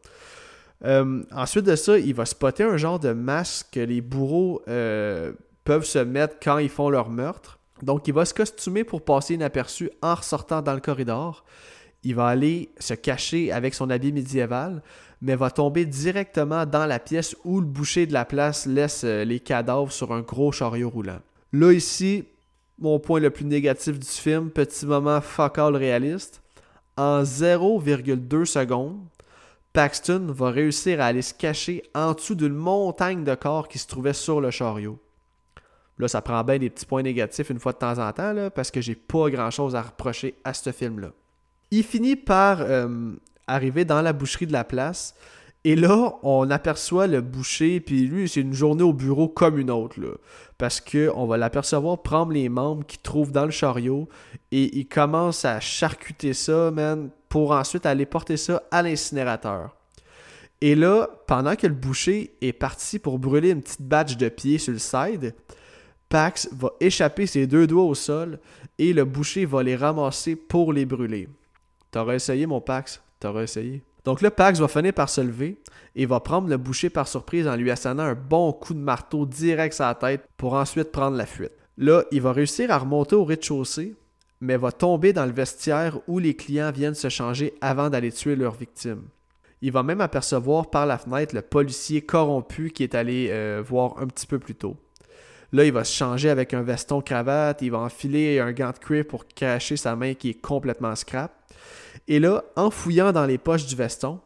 Euh, 0.83 1.21
ensuite 1.31 1.65
de 1.65 1.75
ça, 1.75 1.99
il 1.99 2.15
va 2.15 2.25
spotter 2.25 2.63
un 2.63 2.77
genre 2.77 2.99
de 2.99 3.13
masque 3.13 3.67
que 3.73 3.81
les 3.81 4.01
bourreaux 4.01 4.63
euh, 4.67 5.31
peuvent 5.63 5.85
se 5.85 5.99
mettre 5.99 6.37
quand 6.41 6.57
ils 6.57 6.69
font 6.69 6.89
leur 6.89 7.11
meurtre. 7.11 7.59
Donc, 7.83 8.07
il 8.07 8.15
va 8.15 8.25
se 8.25 8.33
costumer 8.33 8.83
pour 8.83 9.05
passer 9.05 9.35
inaperçu 9.35 9.91
en 10.01 10.15
ressortant 10.15 10.63
dans 10.63 10.73
le 10.73 10.81
corridor 10.81 11.45
il 12.03 12.15
va 12.15 12.27
aller 12.27 12.69
se 12.79 12.93
cacher 12.93 13.51
avec 13.51 13.73
son 13.73 13.89
habit 13.89 14.11
médiéval, 14.11 14.81
mais 15.21 15.35
va 15.35 15.49
tomber 15.51 15.85
directement 15.85 16.65
dans 16.65 16.85
la 16.85 16.99
pièce 16.99 17.35
où 17.45 17.61
le 17.61 17.65
boucher 17.65 18.05
de 18.05 18.13
la 18.13 18.25
place 18.25 18.65
laisse 18.65 19.03
euh, 19.05 19.23
les 19.23 19.39
cadavres 19.39 19.91
sur 19.91 20.13
un 20.13 20.21
gros 20.21 20.51
chariot 20.51 20.89
roulant. 20.89 21.19
Là, 21.53 21.71
ici, 21.71 22.25
mon 22.77 22.99
point 22.99 23.19
le 23.19 23.29
plus 23.29 23.45
négatif 23.45 23.99
du 23.99 24.07
film, 24.07 24.49
petit 24.49 24.85
moment 24.85 25.21
fuck 25.21 25.57
all 25.57 25.75
réaliste. 25.75 26.41
En 26.97 27.23
0,2 27.23 28.45
secondes, 28.45 28.99
Paxton 29.71 30.27
va 30.29 30.51
réussir 30.51 31.01
à 31.01 31.05
aller 31.05 31.21
se 31.21 31.33
cacher 31.33 31.83
en 31.95 32.13
dessous 32.13 32.35
d'une 32.35 32.53
montagne 32.53 33.23
de 33.23 33.33
corps 33.33 33.67
qui 33.67 33.79
se 33.79 33.87
trouvait 33.87 34.13
sur 34.13 34.41
le 34.41 34.51
chariot. 34.51 34.99
Là, 35.97 36.07
ça 36.07 36.21
prend 36.21 36.43
bien 36.43 36.57
des 36.57 36.69
petits 36.69 36.85
points 36.85 37.01
négatifs 37.01 37.49
une 37.49 37.59
fois 37.59 37.71
de 37.71 37.77
temps 37.77 37.97
en 37.97 38.11
temps, 38.11 38.49
parce 38.53 38.71
que 38.71 38.81
j'ai 38.81 38.95
pas 38.95 39.29
grand 39.29 39.51
chose 39.51 39.75
à 39.75 39.81
reprocher 39.81 40.35
à 40.43 40.53
ce 40.53 40.71
film-là. 40.71 41.11
Il 41.75 41.81
finit 41.81 42.15
par 42.15 42.61
euh, 42.61 43.13
arriver 43.47 43.83
dans 43.83 44.03
la 44.03 44.13
boucherie 44.13 44.45
de 44.45 44.53
la 44.53 44.63
place. 44.63 45.15
Et 45.63 45.75
là, 45.75 46.13
on 46.21 46.51
aperçoit 46.51 47.07
le 47.07 47.19
boucher, 47.19 47.79
puis 47.79 48.05
lui, 48.05 48.29
c'est 48.29 48.41
une 48.41 48.53
journée 48.53 48.83
au 48.83 48.93
bureau 48.93 49.27
comme 49.27 49.57
une 49.57 49.71
autre, 49.71 49.99
là. 49.99 50.11
Parce 50.59 50.79
qu'on 50.79 51.25
va 51.25 51.35
l'apercevoir 51.35 52.03
prendre 52.03 52.31
les 52.31 52.47
membres 52.47 52.85
qu'il 52.85 52.99
trouve 52.99 53.31
dans 53.31 53.45
le 53.45 53.49
chariot, 53.49 54.07
et 54.51 54.77
il 54.77 54.87
commence 54.87 55.45
à 55.45 55.59
charcuter 55.59 56.33
ça, 56.33 56.69
man, 56.69 57.09
pour 57.27 57.53
ensuite 57.53 57.87
aller 57.87 58.05
porter 58.05 58.37
ça 58.37 58.61
à 58.69 58.83
l'incinérateur. 58.83 59.75
Et 60.61 60.75
là, 60.75 61.09
pendant 61.25 61.55
que 61.55 61.65
le 61.65 61.73
boucher 61.73 62.35
est 62.41 62.53
parti 62.53 62.99
pour 62.99 63.17
brûler 63.17 63.49
une 63.49 63.63
petite 63.63 63.81
batch 63.81 64.15
de 64.15 64.29
pied 64.29 64.59
sur 64.59 64.73
le 64.73 64.79
side, 64.79 65.33
Pax 66.07 66.49
va 66.51 66.69
échapper 66.79 67.25
ses 67.25 67.47
deux 67.47 67.65
doigts 67.65 67.85
au 67.85 67.95
sol, 67.95 68.37
et 68.77 68.93
le 68.93 69.05
boucher 69.05 69.45
va 69.45 69.63
les 69.63 69.75
ramasser 69.75 70.35
pour 70.35 70.71
les 70.71 70.85
brûler. 70.85 71.29
T'aurais 71.93 72.15
essayé, 72.15 72.47
mon 72.47 72.59
Pax. 72.59 73.03
T'aurais 73.19 73.43
essayé. 73.43 73.83
Donc 74.03 74.21
là, 74.21 74.31
Pax 74.31 74.59
va 74.59 74.67
finir 74.67 74.93
par 74.93 75.09
se 75.09 75.21
lever 75.21 75.61
et 75.95 76.07
va 76.07 76.19
prendre 76.19 76.49
le 76.49 76.57
boucher 76.57 76.89
par 76.89 77.07
surprise 77.07 77.47
en 77.47 77.55
lui 77.55 77.69
assénant 77.69 78.03
un 78.03 78.15
bon 78.15 78.51
coup 78.51 78.73
de 78.73 78.79
marteau 78.79 79.27
direct 79.27 79.75
sur 79.75 79.85
la 79.85 79.93
tête 79.93 80.27
pour 80.35 80.55
ensuite 80.55 80.91
prendre 80.91 81.15
la 81.15 81.27
fuite. 81.27 81.53
Là, 81.77 82.03
il 82.11 82.19
va 82.19 82.33
réussir 82.33 82.71
à 82.71 82.79
remonter 82.79 83.15
au 83.15 83.23
rez-de-chaussée, 83.23 83.95
mais 84.41 84.57
va 84.57 84.71
tomber 84.71 85.13
dans 85.13 85.27
le 85.27 85.31
vestiaire 85.31 85.99
où 86.07 86.17
les 86.17 86.35
clients 86.35 86.71
viennent 86.71 86.95
se 86.95 87.09
changer 87.09 87.53
avant 87.61 87.91
d'aller 87.91 88.11
tuer 88.11 88.35
leur 88.35 88.55
victime. 88.55 89.03
Il 89.61 89.71
va 89.71 89.83
même 89.83 90.01
apercevoir 90.01 90.71
par 90.71 90.87
la 90.87 90.97
fenêtre 90.97 91.35
le 91.35 91.43
policier 91.43 92.01
corrompu 92.01 92.71
qui 92.71 92.81
est 92.81 92.95
allé 92.95 93.27
euh, 93.29 93.61
voir 93.63 93.99
un 93.99 94.07
petit 94.07 94.25
peu 94.25 94.39
plus 94.39 94.55
tôt. 94.55 94.77
Là, 95.53 95.63
il 95.63 95.71
va 95.71 95.83
se 95.83 95.93
changer 95.93 96.31
avec 96.31 96.55
un 96.55 96.63
veston 96.63 97.01
cravate, 97.01 97.61
il 97.61 97.69
va 97.69 97.77
enfiler 97.77 98.39
un 98.39 98.51
gant 98.51 98.71
de 98.71 98.79
cuir 98.79 99.05
pour 99.05 99.27
cacher 99.27 99.77
sa 99.77 99.95
main 99.95 100.15
qui 100.15 100.31
est 100.31 100.41
complètement 100.41 100.95
scrap. 100.95 101.31
Et 102.07 102.19
là, 102.19 102.43
en 102.55 102.69
fouillant 102.69 103.11
dans 103.11 103.25
les 103.25 103.37
poches 103.37 103.65
du 103.65 103.75
veston, 103.75 104.19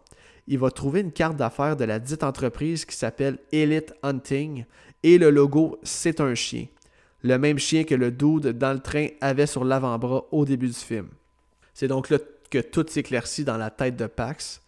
il 0.48 0.60
va 0.60 0.72
trouver 0.72 1.02
une 1.02 1.12
carte 1.12 1.36
d'affaires 1.36 1.76
de 1.76 1.84
la 1.84 2.00
dite 2.00 2.24
entreprise 2.24 2.86
qui 2.86 2.96
s'appelle 2.96 3.38
Elite 3.52 3.94
Hunting 4.02 4.66
et 5.04 5.18
le 5.18 5.30
logo, 5.30 5.80
c'est 5.84 6.22
un 6.22 6.34
chien. 6.36 6.66
Le 7.24 7.38
même 7.38 7.60
chien 7.60 7.84
que 7.84 7.96
le 7.96 8.12
dude 8.12 8.58
dans 8.58 8.74
le 8.74 8.80
train 8.80 9.08
avait 9.22 9.48
sur 9.48 9.66
l'avant-bras 9.66 10.26
au 10.32 10.46
début 10.46 10.68
du 10.68 10.74
film. 10.74 11.08
C'est 11.74 11.88
donc 11.88 12.10
là 12.10 12.18
que 12.50 12.60
tout 12.60 12.86
s'éclaircit 12.88 13.44
dans 13.44 13.58
la 13.58 13.70
tête 13.70 13.98
de 13.98 14.08
Pax. 14.08 14.62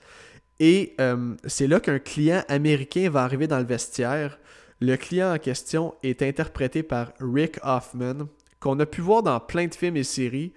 Et 0.60 0.96
euh, 1.00 1.36
c'est 1.46 1.68
là 1.68 1.80
qu'un 1.80 2.00
client 2.00 2.44
américain 2.50 3.10
va 3.10 3.24
arriver 3.24 3.48
dans 3.48 3.60
le 3.60 3.66
vestiaire. 3.66 4.38
Le 4.82 4.96
client 4.98 5.34
en 5.34 5.38
question 5.38 5.96
est 6.04 6.22
interprété 6.22 6.84
par 6.84 7.14
Rick 7.20 7.60
Hoffman, 7.64 8.28
qu'on 8.60 8.80
a 8.80 8.86
pu 8.86 9.02
voir 9.02 9.24
dans 9.24 9.40
plein 9.40 9.68
de 9.68 9.76
films 9.76 9.98
et 9.98 10.04
séries. 10.04 10.54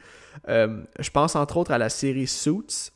Euh, 0.49 0.83
je 0.99 1.11
pense 1.11 1.37
entre 1.37 1.57
autres 1.57 1.73
à 1.73 1.79
la 1.79 1.88
série 1.88 2.27
Suits. 2.27 2.90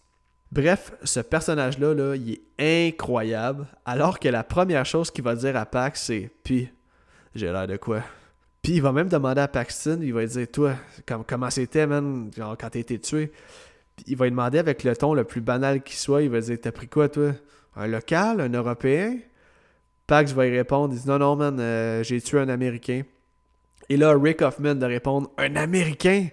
Bref, 0.53 0.93
ce 1.03 1.21
personnage-là, 1.21 1.95
là, 1.95 2.15
il 2.15 2.39
est 2.59 2.89
incroyable. 2.89 3.67
Alors 3.85 4.19
que 4.19 4.29
la 4.29 4.45
première 4.45 4.87
chose 4.87 5.11
qu'il 5.11 5.25
va 5.25 5.35
dire 5.35 5.57
à 5.57 5.67
Pax, 5.67 6.03
c'est 6.03 6.31
Puis, 6.45 6.69
j'ai 7.35 7.47
l'air 7.47 7.67
de 7.67 7.77
quoi 7.77 8.03
Puis 8.63 8.75
il 8.75 8.83
va 8.83 8.93
même 8.93 9.09
demander 9.09 9.41
à 9.41 9.49
Paxton, 9.49 9.99
il 10.03 10.15
va 10.15 10.21
lui 10.21 10.29
dire 10.29 10.47
Toi, 10.51 10.75
comment 11.27 11.51
c'était, 11.51 11.87
man, 11.87 12.31
genre, 12.37 12.57
quand 12.59 12.71
t'as 12.71 12.79
été 12.79 12.99
tué 12.99 13.33
Puis 13.97 14.05
il 14.09 14.17
va 14.17 14.27
lui 14.27 14.31
demander 14.31 14.59
avec 14.59 14.85
le 14.85 14.97
ton 14.97 15.15
le 15.15 15.25
plus 15.25 15.41
banal 15.41 15.83
qui 15.83 15.97
soit 15.97 16.23
il 16.23 16.31
va 16.31 16.41
dire 16.41 16.59
T'as 16.61 16.73
pris 16.73 16.89
quoi, 16.89 17.09
toi? 17.09 17.33
Un 17.75 17.89
local? 17.89 18.41
Un 18.41 18.49
Européen 18.53 19.19
Pax 20.07 20.33
va 20.33 20.47
y 20.47 20.57
répondre 20.57 20.95
Il 20.95 21.01
dit 21.01 21.09
Non, 21.09 21.19
non, 21.19 21.37
man, 21.37 21.59
euh, 21.59 22.03
j'ai 22.05 22.21
tué 22.21 22.39
un 22.39 22.49
Américain. 22.49 23.03
Et 23.89 23.97
là, 23.97 24.17
Rick 24.17 24.43
Hoffman 24.43 24.77
de 24.77 24.87
répondre 24.87 25.31
Un 25.39 25.57
Américain 25.57 26.29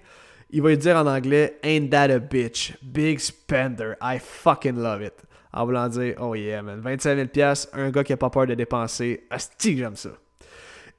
il 0.54 0.62
va 0.62 0.70
lui 0.70 0.78
dire 0.78 0.96
en 0.96 1.08
anglais 1.08 1.60
Ain't 1.64 1.90
that 1.90 2.12
a 2.12 2.20
bitch? 2.20 2.78
Big 2.82 3.20
spender. 3.20 3.96
I 4.02 4.20
fucking 4.20 4.76
love 4.76 5.02
it. 5.02 5.14
En 5.52 5.66
voulant 5.66 5.90
dire 5.90 6.16
Oh 6.22 6.36
yeah, 6.36 6.62
man. 6.62 6.80
25 6.80 7.30
000 7.36 7.54
un 7.74 7.90
gars 7.90 8.04
qui 8.04 8.14
a 8.14 8.18
pas 8.18 8.30
peur 8.30 8.48
de 8.48 8.54
dépenser. 8.54 9.26
Asti, 9.30 9.78
j'aime 9.78 9.96
ça. 9.96 10.12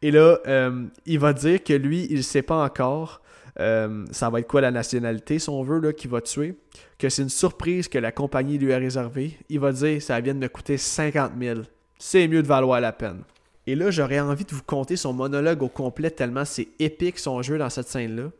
Et 0.02 0.10
là, 0.10 0.38
euh, 0.46 0.84
il 1.06 1.18
va 1.18 1.32
dire 1.32 1.62
que 1.64 1.72
lui, 1.72 2.06
il 2.10 2.22
sait 2.22 2.42
pas 2.42 2.62
encore 2.62 3.22
euh, 3.60 4.04
ça 4.10 4.30
va 4.30 4.40
être 4.40 4.48
quoi 4.48 4.60
la 4.60 4.70
nationalité, 4.70 5.38
si 5.38 5.48
on 5.48 5.62
là, 5.62 5.92
qui 5.92 6.08
va 6.08 6.20
tuer, 6.20 6.56
que 6.98 7.08
c'est 7.08 7.22
une 7.22 7.28
surprise 7.28 7.86
que 7.86 7.98
la 7.98 8.10
compagnie 8.10 8.58
lui 8.58 8.72
a 8.72 8.78
réservée. 8.78 9.38
Il 9.48 9.60
va 9.60 9.72
dire 9.72 10.02
ça 10.02 10.20
vient 10.20 10.34
de 10.34 10.40
me 10.40 10.48
coûter 10.48 10.76
50 10.76 11.32
000. 11.38 11.60
C'est 11.98 12.26
mieux 12.26 12.42
de 12.42 12.48
valoir 12.48 12.80
la 12.80 12.92
peine. 12.92 13.22
Et 13.66 13.74
là, 13.76 13.90
j'aurais 13.90 14.20
envie 14.20 14.44
de 14.44 14.50
vous 14.50 14.62
conter 14.62 14.96
son 14.96 15.12
monologue 15.12 15.62
au 15.62 15.68
complet 15.68 16.10
tellement 16.10 16.44
c'est 16.44 16.68
épique 16.78 17.18
son 17.18 17.40
jeu 17.42 17.56
dans 17.56 17.70
cette 17.70 17.88
scène-là. 17.88 18.30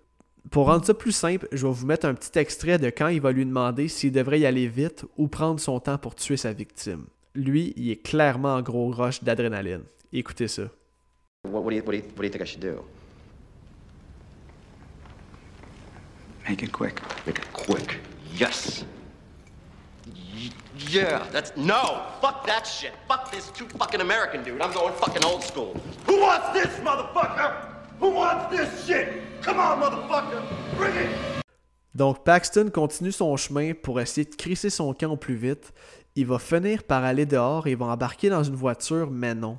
Pour 0.51 0.67
rendre 0.67 0.85
ça 0.85 0.95
plus 0.95 1.13
simple, 1.13 1.49
je 1.53 1.67
vais 1.67 1.73
vous 1.73 1.87
mettre 1.87 2.07
un 2.07 2.15
petit 2.15 2.39
extrait 2.39 2.79
de 2.79 2.91
quand 2.91 3.09
il 3.09 3.21
va 3.21 3.33
lui 3.33 3.45
demander 3.47 3.89
s'il 3.89 4.13
devrait 4.13 4.41
y 4.41 4.47
aller 4.47 4.69
vite 4.69 5.05
ou 5.17 5.27
prendre 5.27 5.59
son 5.59 5.81
temps 5.81 5.99
pour 5.99 6.15
tuer 6.15 6.37
sa 6.37 6.53
victime. 6.53 7.07
Lui, 7.35 7.73
il 7.77 7.91
est 7.91 7.97
clairement 7.97 8.55
en 8.55 8.63
gros 8.63 8.91
rush 8.91 9.25
d'adrénaline. 9.25 9.83
Écoutez 10.13 10.47
ça. 10.47 10.65
What, 11.45 11.61
what, 11.63 11.71
do 11.71 11.77
you, 11.77 11.83
what, 11.85 11.93
do 11.93 11.99
you, 11.99 12.05
what 12.05 12.19
do 12.19 12.25
you 12.25 12.31
think 12.31 12.43
I 12.43 12.47
should 12.47 12.61
do? 12.61 12.85
Make 16.49 16.63
it 16.63 16.73
quick. 16.73 17.01
Make 17.27 17.39
it 17.39 17.53
quick. 17.53 17.99
Yes. 18.37 18.85
Y- 20.07 20.51
yeah, 20.91 21.23
that's 21.33 21.57
no. 21.57 22.03
Fuck 22.21 22.47
that 22.47 22.65
shit. 22.67 22.93
Fuck 23.09 23.31
this 23.33 23.51
too 23.51 23.67
fucking 23.79 24.01
American 24.01 24.45
dude. 24.45 24.61
I'm 24.61 24.73
going 24.73 24.95
fucking 24.95 25.25
old 25.25 25.43
school. 25.43 25.75
Who 26.07 26.21
wants 26.21 26.51
this, 26.53 26.69
motherfucker? 26.85 27.74
Who 28.01 28.11
wants 28.11 28.51
this 28.51 28.87
shit? 28.87 29.09
Come 29.43 29.59
on, 29.59 29.81
motherfucker. 29.81 30.43
Bring 30.77 30.95
it. 30.95 31.11
Donc 31.95 32.25
Paxton 32.25 32.71
continue 32.75 33.13
son 33.13 33.37
chemin 33.37 33.73
pour 33.73 34.01
essayer 34.01 34.25
de 34.29 34.35
crisser 34.35 34.71
son 34.71 34.93
camp 34.95 35.13
au 35.13 35.17
plus 35.17 35.37
vite. 35.37 35.73
Il 36.17 36.27
va 36.27 36.39
finir 36.39 36.83
par 36.83 37.05
aller 37.05 37.27
dehors 37.27 37.67
et 37.67 37.75
va 37.77 37.87
embarquer 37.87 38.31
dans 38.31 38.43
une 38.43 38.57
voiture, 38.57 39.11
mais 39.11 39.35
non. 39.35 39.59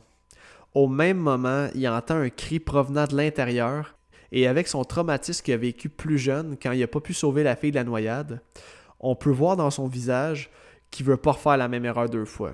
Au 0.73 0.87
même 0.87 1.17
moment, 1.17 1.69
il 1.73 1.87
entend 1.87 2.15
un 2.15 2.29
cri 2.29 2.59
provenant 2.59 3.05
de 3.05 3.15
l'intérieur 3.15 3.95
et 4.31 4.47
avec 4.47 4.67
son 4.67 4.83
traumatisme 4.83 5.43
qu'il 5.43 5.53
a 5.53 5.57
vécu 5.57 5.87
plus 5.87 6.17
jeune 6.17 6.57
quand 6.61 6.73
il 6.73 6.81
n'a 6.81 6.87
pas 6.87 6.99
pu 6.99 7.13
sauver 7.13 7.43
la 7.43 7.55
fille 7.55 7.71
de 7.71 7.77
la 7.77 7.85
noyade, 7.85 8.41
on 8.99 9.15
peut 9.15 9.31
voir 9.31 9.55
dans 9.55 9.71
son 9.71 9.87
visage 9.87 10.49
qu'il 10.91 11.05
veut 11.05 11.17
pas 11.17 11.31
refaire 11.31 11.55
la 11.55 11.69
même 11.69 11.85
erreur 11.85 12.09
deux 12.09 12.25
fois. 12.25 12.53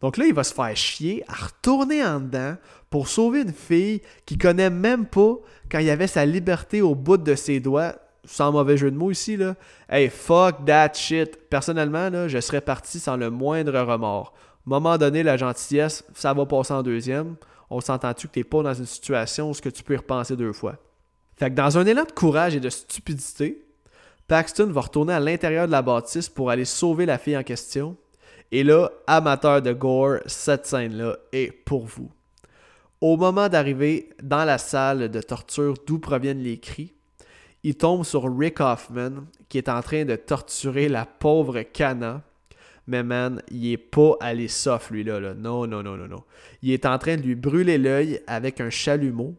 Donc 0.00 0.16
là, 0.16 0.26
il 0.26 0.34
va 0.34 0.44
se 0.44 0.54
faire 0.54 0.76
chier 0.76 1.24
à 1.28 1.34
retourner 1.34 2.04
en 2.04 2.20
dedans 2.20 2.56
pour 2.94 3.08
sauver 3.08 3.40
une 3.40 3.52
fille 3.52 4.02
qu'il 4.24 4.38
connaît 4.38 4.70
même 4.70 5.04
pas 5.04 5.34
quand 5.68 5.80
il 5.80 5.90
avait 5.90 6.06
sa 6.06 6.24
liberté 6.24 6.80
au 6.80 6.94
bout 6.94 7.16
de 7.16 7.34
ses 7.34 7.58
doigts. 7.58 7.96
Sans 8.24 8.52
mauvais 8.52 8.76
jeu 8.76 8.88
de 8.88 8.96
mots 8.96 9.10
ici, 9.10 9.36
là. 9.36 9.56
Hey, 9.88 10.08
fuck 10.08 10.64
that 10.64 10.92
shit. 10.94 11.48
Personnellement, 11.50 12.08
là, 12.08 12.28
je 12.28 12.38
serais 12.38 12.60
parti 12.60 13.00
sans 13.00 13.16
le 13.16 13.30
moindre 13.30 13.76
remords. 13.80 14.32
Moment 14.64 14.96
donné, 14.96 15.24
la 15.24 15.36
gentillesse, 15.36 16.04
ça 16.14 16.32
va 16.34 16.46
passer 16.46 16.72
en 16.72 16.84
deuxième. 16.84 17.34
On 17.68 17.80
s'entend-tu 17.80 18.28
que 18.28 18.34
t'es 18.34 18.44
pas 18.44 18.62
dans 18.62 18.74
une 18.74 18.86
situation 18.86 19.50
où 19.50 19.54
ce 19.54 19.60
que 19.60 19.70
tu 19.70 19.82
peux 19.82 19.94
y 19.94 19.96
repenser 19.96 20.36
deux 20.36 20.52
fois? 20.52 20.76
Fait 21.34 21.50
que 21.50 21.56
dans 21.56 21.76
un 21.76 21.84
élan 21.86 22.04
de 22.04 22.12
courage 22.12 22.54
et 22.54 22.60
de 22.60 22.70
stupidité, 22.70 23.60
Paxton 24.28 24.70
va 24.70 24.82
retourner 24.82 25.14
à 25.14 25.18
l'intérieur 25.18 25.66
de 25.66 25.72
la 25.72 25.82
bâtisse 25.82 26.28
pour 26.28 26.48
aller 26.48 26.64
sauver 26.64 27.06
la 27.06 27.18
fille 27.18 27.36
en 27.36 27.42
question. 27.42 27.96
Et 28.52 28.62
là, 28.62 28.88
amateur 29.08 29.62
de 29.62 29.72
gore, 29.72 30.18
cette 30.26 30.66
scène-là 30.66 31.16
est 31.32 31.50
pour 31.50 31.86
vous. 31.86 32.12
Au 33.06 33.18
moment 33.18 33.50
d'arriver 33.50 34.08
dans 34.22 34.46
la 34.46 34.56
salle 34.56 35.10
de 35.10 35.20
torture 35.20 35.74
d'où 35.86 35.98
proviennent 35.98 36.42
les 36.42 36.56
cris, 36.56 36.94
il 37.62 37.76
tombe 37.76 38.02
sur 38.02 38.34
Rick 38.34 38.60
Hoffman 38.60 39.26
qui 39.50 39.58
est 39.58 39.68
en 39.68 39.82
train 39.82 40.06
de 40.06 40.16
torturer 40.16 40.88
la 40.88 41.04
pauvre 41.04 41.60
Kana. 41.60 42.22
Mais 42.86 43.02
man, 43.02 43.42
il 43.50 43.70
est 43.70 43.76
pas 43.76 44.16
allé 44.20 44.48
soft 44.48 44.90
lui 44.90 45.04
là, 45.04 45.20
là. 45.20 45.34
Non, 45.34 45.66
non, 45.66 45.82
non, 45.82 45.98
non, 45.98 46.08
non. 46.08 46.24
Il 46.62 46.70
est 46.70 46.86
en 46.86 46.96
train 46.96 47.18
de 47.18 47.20
lui 47.20 47.34
brûler 47.34 47.76
l'œil 47.76 48.22
avec 48.26 48.62
un 48.62 48.70
chalumeau. 48.70 49.34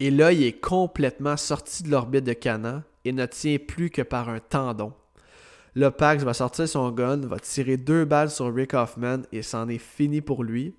Et 0.00 0.10
l'œil 0.10 0.42
est 0.42 0.60
complètement 0.60 1.36
sorti 1.36 1.84
de 1.84 1.92
l'orbite 1.92 2.24
de 2.24 2.32
Kana 2.32 2.82
et 3.04 3.12
ne 3.12 3.26
tient 3.26 3.58
plus 3.58 3.90
que 3.90 4.02
par 4.02 4.30
un 4.30 4.40
tendon. 4.40 4.92
Le 5.76 5.92
Pax 5.92 6.24
va 6.24 6.34
sortir 6.34 6.68
son 6.68 6.90
gun, 6.90 7.18
va 7.18 7.38
tirer 7.38 7.76
deux 7.76 8.04
balles 8.04 8.30
sur 8.30 8.52
Rick 8.52 8.74
Hoffman 8.74 9.18
et 9.30 9.42
c'en 9.42 9.68
est 9.68 9.78
fini 9.78 10.20
pour 10.20 10.42
lui. 10.42 10.74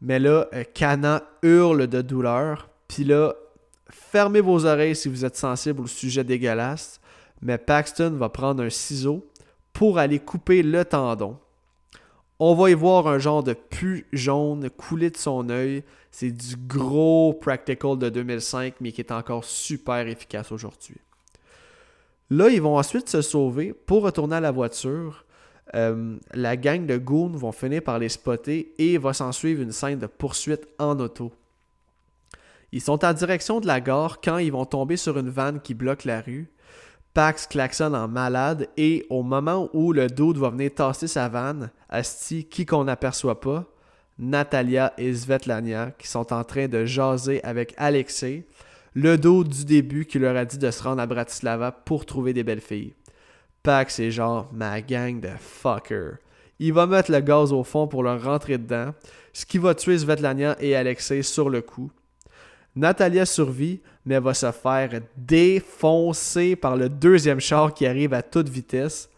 Mais 0.00 0.18
là, 0.18 0.48
euh, 0.52 0.64
Kana 0.74 1.24
hurle 1.42 1.86
de 1.86 2.02
douleur. 2.02 2.68
Puis 2.86 3.04
là, 3.04 3.34
fermez 3.90 4.40
vos 4.40 4.64
oreilles 4.64 4.96
si 4.96 5.08
vous 5.08 5.24
êtes 5.24 5.36
sensible 5.36 5.82
au 5.82 5.86
sujet 5.86 6.24
dégueulasse. 6.24 7.00
Mais 7.42 7.58
Paxton 7.58 8.16
va 8.18 8.28
prendre 8.28 8.62
un 8.62 8.70
ciseau 8.70 9.26
pour 9.72 9.98
aller 9.98 10.18
couper 10.18 10.62
le 10.62 10.84
tendon. 10.84 11.38
On 12.40 12.54
va 12.54 12.70
y 12.70 12.74
voir 12.74 13.08
un 13.08 13.18
genre 13.18 13.42
de 13.42 13.52
pu 13.52 14.06
jaune 14.12 14.70
couler 14.70 15.10
de 15.10 15.16
son 15.16 15.48
œil. 15.50 15.82
C'est 16.12 16.30
du 16.30 16.56
gros 16.56 17.32
practical 17.34 17.98
de 17.98 18.08
2005, 18.08 18.74
mais 18.80 18.92
qui 18.92 19.00
est 19.00 19.12
encore 19.12 19.44
super 19.44 20.06
efficace 20.06 20.52
aujourd'hui. 20.52 20.96
Là, 22.30 22.48
ils 22.48 22.62
vont 22.62 22.76
ensuite 22.76 23.08
se 23.08 23.22
sauver 23.22 23.72
pour 23.72 24.02
retourner 24.02 24.36
à 24.36 24.40
la 24.40 24.50
voiture. 24.50 25.24
Euh, 25.74 26.16
la 26.32 26.56
gang 26.56 26.86
de 26.86 26.96
goons 26.96 27.28
vont 27.28 27.52
finir 27.52 27.82
par 27.82 27.98
les 27.98 28.08
spotter 28.08 28.72
et 28.78 28.96
va 28.98 29.12
s'en 29.12 29.32
suivre 29.32 29.62
une 29.62 29.72
scène 29.72 29.98
de 29.98 30.06
poursuite 30.06 30.66
en 30.78 30.98
auto. 30.98 31.32
Ils 32.72 32.80
sont 32.80 33.04
en 33.04 33.12
direction 33.12 33.60
de 33.60 33.66
la 33.66 33.80
gare 33.80 34.20
quand 34.20 34.38
ils 34.38 34.52
vont 34.52 34.66
tomber 34.66 34.96
sur 34.96 35.18
une 35.18 35.30
vanne 35.30 35.60
qui 35.60 35.74
bloque 35.74 36.04
la 36.04 36.20
rue. 36.20 36.50
Pax 37.14 37.46
klaxonne 37.46 37.94
en 37.94 38.08
malade 38.08 38.68
et 38.76 39.06
au 39.10 39.22
moment 39.22 39.70
où 39.72 39.92
le 39.92 40.06
dude 40.06 40.36
va 40.36 40.50
venir 40.50 40.74
tasser 40.74 41.06
sa 41.06 41.28
vanne, 41.28 41.70
Asti, 41.88 42.44
qui 42.44 42.66
qu'on 42.66 42.84
n'aperçoit 42.84 43.40
pas, 43.40 43.64
Natalia 44.18 44.92
et 44.98 45.14
Svetlania 45.14 45.92
qui 45.98 46.08
sont 46.08 46.32
en 46.32 46.44
train 46.44 46.68
de 46.68 46.84
jaser 46.84 47.42
avec 47.44 47.74
Alexei, 47.78 48.46
le 48.94 49.16
dude 49.16 49.48
du 49.48 49.64
début 49.64 50.04
qui 50.04 50.18
leur 50.18 50.36
a 50.36 50.44
dit 50.44 50.58
de 50.58 50.70
se 50.70 50.82
rendre 50.82 51.00
à 51.00 51.06
Bratislava 51.06 51.72
pour 51.72 52.04
trouver 52.04 52.32
des 52.32 52.44
belles 52.44 52.60
filles. 52.60 52.94
Pax 53.62 53.98
est 53.98 54.10
genre 54.10 54.48
ma 54.52 54.80
gang 54.80 55.20
de 55.20 55.30
fucker. 55.38 56.18
Il 56.58 56.72
va 56.72 56.86
mettre 56.86 57.12
le 57.12 57.20
gaz 57.20 57.52
au 57.52 57.62
fond 57.62 57.86
pour 57.86 58.02
leur 58.02 58.22
rentrer 58.22 58.58
dedans, 58.58 58.92
ce 59.32 59.46
qui 59.46 59.58
va 59.58 59.74
tuer 59.74 59.98
Svetlania 59.98 60.56
et 60.60 60.74
Alexei 60.74 61.22
sur 61.22 61.50
le 61.50 61.62
coup. 61.62 61.90
Natalia 62.74 63.26
survit, 63.26 63.80
mais 64.04 64.18
va 64.20 64.34
se 64.34 64.50
faire 64.52 65.00
défoncer 65.16 66.56
par 66.56 66.76
le 66.76 66.88
deuxième 66.88 67.40
char 67.40 67.74
qui 67.74 67.86
arrive 67.86 68.14
à 68.14 68.22
toute 68.22 68.48
vitesse. 68.48 69.08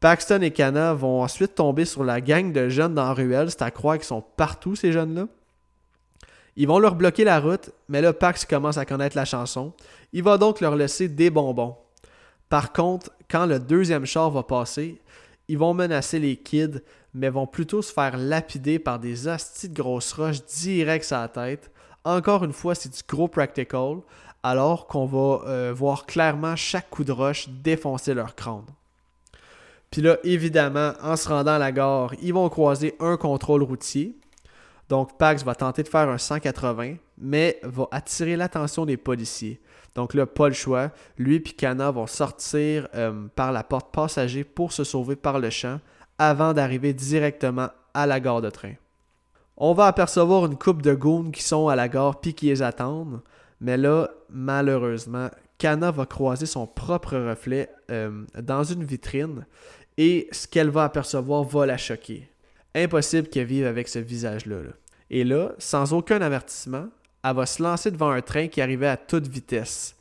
Paxton 0.00 0.42
et 0.42 0.52
Kana 0.52 0.94
vont 0.94 1.22
ensuite 1.22 1.54
tomber 1.54 1.84
sur 1.84 2.04
la 2.04 2.20
gang 2.20 2.52
de 2.52 2.68
jeunes 2.68 2.94
dans 2.94 3.12
la. 3.12 3.50
C'est 3.50 3.62
à 3.62 3.70
croire 3.70 3.96
qu'ils 3.96 4.06
sont 4.06 4.24
partout, 4.36 4.76
ces 4.76 4.92
jeunes-là. 4.92 5.26
Ils 6.56 6.66
vont 6.66 6.78
leur 6.78 6.94
bloquer 6.94 7.24
la 7.24 7.40
route, 7.40 7.70
mais 7.88 8.00
là, 8.00 8.12
Pax 8.12 8.44
commence 8.44 8.78
à 8.78 8.84
connaître 8.84 9.16
la 9.16 9.24
chanson. 9.24 9.72
Il 10.12 10.22
va 10.22 10.38
donc 10.38 10.60
leur 10.60 10.74
laisser 10.74 11.08
des 11.08 11.30
bonbons. 11.30 11.76
Par 12.48 12.72
contre, 12.72 13.10
quand 13.30 13.46
le 13.46 13.58
deuxième 13.58 14.06
char 14.06 14.30
va 14.30 14.42
passer, 14.42 15.00
ils 15.48 15.58
vont 15.58 15.74
menacer 15.74 16.18
les 16.18 16.36
kids, 16.36 16.80
mais 17.14 17.30
vont 17.30 17.46
plutôt 17.46 17.82
se 17.82 17.92
faire 17.92 18.16
lapider 18.16 18.78
par 18.78 18.98
des 18.98 19.28
astis 19.28 19.68
de 19.68 19.74
grosses 19.74 20.12
roches 20.12 20.44
direct 20.44 21.04
sur 21.04 21.18
la 21.18 21.28
tête. 21.28 21.70
Encore 22.04 22.44
une 22.44 22.52
fois, 22.52 22.74
c'est 22.74 22.92
du 22.92 23.02
gros 23.06 23.28
practical, 23.28 23.98
alors 24.42 24.86
qu'on 24.86 25.06
va 25.06 25.42
euh, 25.46 25.72
voir 25.74 26.06
clairement 26.06 26.56
chaque 26.56 26.90
coup 26.90 27.04
de 27.04 27.12
roche 27.12 27.48
défoncer 27.48 28.14
leur 28.14 28.34
crâne. 28.34 28.66
Puis 29.90 30.02
là, 30.02 30.18
évidemment, 30.22 30.92
en 31.02 31.16
se 31.16 31.28
rendant 31.28 31.54
à 31.54 31.58
la 31.58 31.72
gare, 31.72 32.12
ils 32.20 32.34
vont 32.34 32.48
croiser 32.48 32.94
un 33.00 33.16
contrôle 33.16 33.62
routier. 33.62 34.16
Donc, 34.88 35.16
Pax 35.18 35.44
va 35.44 35.54
tenter 35.54 35.82
de 35.82 35.88
faire 35.88 36.08
un 36.08 36.18
180, 36.18 36.96
mais 37.18 37.58
va 37.62 37.88
attirer 37.90 38.36
l'attention 38.36 38.86
des 38.86 38.96
policiers. 38.96 39.60
Donc 39.98 40.14
là, 40.14 40.26
pas 40.26 40.46
le 40.46 40.54
choix. 40.54 40.92
Lui 41.16 41.34
et 41.34 41.42
Kana 41.42 41.90
vont 41.90 42.06
sortir 42.06 42.86
euh, 42.94 43.26
par 43.34 43.50
la 43.50 43.64
porte 43.64 43.92
passager 43.92 44.44
pour 44.44 44.70
se 44.70 44.84
sauver 44.84 45.16
par 45.16 45.40
le 45.40 45.50
champ 45.50 45.80
avant 46.18 46.52
d'arriver 46.52 46.92
directement 46.92 47.70
à 47.94 48.06
la 48.06 48.20
gare 48.20 48.40
de 48.40 48.48
train. 48.48 48.74
On 49.56 49.72
va 49.72 49.86
apercevoir 49.86 50.46
une 50.46 50.56
coupe 50.56 50.82
de 50.82 50.94
goons 50.94 51.32
qui 51.32 51.42
sont 51.42 51.66
à 51.66 51.74
la 51.74 51.88
gare 51.88 52.20
puis 52.20 52.32
qui 52.32 52.46
les 52.46 52.62
attendent. 52.62 53.22
Mais 53.60 53.76
là, 53.76 54.08
malheureusement, 54.30 55.30
Kana 55.58 55.90
va 55.90 56.06
croiser 56.06 56.46
son 56.46 56.68
propre 56.68 57.16
reflet 57.16 57.68
euh, 57.90 58.24
dans 58.40 58.62
une 58.62 58.84
vitrine 58.84 59.46
et 59.96 60.28
ce 60.30 60.46
qu'elle 60.46 60.70
va 60.70 60.84
apercevoir 60.84 61.42
va 61.42 61.66
la 61.66 61.76
choquer. 61.76 62.30
Impossible 62.76 63.26
qu'elle 63.26 63.48
vive 63.48 63.66
avec 63.66 63.88
ce 63.88 63.98
visage-là. 63.98 64.62
là. 64.62 64.70
Et 65.10 65.24
là, 65.24 65.54
sans 65.58 65.92
aucun 65.92 66.22
avertissement, 66.22 66.86
elle 67.28 67.36
va 67.36 67.46
se 67.46 67.62
lancer 67.62 67.90
devant 67.90 68.10
un 68.10 68.20
train 68.20 68.48
qui 68.48 68.60
arrivait 68.60 68.88
à 68.88 68.96
toute 68.96 69.26
vitesse. 69.26 69.94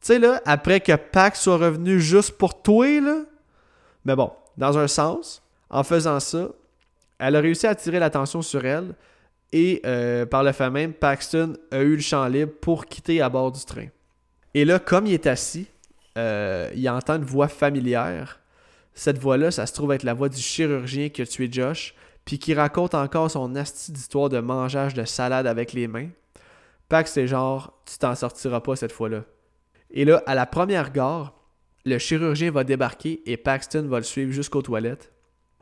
Tu 0.00 0.08
sais, 0.08 0.18
là, 0.18 0.40
après 0.44 0.80
que 0.80 0.96
Pax 0.96 1.40
soit 1.40 1.58
revenu 1.58 2.00
juste 2.00 2.32
pour 2.32 2.60
toi, 2.60 3.00
là. 3.00 3.18
Mais 4.04 4.16
bon, 4.16 4.32
dans 4.56 4.78
un 4.78 4.88
sens, 4.88 5.42
en 5.70 5.84
faisant 5.84 6.20
ça, 6.20 6.48
elle 7.18 7.36
a 7.36 7.40
réussi 7.40 7.66
à 7.66 7.70
attirer 7.70 7.98
l'attention 7.98 8.42
sur 8.42 8.64
elle 8.64 8.94
et 9.52 9.82
euh, 9.84 10.24
par 10.24 10.42
le 10.42 10.52
fait 10.52 10.70
même, 10.70 10.92
Paxton 10.92 11.54
a 11.70 11.80
eu 11.80 11.96
le 11.96 12.02
champ 12.02 12.26
libre 12.26 12.52
pour 12.60 12.86
quitter 12.86 13.20
à 13.20 13.28
bord 13.28 13.52
du 13.52 13.64
train. 13.64 13.86
Et 14.54 14.64
là, 14.64 14.78
comme 14.78 15.06
il 15.06 15.12
est 15.12 15.26
assis, 15.26 15.66
euh, 16.16 16.70
il 16.74 16.88
entend 16.88 17.16
une 17.16 17.24
voix 17.24 17.48
familière. 17.48 18.40
Cette 18.94 19.18
voix-là, 19.18 19.50
ça 19.50 19.66
se 19.66 19.72
trouve 19.72 19.92
être 19.92 20.02
la 20.02 20.14
voix 20.14 20.28
du 20.28 20.40
chirurgien 20.40 21.10
qui 21.10 21.22
a 21.22 21.26
tué 21.26 21.48
Josh, 21.50 21.94
puis 22.24 22.38
qui 22.38 22.54
raconte 22.54 22.94
encore 22.94 23.30
son 23.30 23.54
asti 23.54 23.92
d'histoire 23.92 24.28
de 24.28 24.38
mangeage 24.38 24.94
de 24.94 25.04
salade 25.04 25.46
avec 25.46 25.72
les 25.72 25.88
mains. 25.88 26.08
Pax, 26.92 27.10
c'est 27.10 27.26
genre, 27.26 27.72
tu 27.86 27.96
t'en 27.96 28.14
sortiras 28.14 28.60
pas 28.60 28.76
cette 28.76 28.92
fois-là. 28.92 29.24
Et 29.92 30.04
là, 30.04 30.22
à 30.26 30.34
la 30.34 30.44
première 30.44 30.92
gare, 30.92 31.32
le 31.86 31.96
chirurgien 31.96 32.50
va 32.50 32.64
débarquer 32.64 33.22
et 33.24 33.38
Paxton 33.38 33.86
va 33.88 33.96
le 33.96 34.02
suivre 34.02 34.30
jusqu'aux 34.30 34.60
toilettes. 34.60 35.10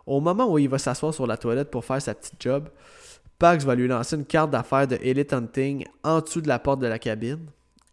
Au 0.06 0.20
moment 0.20 0.52
où 0.52 0.58
il 0.58 0.68
va 0.68 0.78
s'asseoir 0.78 1.14
sur 1.14 1.28
la 1.28 1.36
toilette 1.36 1.70
pour 1.70 1.84
faire 1.84 2.02
sa 2.02 2.16
petite 2.16 2.42
job, 2.42 2.68
Pax 3.38 3.64
va 3.64 3.76
lui 3.76 3.86
lancer 3.86 4.16
une 4.16 4.24
carte 4.24 4.50
d'affaires 4.50 4.88
de 4.88 4.98
Elite 5.00 5.32
Hunting 5.32 5.84
en 6.02 6.20
dessous 6.20 6.40
de 6.40 6.48
la 6.48 6.58
porte 6.58 6.80
de 6.80 6.88
la 6.88 6.98
cabine. 6.98 7.46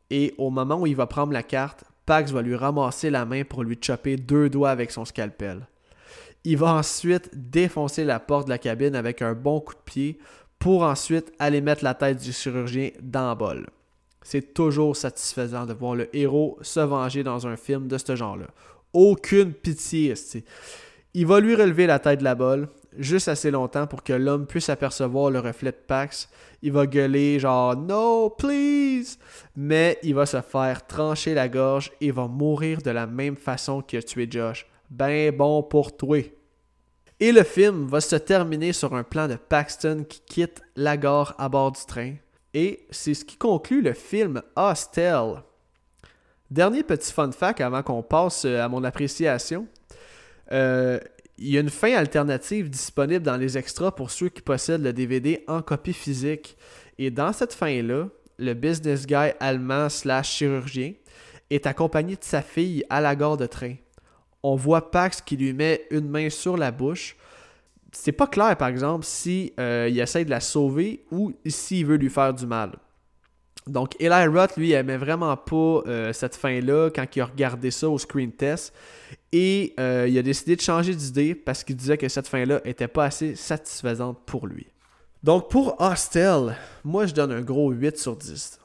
Et 0.09 0.33
au 0.39 0.49
moment 0.49 0.81
où 0.81 0.87
il 0.87 0.95
va 0.95 1.05
prendre 1.05 1.31
la 1.31 1.43
carte, 1.43 1.83
Pax 2.07 2.31
va 2.31 2.41
lui 2.41 2.55
ramasser 2.55 3.11
la 3.11 3.25
main 3.25 3.43
pour 3.43 3.63
lui 3.63 3.77
chopper 3.79 4.15
deux 4.15 4.49
doigts 4.49 4.71
avec 4.71 4.89
son 4.89 5.05
scalpel. 5.05 5.67
Il 6.43 6.57
va 6.57 6.73
ensuite 6.73 7.29
défoncer 7.35 8.03
la 8.03 8.19
porte 8.19 8.45
de 8.45 8.49
la 8.49 8.57
cabine 8.57 8.95
avec 8.95 9.21
un 9.21 9.33
bon 9.33 9.59
coup 9.59 9.75
de 9.75 9.79
pied 9.85 10.17
pour 10.59 10.83
ensuite 10.83 11.31
aller 11.39 11.61
mettre 11.61 11.83
la 11.83 11.93
tête 11.93 12.21
du 12.21 12.31
chirurgien 12.31 12.91
dans 13.01 13.29
le 13.29 13.35
bol. 13.35 13.67
C'est 14.23 14.53
toujours 14.53 14.95
satisfaisant 14.95 15.65
de 15.65 15.73
voir 15.73 15.95
le 15.95 16.15
héros 16.15 16.57
se 16.61 16.79
venger 16.79 17.23
dans 17.23 17.47
un 17.47 17.55
film 17.55 17.87
de 17.87 17.97
ce 17.97 18.15
genre-là. 18.15 18.47
Aucune 18.93 19.53
pitié. 19.53 20.13
Il 21.13 21.25
va 21.25 21.39
lui 21.39 21.55
relever 21.55 21.87
la 21.87 21.99
tête 21.99 22.19
de 22.19 22.23
la 22.23 22.35
bolle 22.35 22.67
juste 22.97 23.27
assez 23.27 23.51
longtemps 23.51 23.87
pour 23.87 24.03
que 24.03 24.13
l'homme 24.13 24.45
puisse 24.45 24.69
apercevoir 24.69 25.29
le 25.29 25.39
reflet 25.39 25.71
de 25.71 25.77
Pax. 25.77 26.29
Il 26.61 26.71
va 26.71 26.87
gueuler 26.87 27.39
genre 27.39 27.75
No, 27.77 28.29
please! 28.29 29.17
Mais 29.55 29.97
il 30.03 30.15
va 30.15 30.25
se 30.25 30.41
faire 30.41 30.85
trancher 30.85 31.33
la 31.33 31.47
gorge 31.47 31.91
et 32.01 32.11
va 32.11 32.27
mourir 32.27 32.81
de 32.81 32.91
la 32.91 33.07
même 33.07 33.35
façon 33.35 33.81
qu'il 33.81 33.99
a 33.99 34.01
tué 34.01 34.27
Josh. 34.29 34.65
Ben 34.89 35.35
bon 35.35 35.63
pour 35.63 35.95
toi. 35.95 36.19
Et 37.19 37.31
le 37.31 37.41
film 37.41 37.87
va 37.87 37.99
se 37.99 38.15
terminer 38.15 38.73
sur 38.73 38.93
un 38.93 39.03
plan 39.03 39.27
de 39.27 39.37
Paxton 39.37 40.05
qui 40.07 40.21
quitte 40.21 40.61
la 40.75 40.97
gare 40.97 41.33
à 41.39 41.49
bord 41.49 41.71
du 41.71 41.83
train. 41.87 42.13
Et 42.53 42.85
c'est 42.91 43.15
ce 43.15 43.25
qui 43.25 43.37
conclut 43.37 43.81
le 43.81 43.93
film 43.93 44.43
Hostel. 44.55 45.41
Dernier 46.51 46.83
petit 46.83 47.11
fun 47.11 47.31
fact 47.31 47.59
avant 47.59 47.81
qu'on 47.81 48.03
passe 48.03 48.45
euh, 48.45 48.61
à 48.61 48.69
mon 48.69 48.83
appréciation. 48.83 49.65
Euh, 50.51 50.99
il 51.39 51.49
y 51.49 51.57
a 51.57 51.61
une 51.61 51.71
fin 51.71 51.95
alternative 51.95 52.69
disponible 52.69 53.25
dans 53.25 53.35
les 53.35 53.57
extras 53.57 53.91
pour 53.91 54.11
ceux 54.11 54.29
qui 54.29 54.43
possèdent 54.43 54.83
le 54.83 54.93
DVD 54.93 55.43
en 55.47 55.63
copie 55.63 55.93
physique. 55.93 56.55
Et 56.99 57.09
dans 57.09 57.33
cette 57.33 57.53
fin-là, 57.53 58.09
le 58.37 58.53
business 58.53 59.07
guy 59.07 59.33
allemand 59.39 59.89
slash 59.89 60.29
chirurgien 60.35 60.93
est 61.49 61.65
accompagné 61.65 62.15
de 62.15 62.23
sa 62.23 62.43
fille 62.43 62.85
à 62.91 63.01
la 63.01 63.15
gare 63.15 63.37
de 63.37 63.47
train 63.47 63.75
on 64.47 64.55
voit 64.55 64.91
Pax 64.91 65.19
qui 65.21 65.35
lui 65.35 65.51
met 65.51 65.85
une 65.91 66.07
main 66.07 66.29
sur 66.29 66.55
la 66.55 66.71
bouche. 66.71 67.17
C'est 67.91 68.13
pas 68.13 68.27
clair, 68.27 68.55
par 68.55 68.69
exemple, 68.69 69.03
si 69.05 69.53
euh, 69.59 69.87
essaie 69.87 70.23
de 70.23 70.29
la 70.29 70.39
sauver 70.39 71.03
ou 71.11 71.33
s'il 71.45 71.85
veut 71.85 71.97
lui 71.97 72.09
faire 72.09 72.33
du 72.33 72.45
mal. 72.45 72.71
Donc, 73.65 73.99
Eli 73.99 74.27
Roth, 74.27 74.55
lui, 74.55 74.71
aimait 74.71 74.95
vraiment 74.95 75.35
pas 75.35 75.81
euh, 75.87 76.13
cette 76.13 76.37
fin-là 76.37 76.89
quand 76.95 77.05
il 77.13 77.21
a 77.21 77.25
regardé 77.25 77.71
ça 77.71 77.89
au 77.89 77.97
screen 77.97 78.31
test. 78.31 78.73
Et 79.33 79.73
euh, 79.81 80.05
il 80.07 80.17
a 80.17 80.21
décidé 80.21 80.55
de 80.55 80.61
changer 80.61 80.95
d'idée 80.95 81.35
parce 81.35 81.65
qu'il 81.65 81.75
disait 81.75 81.97
que 81.97 82.07
cette 82.07 82.29
fin-là 82.29 82.61
était 82.63 82.87
pas 82.87 83.05
assez 83.05 83.35
satisfaisante 83.35 84.17
pour 84.25 84.47
lui. 84.47 84.67
Donc, 85.23 85.49
pour 85.49 85.81
Hostel, 85.81 86.55
moi, 86.85 87.05
je 87.05 87.13
donne 87.13 87.33
un 87.33 87.41
gros 87.41 87.71
8 87.71 87.97
sur 87.97 88.15
10. 88.15 88.61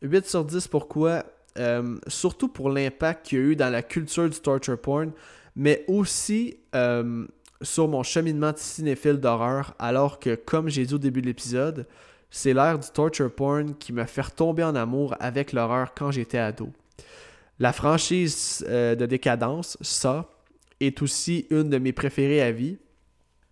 8 0.00 0.26
sur 0.26 0.44
10, 0.46 0.68
pourquoi? 0.68 1.24
Euh, 1.58 1.98
surtout 2.06 2.48
pour 2.48 2.70
l'impact 2.70 3.26
qu'il 3.26 3.38
y 3.38 3.40
a 3.40 3.44
eu 3.44 3.56
dans 3.56 3.70
la 3.70 3.82
culture 3.82 4.28
du 4.28 4.38
torture 4.38 4.80
porn, 4.80 5.12
mais 5.56 5.84
aussi 5.88 6.56
euh, 6.74 7.26
sur 7.62 7.88
mon 7.88 8.02
cheminement 8.02 8.52
de 8.52 8.58
cinéphile 8.58 9.16
d'horreur, 9.16 9.74
alors 9.78 10.20
que, 10.20 10.34
comme 10.34 10.68
j'ai 10.68 10.86
dit 10.86 10.94
au 10.94 10.98
début 10.98 11.20
de 11.20 11.26
l'épisode, 11.26 11.86
c'est 12.30 12.52
l'ère 12.52 12.78
du 12.78 12.88
torture 12.88 13.34
porn 13.34 13.74
qui 13.74 13.92
m'a 13.92 14.06
fait 14.06 14.22
retomber 14.22 14.62
en 14.62 14.74
amour 14.74 15.16
avec 15.18 15.52
l'horreur 15.52 15.94
quand 15.94 16.10
j'étais 16.10 16.38
ado. 16.38 16.70
La 17.58 17.72
franchise 17.72 18.64
euh, 18.68 18.94
de 18.94 19.06
décadence, 19.06 19.76
ça, 19.80 20.30
est 20.80 21.02
aussi 21.02 21.46
une 21.50 21.70
de 21.70 21.78
mes 21.78 21.92
préférées 21.92 22.40
à 22.40 22.52
vie. 22.52 22.78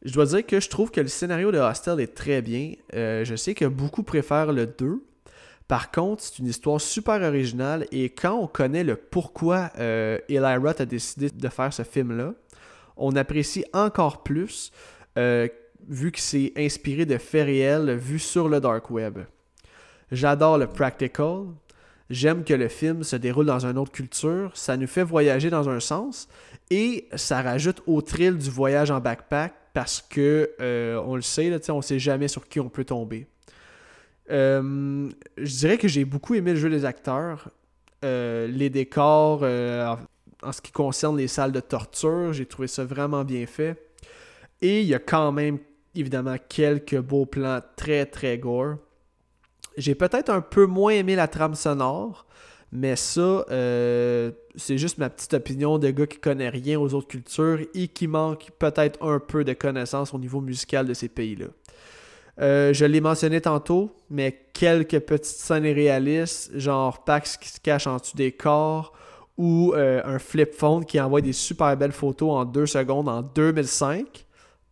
Je 0.05 0.13
dois 0.13 0.27
dire 0.27 0.47
que 0.47 0.61
je 0.61 0.69
trouve 0.69 0.93
que 0.93 1.01
le 1.01 1.09
scénario 1.09 1.51
de 1.51 1.59
Hostel 1.59 1.99
est 1.99 2.15
très 2.15 2.41
bien. 2.41 2.75
je 2.93 3.35
sais 3.37 3.55
que 3.55 3.65
beaucoup 3.65 4.05
préfèrent 4.05 4.53
le 4.53 4.67
2, 4.69 5.03
par 5.69 5.91
contre, 5.91 6.23
c'est 6.23 6.39
une 6.39 6.47
histoire 6.47 6.81
super 6.81 7.21
originale 7.23 7.87
et 7.91 8.11
quand 8.11 8.35
on 8.35 8.47
connaît 8.47 8.85
le 8.85 8.97
pourquoi 8.97 9.71
euh, 9.79 10.19
Eli 10.29 10.57
Roth 10.57 10.81
a 10.81 10.87
décidé 10.87 11.29
de 11.29 11.49
faire 11.49 11.73
ce 11.73 11.83
film-là, 11.83 12.35
on 12.97 13.17
apprécie 13.17 13.65
encore 13.73 14.23
plus 14.23 14.71
euh, 15.19 15.49
vu 15.89 16.13
que 16.13 16.21
c'est 16.21 16.53
inspiré 16.57 17.05
de 17.05 17.19
faits 17.19 17.47
réels 17.47 17.97
vus 17.97 18.21
sur 18.21 18.49
le 18.49 18.61
dark 18.61 18.91
web. 18.91 19.19
J'adore 20.13 20.59
le 20.59 20.69
practical. 20.69 21.47
J'aime 22.09 22.45
que 22.45 22.55
le 22.55 22.69
film 22.69 23.03
se 23.03 23.17
déroule 23.17 23.47
dans 23.47 23.67
une 23.67 23.77
autre 23.77 23.91
culture. 23.91 24.53
Ça 24.55 24.77
nous 24.77 24.87
fait 24.87 25.03
voyager 25.03 25.51
dans 25.51 25.69
un 25.69 25.81
sens 25.81 26.29
et 26.71 27.09
ça 27.17 27.43
rajoute 27.43 27.83
au 27.89 28.01
thrill 28.03 28.39
du 28.39 28.51
voyage 28.51 28.93
en 28.93 29.01
backpack 29.01 29.53
parce 29.75 30.01
que, 30.01 30.53
euh, 30.61 31.03
on 31.05 31.17
le 31.17 31.23
sait, 31.23 31.53
on 31.71 31.79
ne 31.79 31.83
sait 31.83 31.99
jamais 31.99 32.29
sur 32.29 32.49
qui 32.49 32.61
on 32.61 32.69
peut 32.69 32.85
tomber. 32.85 33.27
Euh, 34.31 35.09
je 35.37 35.57
dirais 35.57 35.79
que 35.79 35.89
j'ai 35.89 36.05
beaucoup 36.05 36.35
aimé 36.35 36.53
le 36.53 36.59
jeu 36.59 36.71
des 36.71 36.85
acteurs. 36.85 37.51
Euh, 38.05 38.47
les 38.47 38.71
décors, 38.71 39.41
euh, 39.43 39.95
en 40.43 40.53
ce 40.53 40.61
qui 40.61 40.73
concerne 40.73 41.17
les 41.17 41.29
salles 41.29 41.53
de 41.53 41.61
torture, 41.61 42.33
j'ai 42.33 42.47
trouvé 42.47 42.69
ça 42.69 42.85
vraiment 42.85 43.25
bien 43.25 43.47
fait. 43.47 43.77
Et 44.61 44.81
il 44.81 44.87
y 44.87 44.95
a 44.95 44.99
quand 44.99 45.33
même, 45.33 45.59
évidemment, 45.95 46.37
quelques 46.49 46.99
beaux 46.99 47.27
plans 47.27 47.61
très, 47.77 48.07
très 48.07 48.39
gore. 48.39 48.77
J'ai 49.77 49.95
peut-être 49.95 50.31
un 50.31 50.41
peu 50.41 50.67
moins 50.67 50.93
aimé 50.93 51.17
la 51.17 51.29
trame 51.29 51.55
sonore, 51.55 52.27
mais 52.73 52.97
ça, 52.97 53.45
c'est 54.57 54.79
juste 54.79 54.97
ma 54.97 55.11
petite 55.11 55.35
opinion 55.35 55.79
de 55.79 55.91
gars 55.91 56.07
qui 56.07 56.19
connaît 56.19 56.49
rien 56.49 56.81
aux 56.81 56.95
autres 56.95 57.09
cultures 57.09 57.61
et 57.75 57.89
qui 57.89 58.07
manque 58.07 58.51
peut-être 58.59 59.03
un 59.03 59.19
peu 59.21 59.45
de 59.45 59.53
connaissances 59.53 60.15
au 60.15 60.19
niveau 60.19 60.41
musical 60.41 60.87
de 60.87 60.95
ces 60.95 61.09
pays-là. 61.09 61.49
Euh, 62.41 62.73
je 62.73 62.85
l'ai 62.85 63.01
mentionné 63.01 63.41
tantôt, 63.41 63.95
mais 64.11 64.47
quelques 64.53 65.01
petites 65.01 65.25
scènes 65.25 65.65
réalistes, 65.65 66.57
genre 66.59 67.05
Pax 67.05 67.37
qui 67.37 67.49
se 67.49 67.61
cache 67.61 67.87
en 67.87 67.97
dessous 67.97 68.17
des 68.17 68.33
corps 68.33 68.93
ou 69.39 69.73
euh, 69.75 70.03
un 70.05 70.19
flip 70.19 70.53
phone 70.55 70.85
qui 70.85 71.01
envoie 71.01 71.21
des 71.21 71.33
super 71.33 71.77
belles 71.77 71.93
photos 71.93 72.31
en 72.33 72.45
deux 72.45 72.67
secondes 72.67 73.09
en 73.09 73.23
2005. 73.23 74.27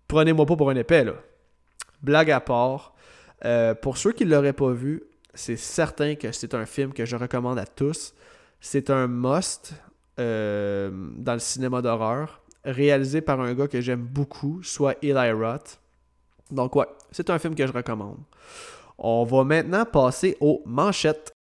Prenez-moi 0.08 0.46
pas 0.46 0.56
pour 0.56 0.70
un 0.70 0.76
épais, 0.76 1.04
là. 1.04 1.14
Blague 2.02 2.30
à 2.30 2.40
part. 2.40 2.94
Euh, 3.44 3.74
pour 3.74 3.96
ceux 3.96 4.12
qui 4.12 4.24
ne 4.24 4.30
l'auraient 4.30 4.52
pas 4.52 4.72
vu, 4.72 5.02
c'est 5.32 5.56
certain 5.56 6.14
que 6.14 6.32
c'est 6.32 6.54
un 6.54 6.66
film 6.66 6.92
que 6.92 7.04
je 7.06 7.16
recommande 7.16 7.58
à 7.58 7.66
tous. 7.66 8.14
C'est 8.60 8.90
un 8.90 9.06
must 9.06 9.74
dans 10.16 11.32
le 11.32 11.38
cinéma 11.40 11.82
d'horreur, 11.82 12.42
réalisé 12.64 13.20
par 13.20 13.40
un 13.40 13.52
gars 13.52 13.66
que 13.66 13.80
j'aime 13.80 14.02
beaucoup, 14.02 14.62
soit 14.62 14.96
Eli 15.02 15.32
Roth. 15.32 15.80
Donc 16.50 16.76
ouais, 16.76 16.86
c'est 17.10 17.30
un 17.30 17.38
film 17.38 17.54
que 17.54 17.66
je 17.66 17.72
recommande. 17.72 18.18
On 18.98 19.24
va 19.24 19.44
maintenant 19.44 19.84
passer 19.84 20.36
aux 20.40 20.62
manchettes. 20.66 21.32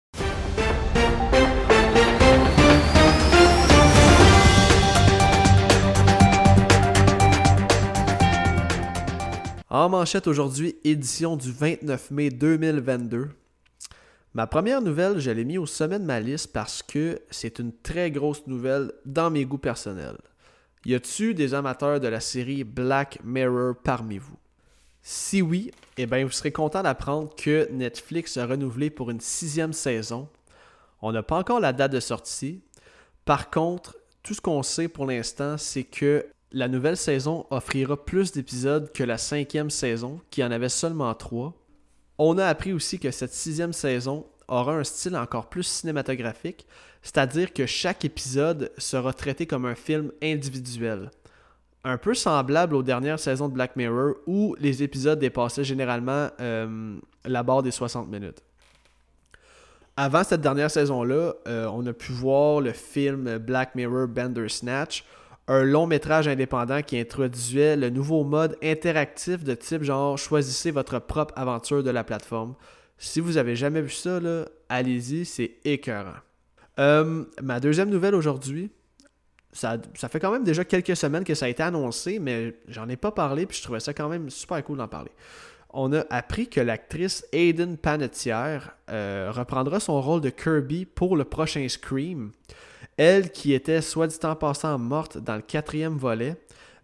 En 9.68 9.88
manchette 9.88 10.26
aujourd'hui, 10.26 10.76
édition 10.84 11.34
du 11.34 11.50
29 11.50 12.10
mai 12.10 12.28
2022. 12.28 13.30
Ma 14.34 14.46
première 14.46 14.82
nouvelle, 14.82 15.18
je 15.18 15.30
l'ai 15.30 15.46
mis 15.46 15.56
au 15.56 15.64
sommet 15.64 15.98
de 15.98 16.04
ma 16.04 16.20
liste 16.20 16.52
parce 16.52 16.82
que 16.82 17.18
c'est 17.30 17.58
une 17.58 17.72
très 17.82 18.10
grosse 18.10 18.46
nouvelle 18.46 18.92
dans 19.06 19.30
mes 19.30 19.46
goûts 19.46 19.56
personnels. 19.56 20.18
Y 20.84 20.94
a-t-il 20.94 21.34
des 21.34 21.54
amateurs 21.54 22.00
de 22.00 22.08
la 22.08 22.20
série 22.20 22.64
Black 22.64 23.18
Mirror 23.24 23.74
parmi 23.82 24.18
vous? 24.18 24.36
Si 25.02 25.42
oui, 25.42 25.72
eh 25.98 26.06
bien, 26.06 26.24
vous 26.24 26.30
serez 26.30 26.52
content 26.52 26.82
d'apprendre 26.82 27.34
que 27.34 27.68
Netflix 27.72 28.36
a 28.36 28.46
renouvelé 28.46 28.88
pour 28.88 29.10
une 29.10 29.20
sixième 29.20 29.72
saison. 29.72 30.28
On 31.00 31.10
n'a 31.10 31.24
pas 31.24 31.38
encore 31.38 31.58
la 31.58 31.72
date 31.72 31.90
de 31.90 31.98
sortie. 31.98 32.62
Par 33.24 33.50
contre, 33.50 33.96
tout 34.22 34.32
ce 34.32 34.40
qu'on 34.40 34.62
sait 34.62 34.86
pour 34.86 35.06
l'instant, 35.06 35.58
c'est 35.58 35.82
que 35.82 36.24
la 36.52 36.68
nouvelle 36.68 36.96
saison 36.96 37.46
offrira 37.50 38.04
plus 38.04 38.30
d'épisodes 38.30 38.92
que 38.92 39.02
la 39.02 39.18
cinquième 39.18 39.70
saison, 39.70 40.20
qui 40.30 40.44
en 40.44 40.52
avait 40.52 40.68
seulement 40.68 41.12
trois. 41.14 41.52
On 42.18 42.38
a 42.38 42.46
appris 42.46 42.72
aussi 42.72 43.00
que 43.00 43.10
cette 43.10 43.32
sixième 43.32 43.72
saison 43.72 44.26
aura 44.46 44.76
un 44.76 44.84
style 44.84 45.16
encore 45.16 45.48
plus 45.48 45.64
cinématographique, 45.64 46.66
c'est-à-dire 47.02 47.52
que 47.52 47.66
chaque 47.66 48.04
épisode 48.04 48.70
sera 48.78 49.12
traité 49.12 49.46
comme 49.46 49.64
un 49.64 49.74
film 49.74 50.12
individuel 50.22 51.10
un 51.84 51.98
peu 51.98 52.14
semblable 52.14 52.74
aux 52.76 52.82
dernières 52.82 53.18
saisons 53.18 53.48
de 53.48 53.54
Black 53.54 53.76
Mirror 53.76 54.14
où 54.26 54.54
les 54.60 54.82
épisodes 54.82 55.18
dépassaient 55.18 55.64
généralement 55.64 56.28
euh, 56.40 56.96
la 57.24 57.42
barre 57.42 57.62
des 57.62 57.70
60 57.70 58.08
minutes. 58.08 58.42
Avant 59.96 60.24
cette 60.24 60.40
dernière 60.40 60.70
saison-là, 60.70 61.34
euh, 61.46 61.66
on 61.72 61.84
a 61.86 61.92
pu 61.92 62.12
voir 62.12 62.60
le 62.60 62.72
film 62.72 63.38
Black 63.38 63.74
Mirror 63.74 64.08
Snatch, 64.48 65.04
un 65.48 65.64
long 65.64 65.86
métrage 65.86 66.28
indépendant 66.28 66.82
qui 66.82 66.98
introduisait 66.98 67.76
le 67.76 67.90
nouveau 67.90 68.24
mode 68.24 68.56
interactif 68.62 69.44
de 69.44 69.54
type 69.54 69.82
genre 69.82 70.16
choisissez 70.16 70.70
votre 70.70 70.98
propre 70.98 71.34
aventure 71.36 71.82
de 71.82 71.90
la 71.90 72.04
plateforme. 72.04 72.54
Si 72.96 73.20
vous 73.20 73.36
avez 73.36 73.56
jamais 73.56 73.82
vu 73.82 73.90
ça, 73.90 74.20
allez-y, 74.68 75.24
c'est 75.24 75.56
écœurant. 75.64 76.20
Euh, 76.78 77.24
ma 77.42 77.60
deuxième 77.60 77.90
nouvelle 77.90 78.14
aujourd'hui, 78.14 78.70
ça, 79.52 79.78
fait 79.94 80.18
quand 80.18 80.32
même 80.32 80.44
déjà 80.44 80.64
quelques 80.64 80.96
semaines 80.96 81.24
que 81.24 81.34
ça 81.34 81.46
a 81.46 81.48
été 81.48 81.62
annoncé, 81.62 82.18
mais 82.18 82.54
j'en 82.68 82.88
ai 82.88 82.96
pas 82.96 83.12
parlé, 83.12 83.46
puis 83.46 83.58
je 83.58 83.62
trouvais 83.62 83.80
ça 83.80 83.92
quand 83.92 84.08
même 84.08 84.30
super 84.30 84.62
cool 84.64 84.78
d'en 84.78 84.88
parler. 84.88 85.10
On 85.74 85.92
a 85.92 86.04
appris 86.10 86.48
que 86.48 86.60
l'actrice 86.60 87.24
Aiden 87.32 87.76
Panettiere 87.76 88.74
euh, 88.90 89.30
reprendra 89.32 89.80
son 89.80 90.00
rôle 90.00 90.20
de 90.20 90.30
Kirby 90.30 90.84
pour 90.84 91.16
le 91.16 91.24
prochain 91.24 91.66
Scream. 91.68 92.32
Elle 92.96 93.30
qui 93.30 93.54
était, 93.54 93.80
soit 93.80 94.06
dit 94.06 94.18
en 94.24 94.36
passant, 94.36 94.78
morte 94.78 95.18
dans 95.18 95.36
le 95.36 95.42
quatrième 95.42 95.96
volet, 95.96 96.36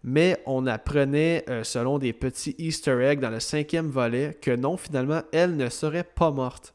mais 0.03 0.41
on 0.45 0.65
apprenait, 0.65 1.45
euh, 1.49 1.63
selon 1.63 1.99
des 1.99 2.13
petits 2.13 2.55
easter 2.57 3.03
eggs 3.03 3.19
dans 3.19 3.29
le 3.29 3.39
cinquième 3.39 3.89
volet, 3.89 4.37
que 4.41 4.55
non, 4.55 4.77
finalement, 4.77 5.21
elle 5.31 5.55
ne 5.55 5.69
serait 5.69 6.03
pas 6.03 6.31
morte. 6.31 6.73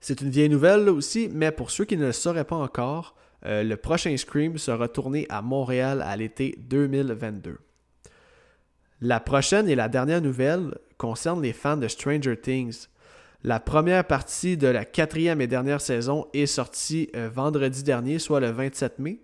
C'est 0.00 0.20
une 0.20 0.28
vieille 0.28 0.50
nouvelle 0.50 0.88
aussi, 0.90 1.30
mais 1.32 1.50
pour 1.50 1.70
ceux 1.70 1.86
qui 1.86 1.96
ne 1.96 2.06
le 2.06 2.12
sauraient 2.12 2.44
pas 2.44 2.56
encore, 2.56 3.14
euh, 3.46 3.62
le 3.62 3.76
prochain 3.76 4.16
Scream 4.16 4.58
sera 4.58 4.88
tourné 4.88 5.26
à 5.28 5.42
Montréal 5.42 6.02
à 6.02 6.16
l'été 6.16 6.54
2022. 6.58 7.58
La 9.00 9.20
prochaine 9.20 9.68
et 9.68 9.74
la 9.74 9.88
dernière 9.88 10.22
nouvelle 10.22 10.78
concerne 10.96 11.42
les 11.42 11.52
fans 11.52 11.76
de 11.76 11.88
Stranger 11.88 12.36
Things. 12.36 12.86
La 13.42 13.60
première 13.60 14.06
partie 14.06 14.56
de 14.56 14.68
la 14.68 14.86
quatrième 14.86 15.42
et 15.42 15.46
dernière 15.46 15.82
saison 15.82 16.26
est 16.32 16.46
sortie 16.46 17.10
euh, 17.14 17.28
vendredi 17.28 17.82
dernier, 17.82 18.18
soit 18.18 18.40
le 18.40 18.50
27 18.50 18.98
mai. 18.98 19.20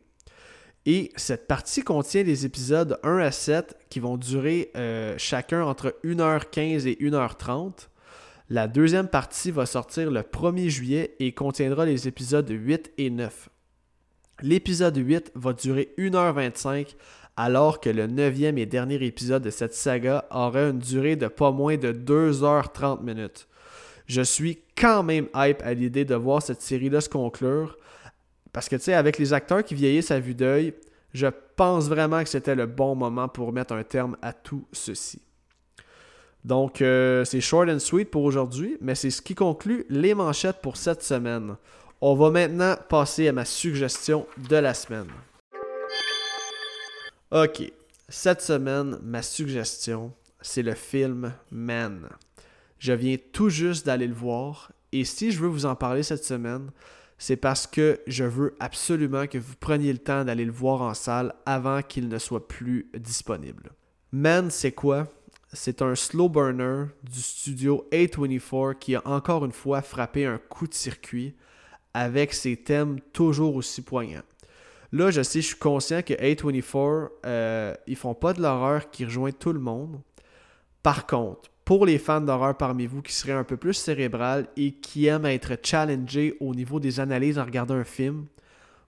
Et 0.86 1.12
cette 1.16 1.46
partie 1.46 1.82
contient 1.82 2.22
les 2.22 2.44
épisodes 2.44 2.98
1 3.02 3.18
à 3.18 3.30
7 3.30 3.76
qui 3.88 4.00
vont 4.00 4.16
durer 4.16 4.70
euh, 4.76 5.14
chacun 5.18 5.62
entre 5.62 5.96
1h15 6.04 6.86
et 6.86 6.96
1h30. 7.00 7.88
La 8.48 8.66
deuxième 8.66 9.08
partie 9.08 9.50
va 9.50 9.64
sortir 9.64 10.10
le 10.10 10.22
1er 10.22 10.68
juillet 10.68 11.14
et 11.20 11.32
contiendra 11.32 11.86
les 11.86 12.08
épisodes 12.08 12.48
8 12.50 12.92
et 12.98 13.10
9. 13.10 13.48
L'épisode 14.42 14.96
8 14.96 15.32
va 15.34 15.52
durer 15.52 15.92
1h25 15.98 16.94
alors 17.36 17.80
que 17.80 17.90
le 17.90 18.06
neuvième 18.06 18.58
et 18.58 18.66
dernier 18.66 19.02
épisode 19.04 19.42
de 19.42 19.50
cette 19.50 19.74
saga 19.74 20.26
aura 20.30 20.68
une 20.68 20.78
durée 20.78 21.16
de 21.16 21.26
pas 21.26 21.52
moins 21.52 21.76
de 21.76 21.92
2h30 21.92 23.02
minutes. 23.02 23.48
Je 24.06 24.22
suis 24.22 24.58
quand 24.76 25.02
même 25.02 25.28
hype 25.34 25.62
à 25.62 25.72
l'idée 25.72 26.04
de 26.04 26.14
voir 26.14 26.42
cette 26.42 26.62
série-là 26.62 27.00
se 27.00 27.08
conclure. 27.08 27.78
Parce 28.52 28.68
que, 28.68 28.76
tu 28.76 28.82
sais, 28.82 28.94
avec 28.94 29.18
les 29.18 29.32
acteurs 29.32 29.62
qui 29.62 29.74
vieillissent 29.74 30.10
à 30.10 30.18
vue 30.18 30.34
d'œil, 30.34 30.74
je 31.14 31.28
pense 31.56 31.88
vraiment 31.88 32.22
que 32.22 32.28
c'était 32.28 32.54
le 32.54 32.66
bon 32.66 32.94
moment 32.94 33.28
pour 33.28 33.52
mettre 33.52 33.74
un 33.74 33.84
terme 33.84 34.16
à 34.20 34.32
tout 34.32 34.66
ceci. 34.72 35.22
Donc, 36.44 36.80
euh, 36.82 37.24
c'est 37.24 37.40
short 37.40 37.68
and 37.68 37.78
sweet 37.78 38.10
pour 38.10 38.24
aujourd'hui, 38.24 38.76
mais 38.80 38.94
c'est 38.94 39.10
ce 39.10 39.22
qui 39.22 39.34
conclut 39.34 39.84
les 39.90 40.14
manchettes 40.14 40.60
pour 40.62 40.76
cette 40.76 41.02
semaine. 41.02 41.56
On 42.02 42.14
va 42.14 42.30
maintenant 42.30 42.76
passer 42.88 43.28
à 43.28 43.32
ma 43.32 43.44
suggestion 43.44 44.26
de 44.48 44.56
la 44.56 44.72
semaine. 44.72 45.10
Ok, 47.30 47.70
cette 48.08 48.40
semaine, 48.40 48.98
ma 49.02 49.20
suggestion, 49.20 50.14
c'est 50.40 50.62
le 50.62 50.72
film 50.72 51.34
Man. 51.50 52.08
Je 52.78 52.94
viens 52.94 53.18
tout 53.32 53.50
juste 53.50 53.84
d'aller 53.84 54.06
le 54.06 54.14
voir 54.14 54.72
et 54.92 55.04
si 55.04 55.30
je 55.30 55.40
veux 55.40 55.48
vous 55.48 55.66
en 55.66 55.74
parler 55.74 56.02
cette 56.02 56.24
semaine, 56.24 56.70
c'est 57.18 57.36
parce 57.36 57.66
que 57.66 58.00
je 58.06 58.24
veux 58.24 58.56
absolument 58.60 59.26
que 59.26 59.36
vous 59.36 59.56
preniez 59.60 59.92
le 59.92 59.98
temps 59.98 60.24
d'aller 60.24 60.46
le 60.46 60.52
voir 60.52 60.80
en 60.80 60.94
salle 60.94 61.34
avant 61.44 61.82
qu'il 61.82 62.08
ne 62.08 62.18
soit 62.18 62.48
plus 62.48 62.90
disponible. 62.98 63.72
Man, 64.10 64.50
c'est 64.50 64.72
quoi? 64.72 65.06
C'est 65.52 65.82
un 65.82 65.94
slow 65.94 66.30
burner 66.30 66.86
du 67.02 67.20
studio 67.20 67.86
A24 67.92 68.78
qui 68.78 68.94
a 68.94 69.06
encore 69.06 69.44
une 69.44 69.52
fois 69.52 69.82
frappé 69.82 70.24
un 70.24 70.38
coup 70.38 70.66
de 70.66 70.72
circuit 70.72 71.36
avec 71.94 72.32
ses 72.32 72.56
thèmes 72.56 73.00
toujours 73.12 73.56
aussi 73.56 73.82
poignants. 73.82 74.22
Là, 74.92 75.10
je 75.10 75.22
sais, 75.22 75.40
je 75.40 75.48
suis 75.48 75.56
conscient 75.56 76.02
que 76.02 76.14
A24, 76.14 77.08
euh, 77.24 77.74
ils 77.86 77.96
font 77.96 78.14
pas 78.14 78.32
de 78.32 78.42
l'horreur 78.42 78.90
qui 78.90 79.04
rejoint 79.04 79.30
tout 79.30 79.52
le 79.52 79.60
monde. 79.60 80.00
Par 80.82 81.06
contre, 81.06 81.50
pour 81.64 81.86
les 81.86 81.98
fans 81.98 82.20
d'horreur 82.20 82.56
parmi 82.56 82.86
vous 82.86 83.00
qui 83.00 83.12
seraient 83.12 83.32
un 83.32 83.44
peu 83.44 83.56
plus 83.56 83.74
cérébral 83.74 84.48
et 84.56 84.72
qui 84.72 85.06
aiment 85.06 85.26
être 85.26 85.56
challengés 85.62 86.36
au 86.40 86.54
niveau 86.54 86.80
des 86.80 86.98
analyses 86.98 87.38
en 87.38 87.44
regardant 87.44 87.76
un 87.76 87.84
film, 87.84 88.26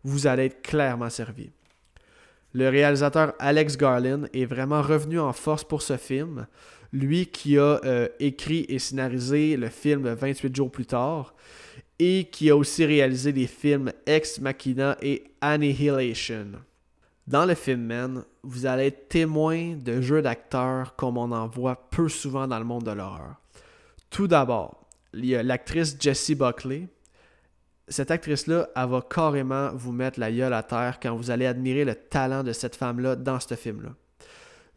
vous 0.02 0.26
allez 0.26 0.46
être 0.46 0.62
clairement 0.62 1.10
servi. 1.10 1.50
Le 2.54 2.68
réalisateur 2.68 3.34
Alex 3.38 3.76
Garland 3.76 4.24
est 4.34 4.44
vraiment 4.44 4.82
revenu 4.82 5.20
en 5.20 5.32
force 5.32 5.62
pour 5.62 5.80
ce 5.80 5.96
film. 5.96 6.46
Lui 6.92 7.26
qui 7.26 7.56
a 7.56 7.80
euh, 7.84 8.08
écrit 8.18 8.66
et 8.68 8.78
scénarisé 8.78 9.56
le 9.56 9.68
film 9.68 10.12
28 10.12 10.54
jours 10.54 10.70
plus 10.70 10.84
tard 10.84 11.34
et 12.04 12.24
qui 12.24 12.50
a 12.50 12.56
aussi 12.56 12.84
réalisé 12.84 13.30
les 13.30 13.46
films 13.46 13.92
Ex 14.06 14.40
Machina 14.40 14.96
et 15.00 15.22
Annihilation. 15.40 16.46
Dans 17.28 17.46
le 17.46 17.54
film 17.54 17.82
Men, 17.82 18.24
vous 18.42 18.66
allez 18.66 18.86
être 18.86 19.08
témoin 19.08 19.76
de 19.76 20.00
jeux 20.00 20.20
d'acteurs 20.20 20.96
comme 20.96 21.16
on 21.16 21.30
en 21.30 21.46
voit 21.46 21.88
peu 21.90 22.08
souvent 22.08 22.48
dans 22.48 22.58
le 22.58 22.64
monde 22.64 22.82
de 22.82 22.90
l'horreur. 22.90 23.36
Tout 24.10 24.26
d'abord, 24.26 24.88
il 25.14 25.26
y 25.26 25.36
a 25.36 25.44
l'actrice 25.44 25.96
Jessie 26.00 26.34
Buckley. 26.34 26.88
Cette 27.86 28.10
actrice-là, 28.10 28.68
elle 28.74 28.88
va 28.88 29.00
carrément 29.08 29.70
vous 29.72 29.92
mettre 29.92 30.18
la 30.18 30.32
gueule 30.32 30.54
à 30.54 30.64
terre 30.64 30.98
quand 31.00 31.14
vous 31.14 31.30
allez 31.30 31.46
admirer 31.46 31.84
le 31.84 31.94
talent 31.94 32.42
de 32.42 32.52
cette 32.52 32.74
femme-là 32.74 33.14
dans 33.14 33.38
ce 33.38 33.54
film-là. 33.54 33.90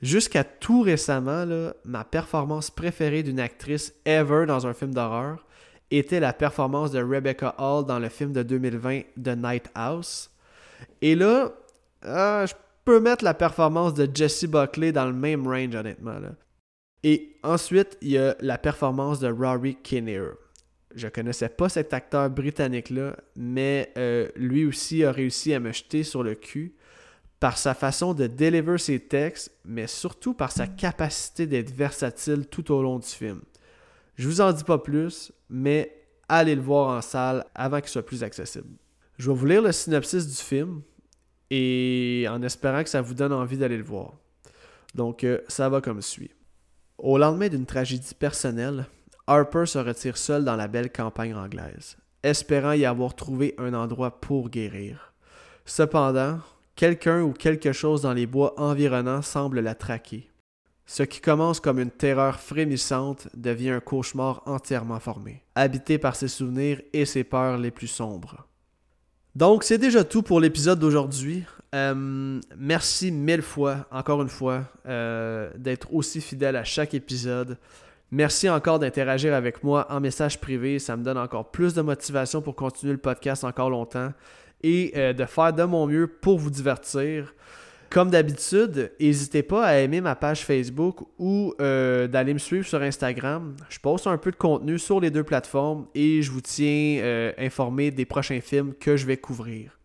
Jusqu'à 0.03 0.43
tout 0.43 0.81
récemment, 0.81 1.71
ma 1.85 2.03
performance 2.03 2.69
préférée 2.69 3.23
d'une 3.23 3.39
actrice 3.39 3.95
ever 4.05 4.45
dans 4.45 4.67
un 4.67 4.73
film 4.75 4.93
d'horreur, 4.93 5.44
était 5.91 6.19
la 6.19 6.33
performance 6.33 6.91
de 6.91 7.01
Rebecca 7.01 7.55
Hall 7.57 7.85
dans 7.85 7.99
le 7.99 8.09
film 8.09 8.33
de 8.33 8.43
2020 8.43 9.01
The 9.23 9.37
Night 9.37 9.69
House. 9.75 10.31
Et 11.01 11.15
là, 11.15 11.51
euh, 12.05 12.47
je 12.47 12.53
peux 12.83 12.99
mettre 12.99 13.23
la 13.23 13.33
performance 13.33 13.93
de 13.93 14.09
Jesse 14.13 14.45
Buckley 14.45 14.91
dans 14.91 15.05
le 15.05 15.13
même 15.13 15.47
range, 15.47 15.75
honnêtement. 15.75 16.15
Et 17.03 17.37
ensuite, 17.43 17.97
il 18.01 18.11
y 18.11 18.17
a 18.17 18.35
la 18.39 18.57
performance 18.57 19.19
de 19.19 19.27
Rory 19.27 19.75
Kinnear. 19.75 20.33
Je 20.95 21.07
connaissais 21.07 21.49
pas 21.49 21.67
cet 21.67 21.93
acteur 21.93 22.29
britannique-là, 22.29 23.17
mais 23.35 23.91
euh, 23.97 24.29
lui 24.35 24.65
aussi 24.65 25.03
a 25.03 25.11
réussi 25.11 25.53
à 25.53 25.59
me 25.59 25.71
jeter 25.71 26.03
sur 26.03 26.23
le 26.23 26.35
cul 26.35 26.73
par 27.39 27.57
sa 27.57 27.73
façon 27.73 28.13
de 28.13 28.27
deliver 28.27 28.77
ses 28.77 28.99
textes, 28.99 29.51
mais 29.65 29.87
surtout 29.87 30.33
par 30.33 30.51
sa 30.51 30.67
capacité 30.67 31.47
d'être 31.47 31.71
versatile 31.71 32.47
tout 32.47 32.71
au 32.71 32.81
long 32.81 32.97
du 32.97 33.07
film. 33.07 33.41
Je 34.15 34.27
vous 34.27 34.41
en 34.41 34.51
dis 34.51 34.63
pas 34.63 34.77
plus, 34.77 35.31
mais 35.49 35.95
allez 36.29 36.55
le 36.55 36.61
voir 36.61 36.97
en 36.97 37.01
salle 37.01 37.45
avant 37.53 37.81
qu'il 37.81 37.89
soit 37.89 38.05
plus 38.05 38.23
accessible. 38.23 38.77
Je 39.17 39.29
vais 39.29 39.37
vous 39.37 39.45
lire 39.45 39.61
le 39.61 39.71
synopsis 39.71 40.27
du 40.27 40.35
film 40.35 40.81
et 41.49 42.25
en 42.29 42.41
espérant 42.41 42.83
que 42.83 42.89
ça 42.89 43.01
vous 43.01 43.13
donne 43.13 43.33
envie 43.33 43.57
d'aller 43.57 43.77
le 43.77 43.83
voir. 43.83 44.13
Donc, 44.93 45.23
euh, 45.23 45.39
ça 45.47 45.69
va 45.69 45.81
comme 45.81 46.01
suit. 46.01 46.31
Au 46.97 47.17
lendemain 47.17 47.49
d'une 47.49 47.65
tragédie 47.65 48.13
personnelle, 48.13 48.85
Harper 49.27 49.65
se 49.65 49.79
retire 49.79 50.17
seul 50.17 50.45
dans 50.45 50.55
la 50.55 50.67
belle 50.67 50.91
campagne 50.91 51.33
anglaise, 51.33 51.97
espérant 52.23 52.71
y 52.71 52.85
avoir 52.85 53.15
trouvé 53.15 53.55
un 53.57 53.73
endroit 53.73 54.21
pour 54.21 54.49
guérir. 54.49 55.13
Cependant, 55.65 56.39
quelqu'un 56.75 57.21
ou 57.21 57.33
quelque 57.33 57.73
chose 57.73 58.03
dans 58.03 58.13
les 58.13 58.27
bois 58.27 58.53
environnants 58.59 59.21
semble 59.21 59.59
la 59.59 59.75
traquer. 59.75 60.29
Ce 60.85 61.03
qui 61.03 61.19
commence 61.19 61.59
comme 61.59 61.79
une 61.79 61.91
terreur 61.91 62.39
frémissante 62.39 63.27
devient 63.33 63.71
un 63.71 63.79
cauchemar 63.79 64.43
entièrement 64.45 64.99
formé, 64.99 65.43
habité 65.55 65.97
par 65.97 66.15
ses 66.15 66.27
souvenirs 66.27 66.81
et 66.93 67.05
ses 67.05 67.23
peurs 67.23 67.57
les 67.57 67.71
plus 67.71 67.87
sombres. 67.87 68.47
Donc, 69.35 69.63
c'est 69.63 69.77
déjà 69.77 70.03
tout 70.03 70.21
pour 70.21 70.39
l'épisode 70.39 70.79
d'aujourd'hui. 70.79 71.43
Euh, 71.73 72.39
merci 72.57 73.11
mille 73.11 73.41
fois, 73.41 73.85
encore 73.91 74.21
une 74.21 74.29
fois, 74.29 74.63
euh, 74.85 75.49
d'être 75.57 75.93
aussi 75.93 76.21
fidèle 76.21 76.55
à 76.55 76.63
chaque 76.63 76.93
épisode. 76.93 77.57
Merci 78.11 78.49
encore 78.49 78.79
d'interagir 78.79 79.33
avec 79.33 79.63
moi 79.63 79.87
en 79.89 79.99
message 79.99 80.39
privé. 80.39 80.79
Ça 80.79 80.95
me 80.95 81.03
donne 81.03 81.17
encore 81.17 81.51
plus 81.51 81.73
de 81.73 81.81
motivation 81.81 82.41
pour 82.41 82.55
continuer 82.55 82.93
le 82.93 82.99
podcast 82.99 83.43
encore 83.43 83.69
longtemps 83.69 84.13
et 84.63 84.93
euh, 84.95 85.11
de 85.11 85.25
faire 85.25 85.51
de 85.51 85.63
mon 85.63 85.85
mieux 85.87 86.07
pour 86.07 86.37
vous 86.39 86.49
divertir. 86.49 87.33
Comme 87.89 88.09
d'habitude, 88.09 88.91
n'hésitez 88.99 89.43
pas 89.43 89.65
à 89.65 89.75
aimer 89.75 90.01
ma 90.01 90.15
page 90.15 90.43
Facebook 90.43 91.01
ou 91.17 91.53
euh, 91.61 92.07
d'aller 92.07 92.33
me 92.33 92.39
suivre 92.39 92.65
sur 92.65 92.81
Instagram. 92.81 93.55
Je 93.69 93.79
poste 93.79 94.07
un 94.07 94.17
peu 94.17 94.31
de 94.31 94.35
contenu 94.35 94.77
sur 94.79 94.99
les 94.99 95.11
deux 95.11 95.23
plateformes 95.23 95.85
et 95.95 96.21
je 96.21 96.31
vous 96.31 96.41
tiens 96.41 96.99
euh, 97.01 97.31
informé 97.37 97.91
des 97.91 98.05
prochains 98.05 98.41
films 98.41 98.73
que 98.73 98.97
je 98.97 99.05
vais 99.05 99.17
couvrir. 99.17 99.77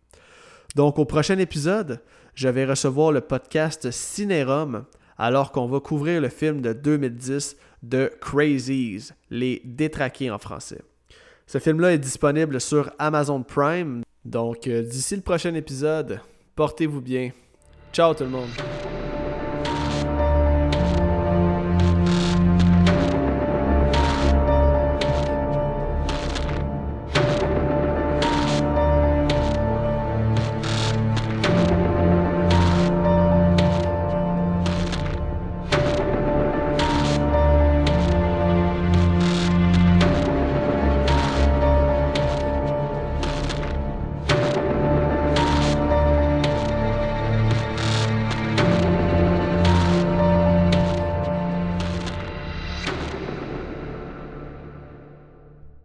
Donc 0.75 0.99
au 0.99 1.05
prochain 1.05 1.37
épisode, 1.37 2.01
je 2.33 2.49
vais 2.49 2.65
recevoir 2.65 3.11
le 3.11 3.21
podcast 3.21 3.91
Cinérum 3.91 4.85
alors 5.17 5.51
qu'on 5.51 5.67
va 5.67 5.79
couvrir 5.79 6.19
le 6.21 6.29
film 6.29 6.61
de 6.61 6.73
2010 6.73 7.55
de 7.83 8.11
Crazies, 8.19 9.11
les 9.29 9.61
détraqués 9.63 10.31
en 10.31 10.37
français. 10.37 10.81
Ce 11.47 11.59
film-là 11.59 11.93
est 11.93 11.99
disponible 11.99 12.59
sur 12.61 12.91
Amazon 12.99 13.43
Prime. 13.43 14.03
Donc 14.25 14.67
euh, 14.67 14.81
d'ici 14.81 15.15
le 15.15 15.21
prochain 15.21 15.53
épisode, 15.53 16.19
portez-vous 16.55 17.01
bien. 17.01 17.31
Tchau, 17.91 18.15
teu 18.15 18.25
irmão. 18.25 18.47